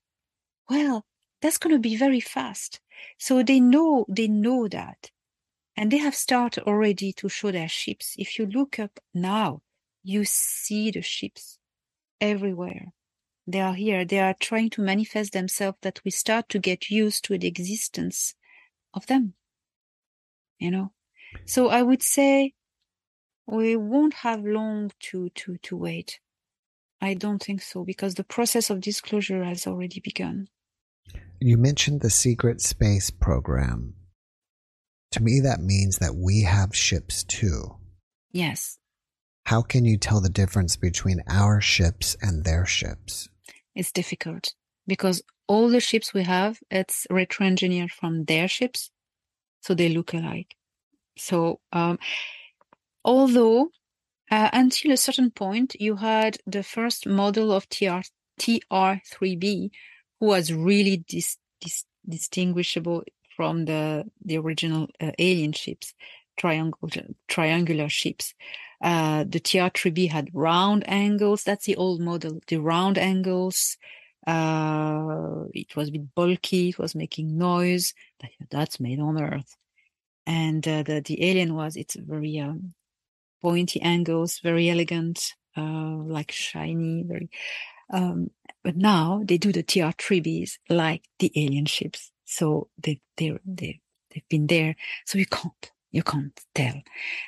Well, 0.69 1.05
that's 1.41 1.57
going 1.57 1.75
to 1.75 1.79
be 1.79 1.95
very 1.95 2.19
fast. 2.19 2.79
So 3.17 3.43
they 3.43 3.59
know, 3.59 4.05
they 4.07 4.27
know 4.27 4.67
that. 4.67 5.11
And 5.75 5.91
they 5.91 5.97
have 5.97 6.15
started 6.15 6.63
already 6.63 7.13
to 7.13 7.29
show 7.29 7.51
their 7.51 7.69
ships. 7.69 8.15
If 8.17 8.37
you 8.37 8.45
look 8.45 8.79
up 8.79 8.99
now, 9.13 9.61
you 10.03 10.25
see 10.25 10.91
the 10.91 11.01
ships 11.01 11.57
everywhere. 12.19 12.87
They 13.47 13.61
are 13.61 13.73
here. 13.73 14.05
They 14.05 14.19
are 14.19 14.35
trying 14.39 14.69
to 14.71 14.81
manifest 14.81 15.33
themselves 15.33 15.77
that 15.81 16.01
we 16.03 16.11
start 16.11 16.49
to 16.49 16.59
get 16.59 16.89
used 16.89 17.23
to 17.25 17.37
the 17.37 17.47
existence 17.47 18.35
of 18.93 19.07
them. 19.07 19.33
You 20.59 20.71
know? 20.71 20.91
So 21.45 21.69
I 21.69 21.81
would 21.81 22.03
say 22.03 22.53
we 23.47 23.75
won't 23.75 24.13
have 24.15 24.43
long 24.43 24.91
to 25.11 25.29
to 25.29 25.57
to 25.57 25.77
wait. 25.77 26.19
I 27.01 27.13
don't 27.13 27.41
think 27.41 27.61
so 27.61 27.83
because 27.83 28.15
the 28.15 28.23
process 28.23 28.69
of 28.69 28.81
disclosure 28.81 29.43
has 29.43 29.65
already 29.65 29.99
begun. 29.99 30.47
You 31.39 31.57
mentioned 31.57 32.01
the 32.01 32.09
secret 32.09 32.61
space 32.61 33.09
program. 33.09 33.95
To 35.11 35.23
me, 35.23 35.39
that 35.39 35.61
means 35.61 35.97
that 35.99 36.15
we 36.15 36.43
have 36.43 36.75
ships 36.75 37.23
too. 37.23 37.77
Yes. 38.31 38.77
How 39.45 39.61
can 39.61 39.85
you 39.85 39.97
tell 39.97 40.21
the 40.21 40.29
difference 40.29 40.75
between 40.75 41.23
our 41.27 41.61
ships 41.61 42.15
and 42.21 42.43
their 42.43 42.65
ships? 42.65 43.29
It's 43.73 43.91
difficult 43.91 44.53
because 44.85 45.23
all 45.47 45.69
the 45.69 45.79
ships 45.79 46.13
we 46.13 46.23
have, 46.23 46.59
it's 46.69 47.07
retro 47.09 47.47
engineered 47.47 47.91
from 47.91 48.25
their 48.25 48.47
ships, 48.47 48.91
so 49.61 49.73
they 49.73 49.89
look 49.89 50.13
alike. 50.13 50.55
So 51.19 51.59
um, 51.71 51.99
although 53.03 53.69
uh, 54.31 54.49
until 54.53 54.91
a 54.91 54.97
certain 54.97 55.31
point, 55.31 55.75
you 55.79 55.95
had 55.95 56.37
the 56.45 56.63
first 56.63 57.07
model 57.07 57.51
of 57.51 57.67
TR, 57.69 58.01
TR3B 58.39 59.71
who 60.19 60.25
was 60.25 60.53
really 60.53 60.97
dis, 61.07 61.37
dis, 61.61 61.85
distinguishable 62.07 63.03
from 63.35 63.65
the, 63.65 64.05
the 64.23 64.37
original 64.37 64.87
uh, 65.01 65.11
alien 65.17 65.53
ships, 65.53 65.93
triangle, 66.37 66.89
triangular 67.27 67.89
ships. 67.89 68.33
Uh, 68.81 69.23
the 69.27 69.39
TR3B 69.39 70.09
had 70.09 70.29
round 70.33 70.83
angles. 70.87 71.43
That's 71.43 71.65
the 71.65 71.75
old 71.75 71.99
model, 71.99 72.39
the 72.47 72.57
round 72.57 72.97
angles. 72.97 73.77
Uh, 74.27 75.45
it 75.53 75.75
was 75.75 75.89
a 75.89 75.91
bit 75.91 76.13
bulky. 76.13 76.69
It 76.69 76.79
was 76.79 76.95
making 76.95 77.37
noise. 77.37 77.93
That's 78.51 78.79
made 78.79 78.99
on 78.99 79.21
Earth. 79.21 79.55
And 80.25 80.67
uh, 80.67 80.83
the, 80.83 81.01
the 81.01 81.23
alien 81.23 81.55
was, 81.55 81.75
it's 81.75 81.95
very, 81.95 82.39
um, 82.39 82.73
pointy 83.41 83.81
angles, 83.81 84.39
very 84.39 84.69
elegant, 84.69 85.33
uh, 85.57 85.61
like 85.61 86.31
shiny, 86.31 87.03
very. 87.07 87.29
Um, 87.91 88.29
but 88.63 88.75
now 88.75 89.21
they 89.25 89.37
do 89.37 89.51
the 89.51 89.63
TR3Bs 89.63 90.59
like 90.69 91.03
the 91.19 91.31
alien 91.35 91.65
ships. 91.65 92.11
So 92.25 92.69
they, 92.77 92.99
they, 93.17 93.37
they, 93.45 93.79
they've 94.11 94.29
been 94.29 94.47
there. 94.47 94.75
So 95.05 95.17
you 95.17 95.25
can't, 95.25 95.71
you 95.91 96.03
can't 96.03 96.39
tell. 96.53 96.81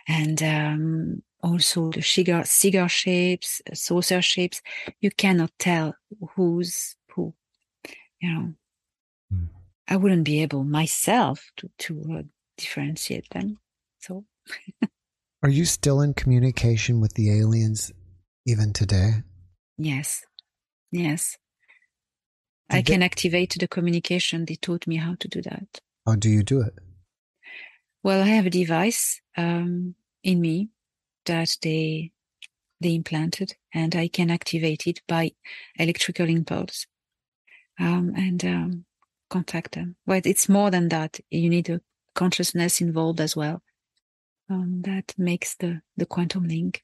And, 0.08 0.44
um, 0.44 1.24
also 1.44 1.90
the 1.90 2.02
cigar, 2.02 2.44
cigar 2.46 2.88
shapes, 2.88 3.62
saucer 3.74 4.22
shapes, 4.22 4.62
you 5.00 5.10
cannot 5.10 5.52
tell 5.58 5.96
who's 6.36 6.96
who, 7.10 7.34
you 8.20 8.34
know. 8.34 8.54
Mm. 9.34 9.48
I 9.88 9.96
wouldn't 9.98 10.24
be 10.24 10.42
able 10.42 10.64
myself 10.64 11.52
to, 11.58 11.70
to 11.80 12.20
uh, 12.20 12.22
differentiate 12.58 13.30
them. 13.32 13.58
So. 14.00 14.26
Are 15.44 15.50
you 15.50 15.66
still 15.66 16.02
in 16.02 16.14
communication 16.14 17.00
with 17.00 17.14
the 17.16 17.40
aliens 17.40 17.92
even 18.46 18.74
today? 18.74 19.24
Yes. 19.78 20.24
Yes. 20.92 21.38
I 22.70 22.78
Did 22.78 22.86
can 22.86 23.00
they- 23.00 23.06
activate 23.06 23.56
the 23.60 23.68
communication. 23.68 24.46
They 24.46 24.56
taught 24.56 24.88
me 24.88 24.98
how 24.98 25.16
to 25.20 25.28
do 25.28 25.42
that. 25.42 25.80
How 26.06 26.16
do 26.16 26.30
you 26.30 26.44
do 26.44 26.62
it? 26.62 26.74
Well, 28.04 28.22
I 28.22 28.28
have 28.28 28.46
a 28.48 28.50
device 28.52 29.22
um, 29.38 29.96
in 30.24 30.42
me 30.42 30.70
that 31.26 31.58
they 31.62 32.12
they 32.80 32.96
implanted, 32.96 33.56
and 33.76 33.96
I 33.96 34.08
can 34.08 34.32
activate 34.32 34.88
it 34.88 35.02
by 35.08 35.34
electrical 35.78 36.28
impulse 36.28 36.88
um, 37.80 38.14
and 38.16 38.44
um, 38.44 38.86
contact 39.30 39.74
them. 39.76 39.98
But 40.08 40.26
it's 40.26 40.50
more 40.50 40.72
than 40.72 40.90
that. 40.90 41.20
You 41.30 41.48
need 41.50 41.70
a 41.70 41.80
consciousness 42.16 42.82
involved 42.82 43.22
as 43.22 43.36
well. 43.36 43.62
Um, 44.50 44.82
that 44.84 45.14
makes 45.18 45.56
the 45.56 45.82
the 45.98 46.06
quantum 46.06 46.48
link. 46.48 46.84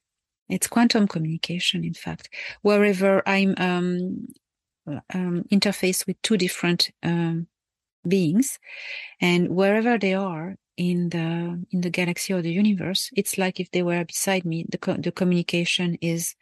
It's 0.49 0.67
quantum 0.67 1.07
communication, 1.07 1.83
in 1.83 1.93
fact. 1.93 2.29
Wherever 2.61 3.21
I'm 3.27 3.53
um, 3.57 4.27
um, 5.13 5.43
interface 5.51 6.07
with 6.07 6.21
two 6.21 6.37
different 6.37 6.91
um, 7.03 7.47
beings, 8.07 8.59
and 9.21 9.49
wherever 9.49 9.97
they 9.97 10.13
are 10.13 10.55
in 10.77 11.09
the 11.09 11.65
in 11.71 11.81
the 11.81 11.89
galaxy 11.89 12.33
or 12.33 12.41
the 12.41 12.51
universe, 12.51 13.09
it's 13.15 13.37
like 13.37 13.59
if 13.59 13.71
they 13.71 13.83
were 13.83 14.05
beside 14.05 14.45
me. 14.45 14.65
The 14.69 14.77
co- 14.77 14.97
the 14.97 15.11
communication 15.11 15.95
is 16.01 16.35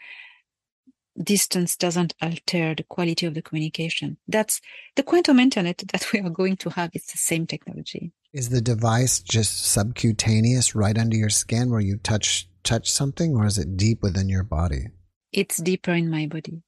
distance 1.22 1.76
doesn't 1.76 2.14
alter 2.22 2.76
the 2.76 2.84
quality 2.84 3.26
of 3.26 3.34
the 3.34 3.42
communication. 3.42 4.18
That's 4.28 4.62
the 4.96 5.04
quantum 5.04 5.40
internet 5.40 5.84
that 5.92 6.12
we 6.12 6.20
are 6.20 6.30
going 6.30 6.58
to 6.58 6.70
have. 6.72 6.92
It's 6.94 7.12
the 7.12 7.18
same 7.18 7.48
technology. 7.48 8.12
Is 8.34 8.50
the 8.50 8.62
device 8.62 9.20
just 9.20 9.66
subcutaneous 9.66 10.76
right 10.76 10.98
under 10.98 11.16
your 11.16 11.30
skin 11.30 11.70
where 11.70 11.80
you 11.80 11.98
touch 11.98 12.50
touch 12.64 12.92
something 12.92 13.36
or 13.36 13.46
is 13.46 13.58
it 13.58 13.78
deep 13.78 14.02
within 14.02 14.28
your 14.28 14.44
body? 14.44 14.88
It's 15.32 15.58
deeper 15.58 15.92
in 15.92 16.10
my 16.10 16.26
body. 16.26 16.64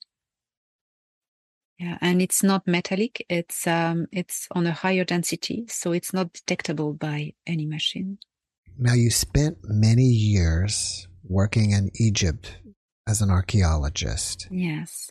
Yeah, 1.79 1.97
and 2.01 2.21
it's 2.21 2.41
not 2.41 2.67
metallic. 2.67 3.25
It's 3.29 3.67
um, 3.67 4.07
it's 4.11 4.47
on 4.51 4.65
a 4.65 4.71
higher 4.71 5.03
density, 5.03 5.65
so 5.67 5.91
it's 5.91 6.11
not 6.11 6.33
detectable 6.33 6.93
by 6.93 7.33
any 7.45 7.67
machine. 7.67 8.17
Now 8.79 8.93
you 8.93 9.11
spent 9.11 9.57
many 9.63 10.05
years 10.05 11.07
working 11.23 11.71
in 11.71 11.91
Egypt 11.95 12.57
as 13.07 13.21
an 13.21 13.29
archaeologist. 13.29 14.47
Yes. 14.51 15.09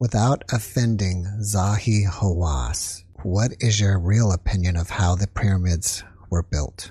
Without 0.00 0.42
offending 0.52 1.24
Zahi 1.40 2.06
Hawass, 2.08 3.04
what 3.22 3.52
is 3.60 3.80
your 3.80 3.98
real 3.98 4.32
opinion 4.32 4.76
of 4.76 4.90
how 4.90 5.14
the 5.14 5.28
pyramids 5.28 6.02
were 6.30 6.42
built? 6.42 6.90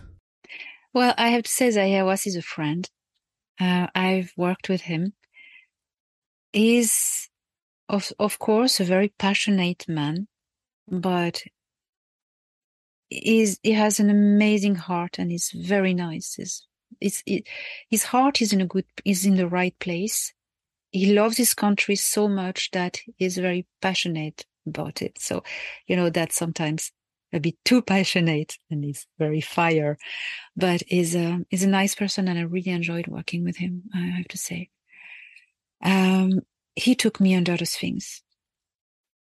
Well, 0.93 1.13
I 1.17 1.29
have 1.29 1.43
to 1.43 1.51
say 1.51 1.67
Zahi 1.69 1.91
Hawass 1.91 2.25
is 2.25 2.35
a 2.35 2.41
friend. 2.41 2.89
Uh, 3.59 3.87
I've 3.93 4.31
worked 4.37 4.69
with 4.69 4.81
him. 4.81 5.13
He's, 6.53 7.29
of, 7.89 8.11
of 8.17 8.39
course, 8.39 8.79
a 8.79 8.83
very 8.83 9.13
passionate 9.19 9.85
man, 9.87 10.27
but 10.87 11.43
he's, 13.09 13.59
he 13.61 13.73
has 13.73 13.99
an 13.99 14.09
amazing 14.09 14.75
heart 14.75 15.19
and 15.19 15.29
he's 15.29 15.51
very 15.51 15.93
nice. 15.93 16.35
He's, 16.35 16.65
it's, 17.01 17.23
it, 17.25 17.47
his 17.89 18.03
heart 18.03 18.41
is 18.41 18.53
in 18.53 18.61
a 18.61 18.65
good, 18.65 18.85
is 19.05 19.25
in 19.25 19.35
the 19.35 19.47
right 19.47 19.77
place. 19.79 20.33
He 20.91 21.13
loves 21.13 21.37
his 21.37 21.53
country 21.53 21.95
so 21.95 22.27
much 22.27 22.71
that 22.71 22.99
he's 23.17 23.37
very 23.37 23.65
passionate 23.81 24.45
about 24.67 25.01
it. 25.01 25.17
So, 25.19 25.43
you 25.87 25.95
know, 25.95 26.09
that 26.09 26.31
sometimes 26.31 26.91
a 27.31 27.39
bit 27.39 27.55
too 27.65 27.81
passionate 27.93 28.57
and 28.69 28.83
he's 28.83 29.07
very 29.17 29.41
fire, 29.41 29.97
but 30.55 30.83
he's 30.87 31.15
a, 31.15 31.39
he's 31.49 31.63
a 31.63 31.67
nice 31.67 31.95
person 31.95 32.27
and 32.27 32.37
I 32.37 32.43
really 32.43 32.71
enjoyed 32.71 33.07
working 33.07 33.43
with 33.43 33.57
him, 33.57 33.83
I 33.93 34.05
have 34.05 34.27
to 34.29 34.37
say. 34.37 34.69
Um, 35.83 36.41
he 36.75 36.95
took 36.95 37.19
me 37.19 37.35
under 37.35 37.57
the 37.57 37.65
Sphinx. 37.65 38.21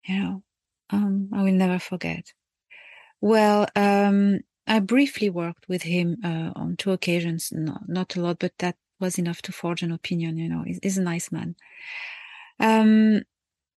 You 0.05 0.19
know, 0.19 0.43
um, 0.91 1.29
I 1.33 1.43
will 1.43 1.51
never 1.51 1.79
forget. 1.79 2.31
Well, 3.21 3.67
um, 3.75 4.41
I 4.67 4.79
briefly 4.79 5.29
worked 5.29 5.67
with 5.69 5.83
him 5.83 6.17
uh, 6.23 6.51
on 6.55 6.75
two 6.77 6.91
occasions, 6.91 7.51
not, 7.51 7.87
not 7.87 8.15
a 8.15 8.21
lot, 8.21 8.39
but 8.39 8.53
that 8.59 8.75
was 8.99 9.19
enough 9.19 9.41
to 9.43 9.51
forge 9.51 9.83
an 9.83 9.91
opinion. 9.91 10.37
You 10.37 10.49
know, 10.49 10.63
he's, 10.63 10.79
he's 10.81 10.97
a 10.97 11.03
nice 11.03 11.31
man. 11.31 11.55
Um, 12.59 13.21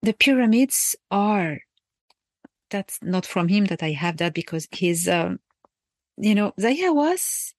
the 0.02 0.12
pyramids 0.12 0.94
are 1.10 1.58
that's 2.70 2.98
not 3.02 3.26
from 3.26 3.48
him 3.48 3.66
that 3.66 3.82
I 3.82 3.92
have 3.92 4.16
that 4.18 4.34
because 4.34 4.68
he's, 4.70 5.08
um, 5.08 5.38
you 6.16 6.34
know, 6.34 6.52
Zaya 6.60 6.92
was, 6.92 7.54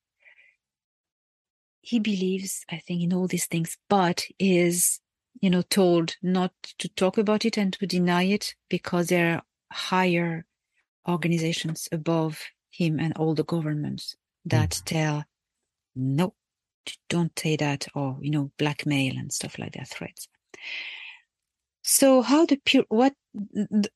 he 1.81 1.99
believes, 1.99 2.65
I 2.69 2.79
think, 2.79 3.01
in 3.01 3.13
all 3.13 3.27
these 3.27 3.45
things, 3.45 3.77
but 3.89 4.25
is, 4.39 4.99
you 5.39 5.49
know, 5.49 5.61
told 5.61 6.15
not 6.21 6.51
to 6.79 6.89
talk 6.89 7.17
about 7.17 7.45
it 7.45 7.57
and 7.57 7.71
to 7.73 7.87
deny 7.87 8.23
it 8.23 8.55
because 8.69 9.07
there 9.07 9.35
are 9.35 9.41
higher 9.71 10.45
organizations 11.07 11.87
above 11.91 12.41
him 12.77 12.99
and 12.99 13.13
all 13.17 13.33
the 13.33 13.43
governments 13.43 14.15
that 14.45 14.69
mm. 14.69 14.83
tell, 14.85 15.25
no, 15.95 16.33
don't 17.09 17.37
say 17.37 17.55
that, 17.57 17.87
or, 17.95 18.17
you 18.21 18.31
know, 18.31 18.51
blackmail 18.57 19.17
and 19.17 19.33
stuff 19.33 19.57
like 19.57 19.73
that, 19.73 19.89
threats. 19.89 20.27
So 21.81 22.21
how 22.21 22.45
the 22.45 22.59
what 22.89 23.13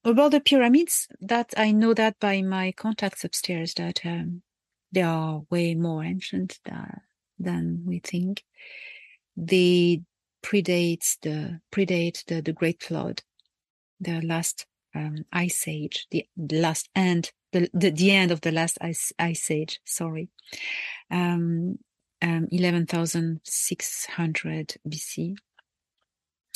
about 0.04 0.32
the 0.32 0.40
pyramids? 0.40 1.08
That 1.20 1.54
I 1.58 1.72
know 1.72 1.94
that 1.94 2.20
by 2.20 2.42
my 2.42 2.72
contacts 2.72 3.24
upstairs 3.24 3.74
that 3.76 4.06
um, 4.06 4.42
they 4.92 5.02
are 5.02 5.42
way 5.50 5.76
more 5.76 6.04
ancient 6.04 6.60
than, 6.64 7.02
than 7.38 7.84
we 7.86 8.00
think. 8.00 8.44
They 9.36 10.04
predates 10.42 11.18
the 11.22 11.60
predate 11.72 12.26
the, 12.26 12.42
the 12.42 12.54
Great 12.54 12.82
Flood, 12.82 13.24
the 14.00 14.22
last 14.22 14.66
um, 14.96 15.26
ice 15.32 15.68
age, 15.68 16.08
the, 16.12 16.26
the 16.38 16.62
last 16.62 16.90
end, 16.96 17.32
the, 17.52 17.70
the 17.74 17.92
the 17.92 18.12
end 18.12 18.32
of 18.32 18.42
the 18.42 18.52
last 18.52 18.78
ice 18.82 19.14
ice 19.20 19.52
age. 19.52 19.80
Sorry, 19.86 20.30
um, 21.10 21.78
um, 22.22 22.48
eleven 22.52 22.86
thousand 22.86 23.42
six 23.44 24.06
hundred 24.06 24.76
BC. 24.88 25.36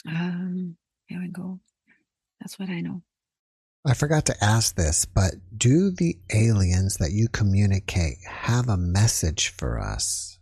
Um, 0.07 0.77
here 1.07 1.19
we 1.19 1.29
go. 1.29 1.59
That's 2.39 2.59
what 2.59 2.69
I 2.69 2.81
know. 2.81 3.01
I 3.87 3.93
forgot 3.93 4.25
to 4.25 4.43
ask 4.43 4.75
this, 4.75 5.05
but 5.05 5.33
do 5.55 5.91
the 5.91 6.17
aliens 6.33 6.97
that 6.97 7.11
you 7.11 7.27
communicate 7.27 8.17
have 8.27 8.67
a 8.67 8.77
message 8.77 9.49
for 9.49 9.79
us? 9.79 10.39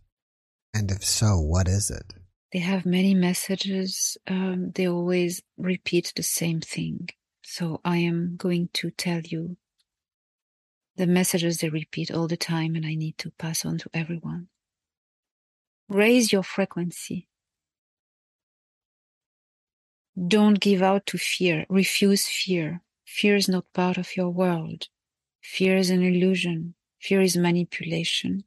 And 0.74 0.89
if 0.89 1.04
so, 1.04 1.39
what 1.39 1.68
is 1.68 1.91
it? 1.91 2.14
They 2.54 2.60
have 2.60 2.86
many 2.86 3.14
messages. 3.14 4.18
Um, 4.28 4.72
they 4.74 4.88
always 4.88 5.41
repeat 5.58 6.14
the 6.16 6.24
same 6.24 6.62
thing. 6.62 7.10
So 7.43 7.82
I 7.84 7.97
am 7.97 8.36
going 8.38 8.70
to 8.76 8.91
tell 8.91 9.22
you 9.22 9.58
the 10.95 11.07
messages 11.07 11.57
they 11.57 11.69
repeat 11.69 12.11
all 12.11 12.27
the 12.27 12.37
time, 12.37 12.75
and 12.75 12.85
I 12.85 12.95
need 12.95 13.17
to 13.19 13.31
pass 13.31 13.65
on 13.65 13.77
to 13.79 13.89
everyone. 13.93 14.47
Raise 15.89 16.31
your 16.31 16.43
frequency. 16.43 17.27
Don't 20.27 20.59
give 20.59 20.81
out 20.81 21.05
to 21.07 21.17
fear. 21.17 21.65
Refuse 21.69 22.27
fear. 22.27 22.81
Fear 23.05 23.35
is 23.35 23.49
not 23.49 23.65
part 23.73 23.97
of 23.97 24.15
your 24.15 24.29
world. 24.29 24.87
Fear 25.41 25.77
is 25.77 25.89
an 25.89 26.03
illusion. 26.03 26.75
Fear 26.99 27.21
is 27.21 27.35
manipulation. 27.35 28.43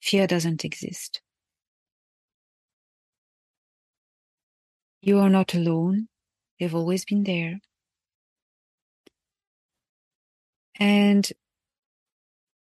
Fear 0.00 0.26
doesn't 0.26 0.64
exist. 0.64 1.22
You 5.02 5.18
are 5.18 5.30
not 5.30 5.54
alone. 5.54 6.08
They've 6.58 6.74
always 6.74 7.04
been 7.04 7.24
there. 7.24 7.60
And 10.80 11.30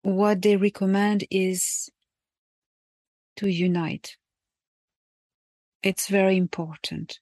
what 0.02 0.42
they 0.42 0.57
recommend 0.57 1.24
is 1.30 1.90
to 3.36 3.48
unite. 3.48 4.16
It's 5.82 6.09
very 6.09 6.36
important. 6.36 7.18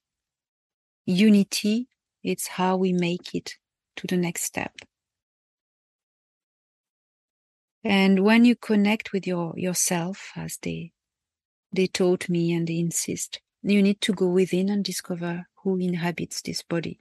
Unity 1.07 1.89
it's 2.23 2.47
how 2.47 2.77
we 2.77 2.93
make 2.93 3.35
it 3.35 3.57
to 3.97 4.07
the 4.07 4.17
next 4.17 4.45
step. 4.45 4.73
And 7.85 8.21
when 8.25 8.45
you 8.45 8.55
connect 8.55 9.13
with 9.13 9.27
your 9.27 9.55
yourself 9.57 10.31
as 10.37 10.57
they 10.63 10.93
they 11.73 11.87
taught 11.89 12.29
me 12.29 12.53
and 12.53 12.69
they 12.69 12.79
insist 12.79 13.41
you 13.63 13.83
need 13.83 14.01
to 14.03 14.13
go 14.13 14.29
within 14.29 14.69
and 14.69 14.85
discover 14.85 15.47
who 15.63 15.79
inhabits 15.79 16.43
this 16.43 16.63
body 16.63 17.01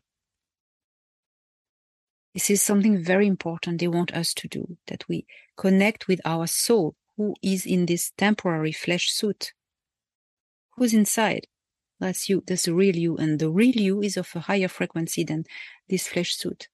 this 2.34 2.50
is 2.50 2.62
something 2.62 3.04
very 3.04 3.28
important 3.28 3.80
they 3.80 3.88
want 3.88 4.14
us 4.14 4.34
to 4.34 4.48
do 4.48 4.78
that 4.88 5.08
we 5.08 5.26
connect 5.58 6.08
with 6.08 6.22
our 6.26 6.48
soul 6.48 6.96
who 7.18 7.36
is 7.42 7.66
in 7.66 7.86
this 7.86 8.12
temporary 8.18 8.72
flesh 8.72 9.12
suit 9.12 9.54
who's 10.76 10.94
inside 10.94 11.46
that's 12.02 12.28
you. 12.28 12.44
That's 12.46 12.64
the 12.64 12.74
real 12.74 12.96
you. 12.96 13.16
And 13.16 13.40
the 13.40 13.50
real 13.50 13.76
you 13.76 14.02
is 14.02 14.18
of 14.18 14.28
a 14.36 14.40
higher 14.40 14.68
frequency 14.68 15.24
than 15.24 15.46
this 15.88 16.08
flesh 16.08 16.36
suit. 16.36 16.68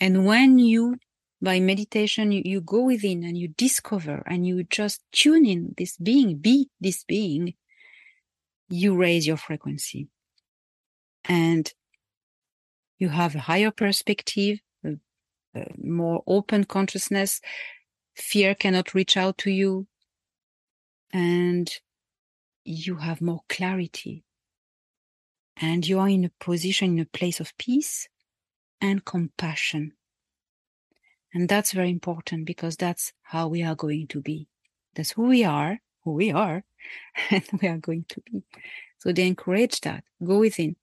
And 0.00 0.24
when 0.24 0.58
you, 0.58 0.96
by 1.42 1.60
meditation, 1.60 2.32
you, 2.32 2.42
you 2.44 2.62
go 2.62 2.84
within 2.84 3.22
and 3.22 3.36
you 3.36 3.48
discover 3.48 4.22
and 4.26 4.46
you 4.46 4.64
just 4.64 5.02
tune 5.12 5.44
in 5.44 5.74
this 5.76 5.98
being, 5.98 6.38
be 6.38 6.70
this 6.80 7.04
being, 7.04 7.54
you 8.70 8.96
raise 8.96 9.26
your 9.26 9.36
frequency. 9.36 10.08
And 11.24 11.70
You 12.98 13.08
have 13.10 13.34
a 13.34 13.40
higher 13.40 13.70
perspective, 13.70 14.60
a, 14.84 14.94
a 15.54 15.66
more 15.78 16.22
open 16.26 16.64
consciousness. 16.64 17.40
Fear 18.16 18.56
cannot 18.56 18.94
reach 18.94 19.16
out 19.16 19.38
to 19.38 19.50
you. 19.50 19.86
And 21.12 21.70
you 22.64 22.96
have 22.96 23.20
more 23.20 23.40
clarity. 23.48 24.24
And 25.56 25.86
you 25.86 25.98
are 25.98 26.08
in 26.08 26.24
a 26.24 26.30
position, 26.40 26.92
in 26.92 27.00
a 27.00 27.04
place 27.18 27.40
of 27.40 27.56
peace 27.56 28.08
and 28.80 29.04
compassion. 29.04 29.92
And 31.34 31.48
that's 31.48 31.72
very 31.72 31.90
important 31.90 32.46
because 32.46 32.76
that's 32.76 33.12
how 33.22 33.48
we 33.48 33.62
are 33.62 33.74
going 33.74 34.06
to 34.08 34.20
be. 34.20 34.48
That's 34.94 35.12
who 35.12 35.24
we 35.28 35.44
are, 35.44 35.78
who 36.04 36.12
we 36.12 36.32
are, 36.32 36.64
and 37.30 37.44
we 37.60 37.68
are 37.68 37.78
going 37.78 38.06
to 38.08 38.20
be. 38.22 38.42
So 38.98 39.12
they 39.12 39.26
encourage 39.26 39.80
that. 39.82 40.04
Go 40.24 40.40
within 40.40 40.76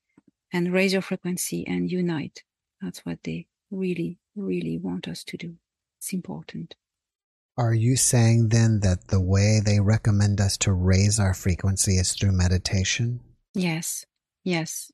and 0.56 0.72
raise 0.72 0.94
your 0.94 1.02
frequency 1.02 1.68
and 1.68 1.92
unite. 1.92 2.44
That's 2.82 3.06
what 3.06 3.20
they 3.26 3.48
really, 3.70 4.20
really 4.38 4.78
want 4.78 5.06
us 5.06 5.26
to 5.26 5.36
do. 5.36 5.56
It's 5.98 6.14
important. 6.14 6.76
Are 7.58 7.74
you 7.74 7.98
saying 7.98 8.50
then 8.50 8.80
that 8.80 9.10
the 9.10 9.20
way 9.20 9.60
they 9.64 9.82
recommend 9.82 10.40
us 10.40 10.56
to 10.60 10.72
raise 10.72 11.20
our 11.20 11.34
frequency 11.34 11.98
is 11.98 12.14
through 12.14 12.32
meditation? 12.32 13.20
Yes. 13.54 14.06
Yes. 14.46 14.92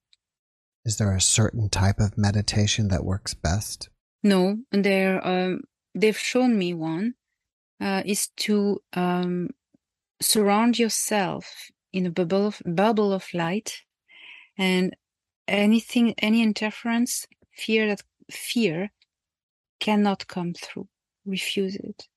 Is 0.84 0.98
there 0.98 1.16
a 1.16 1.22
certain 1.22 1.70
type 1.70 2.00
of 2.00 2.18
meditation 2.18 2.88
that 2.88 3.06
works 3.06 3.36
best? 3.36 3.90
No, 4.24 4.58
they're, 4.72 5.26
um, 5.26 5.62
they've 5.94 6.18
shown 6.18 6.58
me 6.58 6.74
one 6.74 7.14
uh, 7.80 8.02
is 8.04 8.30
to 8.38 8.82
um, 8.94 9.50
surround 10.20 10.80
yourself 10.80 11.70
in 11.94 12.08
a 12.08 12.12
bubble 12.12 12.48
of, 12.48 12.64
bubble 12.66 13.14
of 13.14 13.28
light 13.32 13.84
and 14.58 14.96
anything 15.48 16.14
any 16.20 16.42
interference 16.42 17.28
fear 17.52 17.88
that 17.88 18.02
fear 18.30 18.92
cannot 19.80 20.28
come 20.28 20.54
through. 20.54 20.88
Refuse 21.26 21.76
it. 21.76 22.08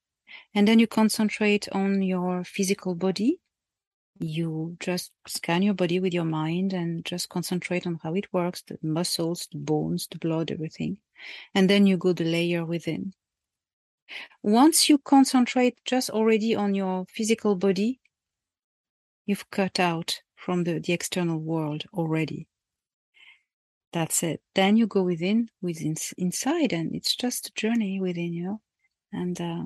And 0.54 0.66
then 0.66 0.78
you 0.78 0.86
concentrate 0.86 1.68
on 1.72 2.02
your 2.02 2.44
physical 2.44 2.94
body. 2.94 3.40
You 4.20 4.76
just 4.80 5.12
scan 5.26 5.62
your 5.62 5.74
body 5.74 5.98
with 6.00 6.14
your 6.14 6.24
mind 6.24 6.72
and 6.72 7.04
just 7.04 7.28
concentrate 7.28 7.86
on 7.86 7.98
how 8.02 8.14
it 8.14 8.32
works 8.32 8.62
the 8.62 8.78
muscles 8.82 9.48
the 9.50 9.58
bones 9.58 10.06
the 10.10 10.18
blood 10.18 10.50
everything. 10.50 10.98
And 11.54 11.68
then 11.68 11.86
you 11.86 11.96
go 11.96 12.12
the 12.12 12.24
layer 12.24 12.64
within. 12.64 13.12
Once 14.42 14.88
you 14.88 14.98
concentrate 14.98 15.78
just 15.84 16.10
already 16.10 16.54
on 16.54 16.74
your 16.74 17.06
physical 17.08 17.56
body 17.56 18.00
you've 19.26 19.50
cut 19.50 19.80
out 19.80 20.20
from 20.36 20.64
the, 20.64 20.78
the 20.78 20.92
external 20.92 21.38
world 21.38 21.84
already 21.94 22.46
that's 23.94 24.24
it. 24.24 24.42
Then 24.56 24.76
you 24.76 24.88
go 24.88 25.04
within 25.04 25.48
within 25.62 25.94
inside 26.18 26.72
and 26.72 26.94
it's 26.94 27.14
just 27.14 27.48
a 27.48 27.52
journey 27.54 28.00
within 28.00 28.32
you 28.34 28.60
and 29.12 29.40
uh, 29.40 29.64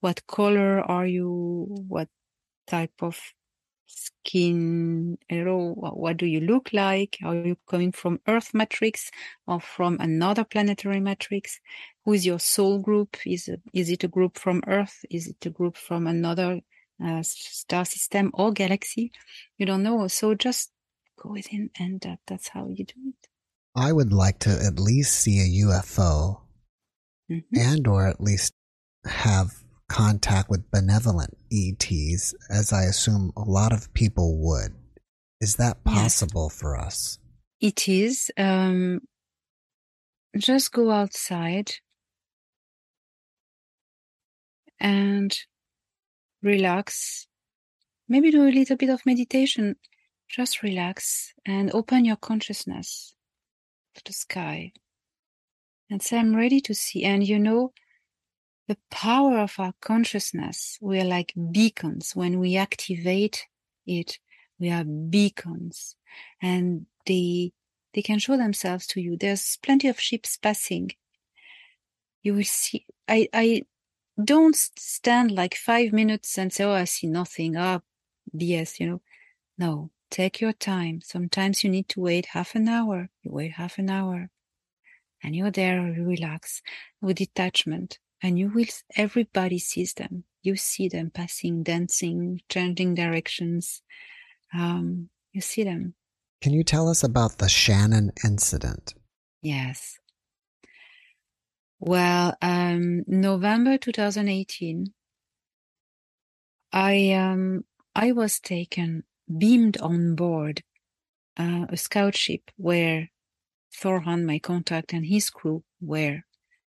what 0.00 0.26
color 0.26 0.80
are 0.80 1.06
you? 1.06 1.66
What 1.86 2.08
type 2.66 2.92
of 3.00 3.20
skin 3.86 5.16
know 5.30 5.74
what 5.76 6.16
do 6.16 6.26
you 6.26 6.40
look 6.40 6.70
like? 6.72 7.18
Are 7.24 7.36
you 7.36 7.56
coming 7.68 7.92
from 7.92 8.20
earth 8.26 8.52
matrix 8.52 9.12
or 9.46 9.60
from 9.60 9.96
another 10.00 10.42
planetary 10.44 11.00
matrix? 11.00 11.60
Who 12.04 12.14
is 12.14 12.26
your 12.26 12.40
soul 12.40 12.80
group? 12.80 13.16
Is 13.24 13.48
is 13.72 13.90
it 13.90 14.02
a 14.02 14.08
group 14.08 14.38
from 14.38 14.62
earth? 14.66 15.04
Is 15.08 15.28
it 15.28 15.46
a 15.46 15.50
group 15.50 15.76
from 15.76 16.08
another 16.08 16.60
uh, 17.04 17.22
star 17.22 17.84
system 17.84 18.32
or 18.34 18.52
galaxy? 18.52 19.12
You 19.56 19.66
don't 19.66 19.84
know. 19.84 20.08
So 20.08 20.34
just 20.34 20.72
go 21.22 21.30
within 21.30 21.70
and 21.78 22.04
uh, 22.04 22.16
that's 22.26 22.48
how 22.48 22.66
you 22.68 22.84
do 22.84 22.94
it 23.06 23.27
i 23.78 23.92
would 23.92 24.12
like 24.12 24.38
to 24.38 24.50
at 24.50 24.78
least 24.78 25.12
see 25.14 25.38
a 25.40 25.66
ufo 25.66 26.40
mm-hmm. 27.30 27.56
and 27.56 27.86
or 27.86 28.06
at 28.06 28.20
least 28.20 28.52
have 29.04 29.52
contact 29.88 30.50
with 30.50 30.70
benevolent 30.70 31.36
ETs, 31.50 32.34
as 32.50 32.72
I 32.72 32.84
assume 32.84 33.32
a 33.36 33.42
lot 33.42 33.72
of 33.72 33.92
people 33.94 34.38
would. 34.38 34.74
Is 35.40 35.56
that 35.56 35.82
possible 35.84 36.48
yes. 36.50 36.60
for 36.60 36.76
us? 36.76 37.18
It 37.60 37.88
is. 37.88 38.30
Um, 38.36 39.00
just 40.36 40.72
go 40.72 40.90
outside 40.90 41.72
and 44.78 45.36
relax. 46.42 47.26
Maybe 48.08 48.30
do 48.30 48.46
a 48.46 48.50
little 48.50 48.76
bit 48.76 48.90
of 48.90 49.04
meditation. 49.06 49.76
Just 50.28 50.62
relax 50.62 51.32
and 51.46 51.72
open 51.72 52.04
your 52.04 52.16
consciousness 52.16 53.14
to 53.98 54.04
the 54.04 54.12
sky 54.12 54.72
and 55.90 56.02
say, 56.02 56.18
I'm 56.18 56.34
ready 56.36 56.60
to 56.62 56.74
see. 56.74 57.04
And 57.04 57.26
you 57.26 57.38
know, 57.38 57.72
the 58.68 58.76
power 58.90 59.38
of 59.38 59.54
our 59.58 59.72
consciousness. 59.80 60.78
We 60.80 61.00
are 61.00 61.04
like 61.04 61.32
beacons. 61.50 62.14
When 62.14 62.38
we 62.38 62.56
activate 62.56 63.46
it, 63.86 64.18
we 64.60 64.70
are 64.70 64.84
beacons 64.84 65.96
and 66.42 66.86
they, 67.06 67.52
they 67.94 68.02
can 68.02 68.18
show 68.18 68.36
themselves 68.36 68.86
to 68.88 69.00
you. 69.00 69.16
There's 69.16 69.58
plenty 69.62 69.88
of 69.88 69.98
ships 69.98 70.36
passing. 70.36 70.92
You 72.22 72.34
will 72.34 72.44
see, 72.44 72.84
I, 73.08 73.28
I 73.32 73.62
don't 74.22 74.56
stand 74.56 75.30
like 75.30 75.54
five 75.54 75.92
minutes 75.92 76.36
and 76.36 76.52
say, 76.52 76.64
Oh, 76.64 76.72
I 76.72 76.84
see 76.84 77.06
nothing. 77.06 77.56
Ah, 77.56 77.80
oh, 77.80 78.36
BS, 78.36 78.80
you 78.80 78.86
know. 78.86 79.00
No, 79.56 79.90
take 80.10 80.40
your 80.40 80.52
time. 80.52 81.00
Sometimes 81.02 81.62
you 81.62 81.70
need 81.70 81.88
to 81.90 82.00
wait 82.00 82.26
half 82.26 82.54
an 82.54 82.68
hour. 82.68 83.08
You 83.22 83.32
wait 83.32 83.52
half 83.52 83.78
an 83.78 83.90
hour 83.90 84.30
and 85.22 85.34
you're 85.34 85.50
there, 85.50 85.86
you 85.88 86.04
relax 86.04 86.62
with 87.00 87.16
detachment 87.16 87.98
and 88.22 88.38
you 88.38 88.48
will 88.48 88.66
everybody 88.96 89.58
sees 89.58 89.94
them. 89.94 90.24
You 90.42 90.56
see 90.56 90.88
them 90.88 91.10
passing 91.10 91.62
dancing 91.62 92.40
changing 92.48 92.94
directions. 92.94 93.82
Um, 94.54 95.10
you 95.32 95.40
see 95.40 95.64
them. 95.64 95.94
Can 96.40 96.52
you 96.52 96.62
tell 96.62 96.88
us 96.88 97.02
about 97.02 97.38
the 97.38 97.48
shannon 97.48 98.12
incident? 98.24 98.94
Yes. 99.42 99.98
Well 101.80 102.36
um, 102.42 103.04
november 103.06 103.78
2018 103.78 104.92
i 106.72 107.12
um, 107.12 107.64
i 107.94 108.10
was 108.12 108.40
taken 108.40 109.04
beamed 109.36 109.76
on 109.78 110.14
board 110.14 110.62
uh, 111.36 111.66
a 111.68 111.76
scout 111.76 112.16
ship 112.16 112.50
where 112.56 113.10
Thor 113.74 114.00
Han 114.00 114.24
my 114.24 114.38
contact 114.38 114.92
and 114.92 115.06
his 115.06 115.30
crew 115.30 115.62
were 115.80 116.22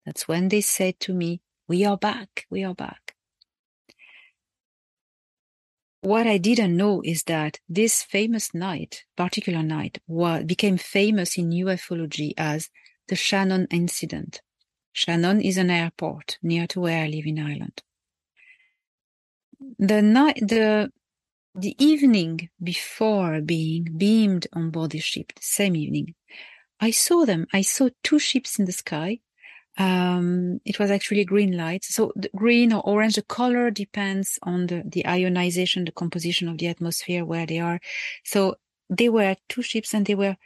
that's 0.06 0.26
when 0.26 0.48
they 0.48 0.60
said 0.60 0.98
to 1.00 1.12
me, 1.14 1.40
We 1.68 1.84
are 1.84 1.96
back, 1.96 2.46
we 2.50 2.64
are 2.64 2.74
back. 2.74 3.14
What 6.00 6.26
I 6.26 6.38
didn't 6.38 6.76
know 6.76 7.02
is 7.04 7.24
that 7.24 7.60
this 7.68 8.02
famous 8.02 8.54
night, 8.54 9.04
particular 9.16 9.62
night, 9.62 9.98
was, 10.06 10.44
became 10.44 10.78
famous 10.78 11.36
in 11.36 11.50
ufology 11.50 12.32
as 12.38 12.70
the 13.08 13.16
Shannon 13.16 13.66
incident. 13.70 14.40
Shannon 14.92 15.40
is 15.40 15.58
an 15.58 15.70
airport 15.70 16.38
near 16.42 16.66
to 16.68 16.80
where 16.80 17.04
I 17.04 17.06
live 17.06 17.26
in 17.26 17.38
Ireland. 17.38 17.82
The 19.78 20.00
night, 20.00 20.38
the 20.40 20.90
the 21.54 21.74
evening 21.84 22.48
before 22.62 23.40
being 23.40 23.84
beamed 23.96 24.46
on 24.52 24.70
board 24.70 24.92
the 24.92 25.00
ship, 25.00 25.32
the 25.34 25.42
same 25.42 25.76
evening, 25.76 26.14
I 26.80 26.90
saw 26.90 27.24
them. 27.24 27.46
I 27.52 27.62
saw 27.62 27.88
two 28.02 28.18
ships 28.18 28.58
in 28.58 28.64
the 28.64 28.72
sky, 28.72 29.20
um, 29.78 30.60
it 30.64 30.78
was 30.78 30.90
actually 30.90 31.24
green 31.24 31.56
light. 31.56 31.84
So 31.84 32.12
the 32.16 32.30
green 32.36 32.72
or 32.72 32.82
orange, 32.86 33.14
the 33.14 33.22
color 33.22 33.70
depends 33.70 34.38
on 34.42 34.66
the, 34.66 34.82
the 34.84 35.06
ionization, 35.06 35.84
the 35.84 35.92
composition 35.92 36.48
of 36.48 36.58
the 36.58 36.66
atmosphere 36.66 37.24
where 37.24 37.46
they 37.46 37.60
are. 37.60 37.80
So 38.24 38.56
they 38.90 39.08
were 39.08 39.36
two 39.48 39.62
ships 39.62 39.94
and 39.94 40.04
they 40.04 40.14
were 40.14 40.36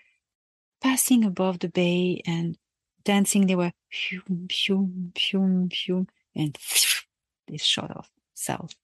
passing 0.80 1.24
above 1.24 1.60
the 1.60 1.68
bay 1.68 2.22
and 2.26 2.56
dancing. 3.04 3.46
They 3.46 3.56
were 3.56 3.72
phew, 3.90 4.22
phew, 4.50 5.10
phew, 5.16 5.68
phew, 5.72 6.06
and 6.36 6.56
they 7.48 7.56
shot 7.56 7.96
off 7.96 8.10
south. 8.34 8.74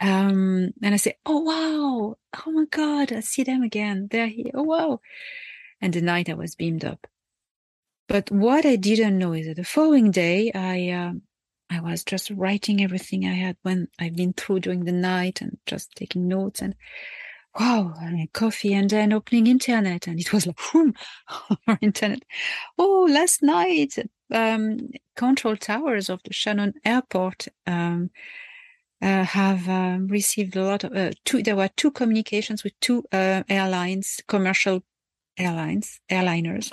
Um, 0.00 0.72
and 0.82 0.94
I 0.94 0.96
say, 0.96 1.16
Oh, 1.26 1.40
wow. 1.40 2.16
Oh 2.46 2.50
my 2.52 2.64
God. 2.70 3.12
I 3.12 3.20
see 3.20 3.42
them 3.42 3.62
again. 3.62 4.08
They're 4.10 4.28
here. 4.28 4.50
Oh, 4.54 4.62
wow. 4.62 5.00
And 5.80 5.92
the 5.92 6.00
night 6.00 6.28
I 6.28 6.34
was 6.34 6.54
beamed 6.54 6.84
up. 6.84 7.06
But 8.08 8.30
what 8.30 8.66
I 8.66 8.76
didn't 8.76 9.18
know 9.18 9.32
is 9.34 9.46
that 9.46 9.56
the 9.56 9.64
following 9.64 10.10
day, 10.10 10.50
I 10.52 10.90
uh, 10.90 11.12
I 11.70 11.80
was 11.80 12.02
just 12.02 12.30
writing 12.30 12.82
everything 12.82 13.24
I 13.24 13.34
had 13.34 13.56
when 13.62 13.86
I've 14.00 14.16
been 14.16 14.32
through 14.32 14.60
during 14.60 14.84
the 14.84 14.92
night 14.92 15.40
and 15.40 15.58
just 15.64 15.94
taking 15.94 16.26
notes 16.26 16.60
and 16.60 16.74
wow, 17.58 17.94
and 18.00 18.32
coffee 18.32 18.74
and 18.74 18.90
then 18.90 19.12
opening 19.12 19.46
internet 19.46 20.08
and 20.08 20.18
it 20.18 20.32
was 20.32 20.46
like 20.46 20.58
whoom, 20.72 20.94
internet. 21.80 22.24
Oh, 22.78 23.06
last 23.08 23.42
night, 23.44 23.94
um, 24.32 24.90
control 25.16 25.56
towers 25.56 26.10
of 26.10 26.20
the 26.24 26.32
Shannon 26.32 26.74
Airport 26.84 27.46
um, 27.68 28.10
uh, 29.02 29.24
have 29.24 29.68
um, 29.68 30.08
received 30.08 30.56
a 30.56 30.64
lot 30.64 30.84
of 30.84 30.92
uh, 30.94 31.10
two. 31.24 31.42
There 31.42 31.56
were 31.56 31.70
two 31.76 31.90
communications 31.90 32.62
with 32.62 32.78
two 32.80 33.04
uh, 33.12 33.42
airlines, 33.48 34.20
commercial 34.28 34.82
airlines, 35.38 36.00
airliners, 36.10 36.72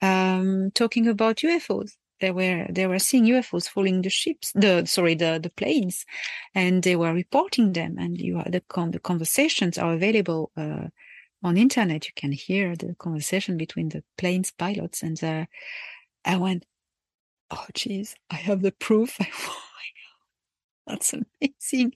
um, 0.00 0.70
talking 0.74 1.06
about 1.06 1.38
UFOs. 1.38 1.92
They 2.20 2.30
were 2.30 2.66
they 2.70 2.86
were 2.86 2.98
seeing 2.98 3.26
UFOs 3.26 3.68
following 3.68 4.02
the 4.02 4.10
ships, 4.10 4.52
the 4.54 4.86
sorry, 4.86 5.14
the 5.14 5.38
the 5.42 5.50
planes, 5.50 6.04
and 6.54 6.82
they 6.82 6.96
were 6.96 7.12
reporting 7.12 7.72
them. 7.74 7.96
And 7.98 8.18
you 8.18 8.42
the 8.46 8.62
con- 8.68 8.92
the 8.92 8.98
conversations 8.98 9.78
are 9.78 9.92
available 9.92 10.50
uh, 10.56 10.88
on 11.42 11.56
internet. 11.56 12.06
You 12.06 12.12
can 12.16 12.32
hear 12.32 12.74
the 12.76 12.94
conversation 12.98 13.56
between 13.56 13.90
the 13.90 14.02
planes 14.16 14.50
pilots. 14.50 15.02
And 15.02 15.46
I 16.24 16.36
went, 16.36 16.64
oh 17.50 17.66
geez, 17.74 18.16
I 18.30 18.36
have 18.36 18.62
the 18.62 18.72
proof. 18.72 19.18
my 19.20 19.26
god, 19.26 19.67
that's 20.88 21.12
amazing. 21.12 21.92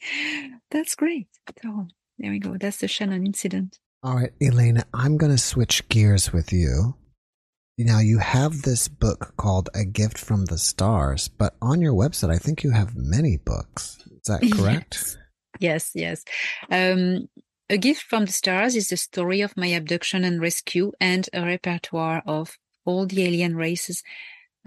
That's 0.70 0.94
great. 0.94 1.28
So 1.62 1.86
there 2.18 2.30
we 2.30 2.38
go. 2.38 2.56
That's 2.58 2.78
the 2.78 2.88
Shannon 2.88 3.26
incident. 3.26 3.78
All 4.02 4.16
right, 4.16 4.32
Elena, 4.40 4.84
I'm 4.92 5.16
going 5.16 5.32
to 5.32 5.38
switch 5.38 5.88
gears 5.88 6.32
with 6.32 6.52
you. 6.52 6.96
Now, 7.78 8.00
you 8.00 8.18
have 8.18 8.62
this 8.62 8.86
book 8.86 9.34
called 9.36 9.70
A 9.74 9.84
Gift 9.84 10.18
from 10.18 10.44
the 10.44 10.58
Stars, 10.58 11.28
but 11.28 11.56
on 11.62 11.80
your 11.80 11.94
website, 11.94 12.30
I 12.30 12.38
think 12.38 12.62
you 12.62 12.70
have 12.70 12.94
many 12.94 13.38
books. 13.38 14.04
Is 14.10 14.26
that 14.26 14.40
correct? 14.56 15.18
Yes, 15.58 15.90
yes. 15.94 16.24
yes. 16.70 16.94
Um, 16.96 17.28
a 17.70 17.78
Gift 17.78 18.02
from 18.02 18.26
the 18.26 18.32
Stars 18.32 18.76
is 18.76 18.88
the 18.88 18.96
story 18.96 19.40
of 19.40 19.56
my 19.56 19.68
abduction 19.68 20.24
and 20.24 20.40
rescue 20.40 20.92
and 21.00 21.28
a 21.32 21.44
repertoire 21.44 22.22
of 22.26 22.58
all 22.84 23.06
the 23.06 23.24
alien 23.24 23.56
races 23.56 24.02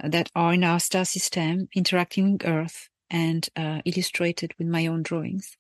that 0.04 0.30
are 0.36 0.54
in 0.54 0.64
our 0.64 0.80
star 0.80 1.06
system 1.06 1.68
interacting 1.76 2.34
with 2.34 2.46
Earth 2.46 2.90
and 3.10 3.48
uh, 3.56 3.82
illustrated 3.86 4.54
with 4.58 4.68
my 4.68 4.88
own 4.88 5.04
drawings. 5.04 5.58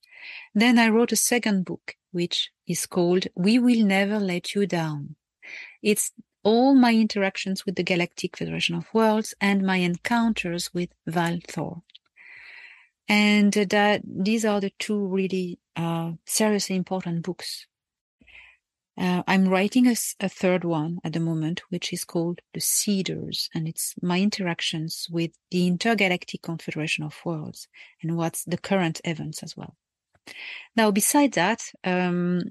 Then 0.53 0.79
I 0.79 0.89
wrote 0.89 1.11
a 1.11 1.17
second 1.17 1.65
book, 1.65 1.95
which 2.11 2.51
is 2.67 2.85
called 2.85 3.27
We 3.35 3.59
Will 3.59 3.85
Never 3.85 4.19
Let 4.19 4.55
You 4.55 4.65
Down. 4.65 5.15
It's 5.81 6.11
all 6.43 6.75
my 6.75 6.93
interactions 6.93 7.65
with 7.65 7.75
the 7.75 7.83
Galactic 7.83 8.37
Federation 8.37 8.75
of 8.75 8.93
Worlds 8.93 9.33
and 9.41 9.63
my 9.63 9.77
encounters 9.77 10.73
with 10.73 10.89
Val 11.05 11.39
Thor. 11.47 11.81
And 13.07 13.53
that 13.53 14.01
these 14.03 14.45
are 14.45 14.59
the 14.59 14.71
two 14.79 15.07
really 15.07 15.59
uh, 15.75 16.13
seriously 16.25 16.75
important 16.75 17.23
books. 17.23 17.67
Uh, 18.97 19.23
I'm 19.27 19.49
writing 19.49 19.87
a, 19.87 19.95
a, 20.21 20.29
third 20.29 20.63
one 20.63 20.99
at 21.03 21.13
the 21.13 21.19
moment, 21.19 21.61
which 21.69 21.91
is 21.91 22.05
called 22.05 22.39
The 22.53 22.61
Seeders, 22.61 23.49
and 23.53 23.67
it's 23.67 23.93
my 24.01 24.21
interactions 24.21 25.07
with 25.11 25.31
the 25.51 25.67
Intergalactic 25.67 26.41
Confederation 26.41 27.03
of 27.03 27.19
Worlds 27.25 27.67
and 28.01 28.15
what's 28.15 28.45
the 28.45 28.57
current 28.57 29.01
events 29.03 29.43
as 29.43 29.57
well. 29.57 29.75
Now, 30.77 30.91
beside 30.91 31.33
that, 31.33 31.61
um, 31.83 32.41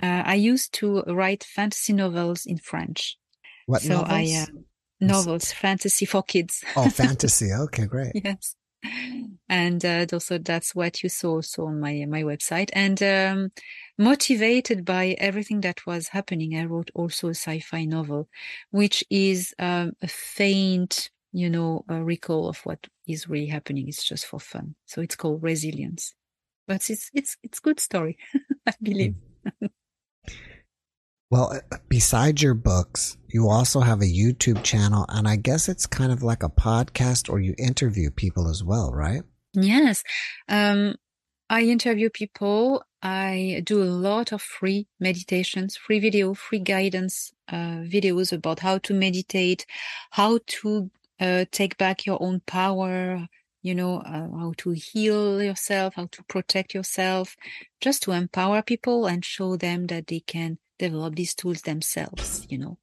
uh, 0.00 0.22
I 0.24 0.34
used 0.34 0.72
to 0.74 1.02
write 1.02 1.42
fantasy 1.42 1.92
novels 1.92 2.46
in 2.46 2.58
French. 2.58 3.18
What 3.66 3.82
so 3.82 4.02
novels? 4.02 4.10
I 4.10 4.42
uh, 4.42 4.46
novels, 5.00 5.52
fantasy 5.52 6.06
for 6.06 6.22
kids. 6.22 6.64
Oh, 6.76 6.88
fantasy. 6.88 7.52
Okay, 7.52 7.86
great. 7.86 8.12
yes. 8.14 8.54
And 9.48 9.84
uh, 9.84 10.06
also 10.12 10.38
that's 10.38 10.74
what 10.74 11.02
you 11.02 11.08
saw 11.08 11.36
also 11.36 11.66
on 11.66 11.80
my 11.80 12.04
my 12.08 12.22
website. 12.22 12.70
And 12.72 13.02
um, 13.02 13.52
motivated 13.96 14.84
by 14.84 15.16
everything 15.18 15.60
that 15.62 15.86
was 15.86 16.08
happening, 16.08 16.56
I 16.56 16.64
wrote 16.64 16.90
also 16.94 17.28
a 17.28 17.34
sci-fi 17.34 17.84
novel, 17.84 18.28
which 18.70 19.04
is 19.10 19.54
um, 19.58 19.92
a 20.02 20.08
faint, 20.08 21.10
you 21.32 21.50
know, 21.50 21.84
recall 21.88 22.48
of 22.48 22.58
what 22.64 22.86
is 23.06 23.28
really 23.28 23.46
happening. 23.46 23.88
It's 23.88 24.04
just 24.04 24.26
for 24.26 24.40
fun. 24.40 24.74
So 24.86 25.00
it's 25.00 25.16
called 25.16 25.42
Resilience 25.42 26.14
but 26.68 26.88
it's 26.90 27.10
it's 27.14 27.36
it's 27.42 27.58
good 27.58 27.80
story 27.80 28.16
i 28.66 28.72
believe 28.80 29.14
well 31.30 31.52
uh, 31.52 31.76
besides 31.88 32.40
your 32.42 32.54
books 32.54 33.16
you 33.28 33.48
also 33.48 33.80
have 33.80 34.00
a 34.02 34.04
youtube 34.04 34.62
channel 34.62 35.04
and 35.08 35.26
i 35.26 35.34
guess 35.34 35.68
it's 35.68 35.86
kind 35.86 36.12
of 36.12 36.22
like 36.22 36.44
a 36.44 36.48
podcast 36.48 37.28
or 37.32 37.40
you 37.40 37.54
interview 37.58 38.10
people 38.10 38.48
as 38.48 38.62
well 38.62 38.92
right 38.92 39.22
yes 39.54 40.02
um, 40.48 40.94
i 41.50 41.62
interview 41.62 42.10
people 42.10 42.82
i 43.02 43.62
do 43.64 43.82
a 43.82 43.84
lot 43.84 44.32
of 44.32 44.42
free 44.42 44.86
meditations 45.00 45.76
free 45.76 46.00
video 46.00 46.34
free 46.34 46.58
guidance 46.58 47.32
uh, 47.48 47.82
videos 47.84 48.32
about 48.32 48.60
how 48.60 48.78
to 48.78 48.92
meditate 48.92 49.64
how 50.10 50.38
to 50.46 50.90
uh, 51.20 51.44
take 51.50 51.76
back 51.78 52.06
your 52.06 52.22
own 52.22 52.40
power 52.46 53.26
you 53.62 53.74
know, 53.74 53.98
uh, 53.98 54.28
how 54.38 54.52
to 54.58 54.70
heal 54.70 55.42
yourself, 55.42 55.94
how 55.94 56.06
to 56.12 56.22
protect 56.24 56.74
yourself, 56.74 57.36
just 57.80 58.02
to 58.02 58.12
empower 58.12 58.62
people 58.62 59.06
and 59.06 59.24
show 59.24 59.56
them 59.56 59.86
that 59.88 60.06
they 60.06 60.20
can 60.20 60.58
develop 60.78 61.16
these 61.16 61.34
tools 61.34 61.62
themselves, 61.62 62.46
you 62.48 62.58
know. 62.58 62.78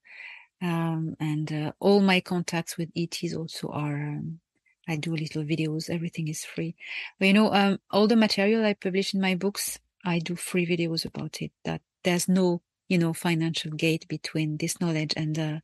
Um, 0.62 1.16
and 1.20 1.52
uh, 1.52 1.72
all 1.80 2.02
my 2.02 2.20
contacts 2.20 2.78
with 2.78 2.90
ETs 2.96 3.36
also 3.36 3.70
are, 3.70 3.96
um, 3.96 4.40
I 4.88 4.98
do 4.98 5.16
little 5.16 5.44
videos, 5.44 5.90
everything 5.90 6.28
is 6.28 6.46
free. 6.46 6.76
But, 7.20 7.28
you 7.28 7.34
know, 7.34 7.52
um, 7.54 7.80
all 7.92 8.08
the 8.08 8.16
material 8.16 8.66
I 8.66 8.74
publish 8.74 9.14
in 9.14 9.22
my 9.22 9.36
books, 9.36 9.80
I 10.04 10.20
do 10.20 10.36
free 10.36 10.66
videos 10.66 11.06
about 11.06 11.42
it, 11.42 11.52
that 11.64 11.82
there's 12.04 12.28
no, 12.28 12.62
you 12.88 12.98
know, 12.98 13.14
financial 13.14 13.72
gate 13.72 14.08
between 14.08 14.58
this 14.58 14.80
knowledge 14.80 15.14
and 15.18 15.38
uh, 15.40 15.60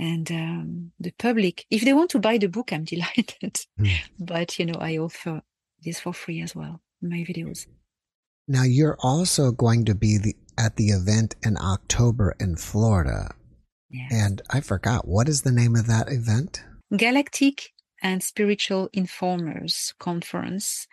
and 0.00 0.32
um, 0.32 0.92
the 0.98 1.12
public 1.18 1.66
if 1.70 1.82
they 1.82 1.92
want 1.92 2.10
to 2.10 2.18
buy 2.18 2.38
the 2.38 2.48
book 2.48 2.72
i'm 2.72 2.84
delighted 2.94 3.60
mm. 3.78 3.90
but 4.18 4.58
you 4.58 4.66
know 4.66 4.78
i 4.80 4.96
offer 4.96 5.42
this 5.84 6.00
for 6.00 6.12
free 6.12 6.40
as 6.40 6.56
well 6.56 6.80
my 7.02 7.18
videos 7.28 7.66
now 8.48 8.62
you're 8.64 8.96
also 9.00 9.52
going 9.52 9.84
to 9.84 9.94
be 9.94 10.18
the, 10.18 10.34
at 10.58 10.76
the 10.76 10.88
event 10.88 11.36
in 11.42 11.56
october 11.58 12.34
in 12.40 12.56
florida 12.56 13.34
yes. 13.90 14.10
and 14.10 14.42
i 14.50 14.60
forgot 14.60 15.06
what 15.06 15.28
is 15.28 15.42
the 15.42 15.52
name 15.52 15.76
of 15.76 15.86
that 15.86 16.10
event 16.10 16.64
galactic 16.96 17.70
and 18.02 18.22
spiritual 18.22 18.88
informers 18.92 19.94
conference 19.98 20.86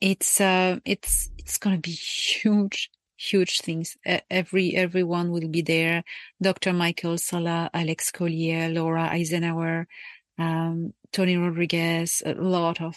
it's 0.00 0.40
uh 0.40 0.78
it's 0.84 1.30
it's 1.38 1.58
going 1.58 1.76
to 1.76 1.80
be 1.80 1.90
huge 1.90 2.90
huge 3.18 3.60
things. 3.60 3.96
Every 4.30 4.74
everyone 4.74 5.30
will 5.30 5.48
be 5.48 5.62
there. 5.62 6.04
Dr. 6.40 6.72
Michael 6.72 7.18
Salla, 7.18 7.68
Alex 7.74 8.10
Collier, 8.10 8.68
Laura 8.68 9.08
Eisenhower, 9.10 9.86
um, 10.38 10.94
Tony 11.12 11.36
Rodriguez, 11.36 12.22
a 12.24 12.34
lot 12.34 12.80
of 12.80 12.96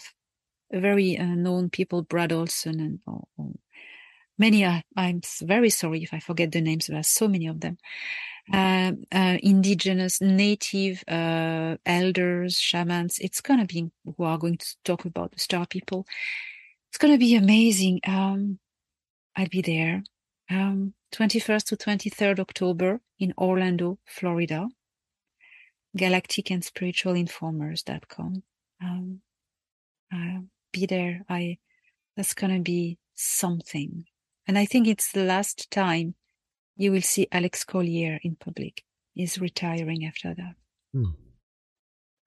very 0.72 1.18
uh, 1.18 1.26
known 1.26 1.68
people, 1.68 2.02
Brad 2.02 2.32
Olsen, 2.32 2.80
and 2.80 3.00
oh, 3.06 3.24
oh. 3.38 3.54
Many. 4.42 4.64
Uh, 4.64 4.80
I'm 4.96 5.20
very 5.42 5.70
sorry 5.70 6.02
if 6.02 6.12
I 6.12 6.20
forget 6.20 6.52
the 6.52 6.60
names. 6.60 6.86
There 6.86 6.98
are 6.98 7.14
so 7.20 7.28
many 7.28 7.46
of 7.46 7.60
them. 7.60 7.78
Uh, 8.52 8.92
uh, 9.12 9.38
indigenous, 9.40 10.20
native 10.20 11.04
uh, 11.06 11.76
elders, 11.86 12.60
shamans. 12.60 13.18
It's 13.20 13.40
gonna 13.40 13.66
be 13.66 13.90
who 14.04 14.24
are 14.24 14.38
going 14.38 14.58
to 14.58 14.76
talk 14.84 15.04
about 15.04 15.32
the 15.32 15.38
star 15.38 15.66
people. 15.66 16.06
It's 16.90 16.98
gonna 16.98 17.18
be 17.18 17.36
amazing. 17.36 18.00
Um, 18.06 18.58
I'll 19.36 19.48
be 19.48 19.62
there 19.62 20.02
um, 20.50 20.94
21st 21.12 21.64
to 21.66 21.76
23rd 21.76 22.40
October 22.40 23.00
in 23.18 23.32
Orlando, 23.38 23.98
Florida. 24.06 24.68
Galactic 25.96 26.50
and 26.50 26.64
Spiritual 26.64 27.14
Informers.com. 27.14 28.42
Um, 28.82 29.20
uh, 30.12 30.40
be 30.72 30.86
there. 30.86 31.22
I, 31.28 31.58
that's 32.16 32.34
going 32.34 32.54
to 32.54 32.60
be 32.60 32.98
something. 33.14 34.04
And 34.46 34.58
I 34.58 34.64
think 34.64 34.88
it's 34.88 35.12
the 35.12 35.24
last 35.24 35.70
time 35.70 36.14
you 36.76 36.92
will 36.92 37.02
see 37.02 37.28
Alex 37.30 37.64
Collier 37.64 38.18
in 38.22 38.36
public. 38.36 38.82
He's 39.14 39.38
retiring 39.38 40.04
after 40.04 40.34
that. 40.34 40.54
Hmm. 40.92 41.12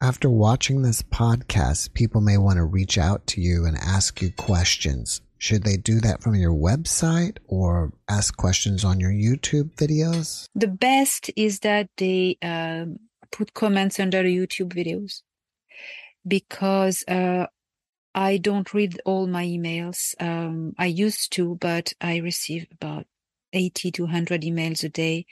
After 0.01 0.30
watching 0.30 0.82
this 0.82 1.01
podcast, 1.01 1.93
people 1.93 2.22
may 2.22 2.38
want 2.38 2.57
to 2.57 2.63
reach 2.63 2.97
out 2.97 3.26
to 3.28 3.41
you 3.41 3.66
and 3.66 3.78
ask 3.78 4.22
you 4.22 4.32
questions. 4.32 5.22
Should 5.38 5.63
they 5.63 5.78
do 5.78 5.99
that 6.01 6.22
from 6.22 6.36
your 6.36 6.53
website 6.53 7.38
or 7.47 7.93
ask 8.07 8.36
questions 8.38 8.84
on 8.84 8.99
your 8.99 9.11
YouTube 9.11 9.76
videos? 9.76 10.47
The 10.55 10.68
best 10.68 11.32
is 11.36 11.59
that 11.61 11.89
they 11.97 12.38
uh, 12.41 12.86
put 13.32 13.53
comments 13.53 13.99
under 13.99 14.24
YouTube 14.24 14.74
videos 14.74 15.22
because 16.28 17.03
uh, 17.07 17.47
I 18.16 18.38
don't 18.38 18.74
read 18.74 18.99
all 19.05 19.28
my 19.28 19.45
emails. 19.45 20.16
Um, 20.20 20.74
I 20.80 20.88
used 20.88 21.34
to, 21.34 21.55
but 21.55 21.93
I 22.01 22.18
receive 22.18 22.66
about 22.72 23.05
80 23.53 23.91
to 23.91 24.03
100 24.03 24.41
emails 24.41 24.84
a 24.84 24.89
day 24.89 25.28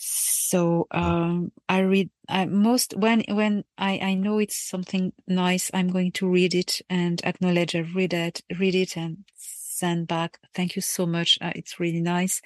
so 0.00 0.86
um, 0.92 1.50
I 1.68 1.80
read 1.80 2.10
I, 2.28 2.46
most 2.46 2.96
when 2.96 3.24
when 3.28 3.64
I, 3.76 3.98
I 3.98 4.14
know 4.14 4.38
it's 4.38 4.56
something 4.56 5.12
nice, 5.26 5.70
I'm 5.74 5.88
going 5.88 6.12
to 6.12 6.28
read 6.28 6.54
it 6.54 6.80
and 6.88 7.20
acknowledge 7.24 7.74
I 7.74 7.80
read 7.80 8.14
it, 8.14 8.42
read 8.58 8.76
it 8.76 8.96
and 8.96 9.24
send 9.36 10.06
back. 10.06 10.38
Thank 10.54 10.76
you 10.76 10.82
so 10.82 11.04
much. 11.04 11.36
Uh, 11.40 11.52
it's 11.56 11.80
really 11.80 12.00
nice. 12.00 12.40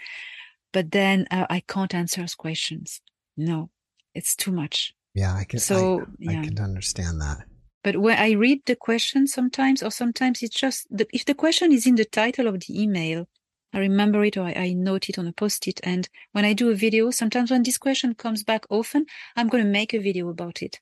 But 0.72 0.92
then 0.92 1.26
uh, 1.30 1.46
I 1.50 1.60
can't 1.60 1.94
answer 1.94 2.24
questions. 2.38 3.02
No, 3.36 3.68
it's 4.14 4.34
too 4.34 4.52
much. 4.52 4.94
Yeah, 5.14 5.34
I 5.34 5.44
can. 5.44 5.58
So 5.58 6.00
I, 6.00 6.04
yeah. 6.18 6.40
I 6.40 6.44
can 6.46 6.58
understand 6.58 7.20
that. 7.20 7.44
But 7.82 7.96
when 7.96 8.18
I 8.18 8.32
read 8.32 8.60
the 8.66 8.76
question 8.76 9.26
sometimes, 9.26 9.82
or 9.82 9.90
sometimes 9.90 10.42
it's 10.42 10.58
just 10.58 10.86
the, 10.90 11.06
if 11.12 11.24
the 11.24 11.34
question 11.34 11.72
is 11.72 11.86
in 11.86 11.96
the 11.96 12.04
title 12.04 12.46
of 12.46 12.60
the 12.60 12.82
email, 12.82 13.28
I 13.72 13.78
remember 13.78 14.24
it 14.24 14.36
or 14.36 14.44
I, 14.44 14.52
I 14.52 14.72
note 14.72 15.08
it 15.08 15.18
on 15.18 15.26
a 15.26 15.32
post-it. 15.32 15.80
And 15.82 16.08
when 16.32 16.44
I 16.44 16.52
do 16.52 16.70
a 16.70 16.74
video, 16.74 17.10
sometimes 17.10 17.50
when 17.50 17.62
this 17.62 17.78
question 17.78 18.14
comes 18.14 18.44
back 18.44 18.66
often, 18.70 19.06
I'm 19.34 19.48
going 19.48 19.64
to 19.64 19.70
make 19.70 19.94
a 19.94 19.98
video 19.98 20.28
about 20.28 20.62
it. 20.62 20.78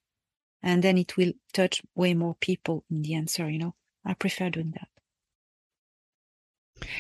And 0.63 0.83
then 0.83 0.99
it 0.99 1.17
will 1.17 1.33
touch 1.55 1.81
way 1.95 2.13
more 2.13 2.37
people 2.41 2.85
in 2.91 3.03
the 3.03 3.15
answer, 3.15 3.49
you 3.49 3.59
know. 3.59 3.75
I 4.05 4.15
prefer 4.15 4.51
doing 4.51 4.73
that. 4.73 4.89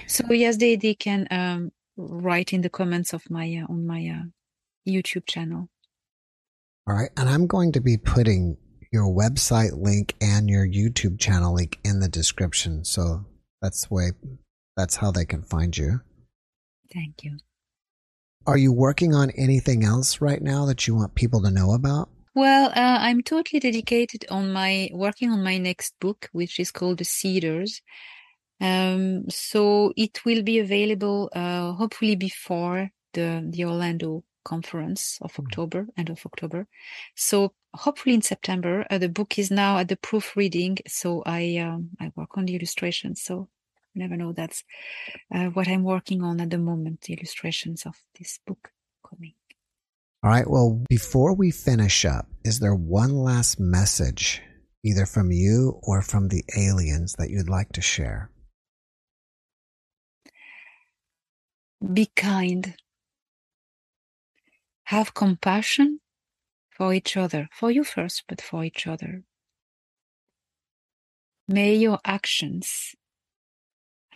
So 0.07 0.32
yes, 0.32 0.57
they, 0.57 0.76
they 0.76 0.94
can 0.94 1.26
um, 1.30 1.72
write 1.96 2.53
in 2.53 2.61
the 2.62 2.70
comments 2.70 3.12
of 3.12 3.28
my 3.30 3.62
uh, 3.62 3.72
on 3.72 3.86
my 3.86 4.07
uh, 4.07 4.24
YouTube 4.88 5.26
channel. 5.26 5.68
All 6.86 6.94
right, 6.94 7.11
and 7.16 7.28
I'm 7.28 7.46
going 7.46 7.72
to 7.72 7.80
be 7.80 7.96
putting 7.96 8.57
your 8.93 9.05
website 9.05 9.80
link 9.80 10.14
and 10.20 10.49
your 10.49 10.66
YouTube 10.66 11.18
channel 11.18 11.55
link 11.55 11.78
in 11.84 12.01
the 12.01 12.09
description. 12.09 12.84
So 12.84 13.24
that's 13.62 13.91
way 13.91 14.12
that's 14.76 14.97
how 14.97 15.11
they 15.11 15.24
can 15.24 15.43
find 15.43 15.76
you. 15.76 16.01
Thank 16.93 17.22
you. 17.22 17.38
Are 18.47 18.57
you 18.57 18.72
working 18.72 19.14
on 19.14 19.30
anything 19.30 19.84
else 19.84 20.20
right 20.20 20.41
now 20.43 20.64
that 20.66 20.86
you 20.86 20.95
want 20.95 21.14
people 21.14 21.43
to 21.43 21.51
know 21.51 21.72
about? 21.72 22.09
Well, 22.34 22.70
uh, 22.70 22.99
I'm 23.01 23.22
totally 23.22 23.61
dedicated 23.61 24.24
on 24.30 24.53
my 24.53 24.88
working 24.93 25.30
on 25.30 25.45
my 25.45 25.59
next 25.59 25.95
book, 26.01 26.28
which 26.32 26.59
is 26.59 26.70
called 26.70 26.99
The 26.99 27.05
Seeders. 27.05 27.82
Um, 28.61 29.28
so 29.28 29.93
it 29.97 30.24
will 30.24 30.43
be 30.43 30.59
available 30.59 31.30
uh, 31.34 31.72
hopefully 31.72 32.16
before 32.16 32.91
the 33.12 33.47
the 33.51 33.64
Orlando 33.64 34.24
conference 34.45 35.18
of 35.20 35.34
hmm. 35.34 35.43
October, 35.43 35.86
end 35.97 36.11
of 36.11 36.24
October. 36.24 36.66
So 37.14 37.53
hopefully 37.74 38.14
in 38.14 38.22
September. 38.22 38.86
Uh, 38.90 38.98
the 38.98 39.08
book 39.08 39.38
is 39.38 39.50
now 39.50 39.78
at 39.78 39.88
the 39.88 39.96
proofreading, 39.96 40.78
so 40.86 41.22
I 41.26 41.56
um, 41.58 41.90
I 42.00 42.12
work 42.16 42.36
on 42.36 42.46
the 42.46 42.56
illustrations. 42.56 43.22
So 43.22 43.48
you 43.94 44.02
never 44.02 44.16
know. 44.16 44.32
That's 44.32 44.64
uh, 45.34 45.46
what 45.46 45.68
I'm 45.68 45.84
working 45.84 46.22
on 46.22 46.40
at 46.40 46.50
the 46.50 46.58
moment. 46.58 47.02
The 47.02 47.14
illustrations 47.14 47.86
of 47.86 47.96
this 48.18 48.38
book 48.46 48.70
coming. 49.08 49.34
All 50.22 50.30
right. 50.30 50.48
Well, 50.48 50.84
before 50.88 51.34
we 51.34 51.50
finish 51.50 52.04
up, 52.04 52.26
is 52.44 52.60
there 52.60 52.74
one 52.74 53.14
last 53.14 53.58
message, 53.58 54.42
either 54.84 55.06
from 55.06 55.32
you 55.32 55.80
or 55.82 56.02
from 56.02 56.28
the 56.28 56.44
aliens, 56.56 57.14
that 57.18 57.30
you'd 57.30 57.48
like 57.48 57.72
to 57.72 57.80
share? 57.80 58.30
Be 61.92 62.10
kind. 62.14 62.74
Have 64.84 65.14
compassion 65.14 65.99
for 66.80 66.94
each 66.94 67.14
other, 67.14 67.46
for 67.52 67.70
you 67.70 67.84
first, 67.84 68.24
but 68.26 68.40
for 68.40 68.64
each 68.64 68.86
other. 68.86 69.22
May 71.46 71.74
your 71.74 71.98
actions, 72.06 72.94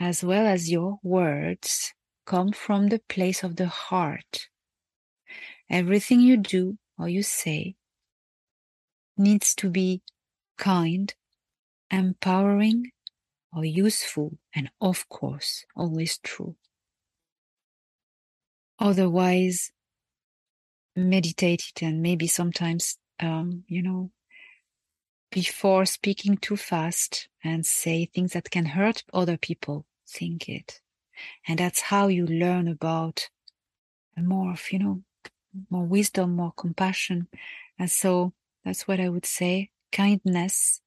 as 0.00 0.24
well 0.24 0.46
as 0.46 0.70
your 0.70 0.96
words, 1.02 1.92
come 2.24 2.52
from 2.52 2.88
the 2.88 3.02
place 3.06 3.42
of 3.42 3.56
the 3.56 3.66
heart. 3.66 4.48
Everything 5.68 6.22
you 6.22 6.38
do 6.38 6.78
or 6.96 7.06
you 7.06 7.22
say 7.22 7.74
needs 9.18 9.54
to 9.56 9.68
be 9.68 10.00
kind, 10.56 11.12
empowering, 11.90 12.92
or 13.54 13.66
useful, 13.66 14.38
and 14.54 14.70
of 14.80 15.06
course, 15.10 15.66
always 15.76 16.16
true. 16.16 16.56
Otherwise, 18.78 19.70
meditate 20.96 21.72
it 21.74 21.82
and 21.82 22.02
maybe 22.02 22.26
sometimes, 22.26 22.98
um, 23.20 23.64
you 23.66 23.82
know, 23.82 24.10
before 25.30 25.84
speaking 25.84 26.36
too 26.36 26.56
fast 26.56 27.28
and 27.42 27.66
say 27.66 28.06
things 28.06 28.32
that 28.32 28.50
can 28.50 28.66
hurt 28.66 29.02
other 29.12 29.36
people, 29.36 29.86
think 30.08 30.48
it. 30.48 30.80
And 31.48 31.58
that's 31.58 31.80
how 31.80 32.08
you 32.08 32.26
learn 32.26 32.68
about 32.68 33.28
more 34.16 34.52
of, 34.52 34.70
you 34.70 34.78
know, 34.78 35.02
more 35.70 35.84
wisdom, 35.84 36.36
more 36.36 36.52
compassion. 36.56 37.28
And 37.78 37.90
so 37.90 38.32
that's 38.64 38.86
what 38.86 39.00
I 39.00 39.08
would 39.08 39.26
say 39.26 39.70
kindness 39.92 40.80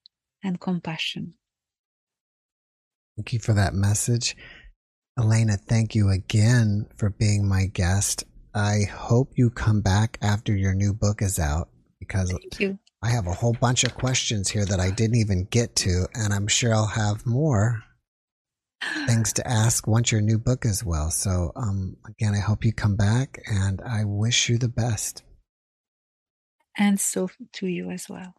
and 0.43 0.59
compassion. 0.59 1.33
Thank 3.17 3.33
you 3.33 3.39
for 3.39 3.53
that 3.53 3.73
message. 3.73 4.37
Elena, 5.17 5.57
thank 5.57 5.95
you 5.95 6.09
again 6.09 6.85
for 6.95 7.09
being 7.09 7.47
my 7.47 7.65
guest. 7.65 8.23
I 8.57 8.83
hope 8.83 9.33
you 9.35 9.49
come 9.49 9.81
back 9.81 10.17
after 10.21 10.55
your 10.55 10.73
new 10.73 10.93
book 10.93 11.21
is 11.21 11.39
out 11.39 11.69
because 11.99 12.33
I 13.03 13.09
have 13.09 13.27
a 13.27 13.33
whole 13.33 13.53
bunch 13.53 13.83
of 13.83 13.95
questions 13.95 14.49
here 14.49 14.65
that 14.65 14.79
I 14.79 14.89
didn't 14.89 15.17
even 15.17 15.45
get 15.45 15.75
to, 15.77 16.07
and 16.13 16.33
I'm 16.33 16.47
sure 16.47 16.73
I'll 16.73 16.87
have 16.87 17.25
more 17.25 17.83
things 19.05 19.33
to 19.33 19.47
ask 19.47 19.87
once 19.87 20.11
your 20.11 20.21
new 20.21 20.37
book 20.37 20.65
is 20.65 20.83
well. 20.83 21.11
So, 21.11 21.51
um, 21.55 21.97
again, 22.07 22.33
I 22.35 22.39
hope 22.39 22.63
you 22.65 22.73
come 22.73 22.95
back, 22.95 23.39
and 23.45 23.81
I 23.81 24.03
wish 24.05 24.49
you 24.49 24.57
the 24.57 24.69
best. 24.69 25.23
And 26.77 26.99
so 26.99 27.29
to 27.53 27.67
you 27.67 27.89
as 27.91 28.07
well. 28.09 28.35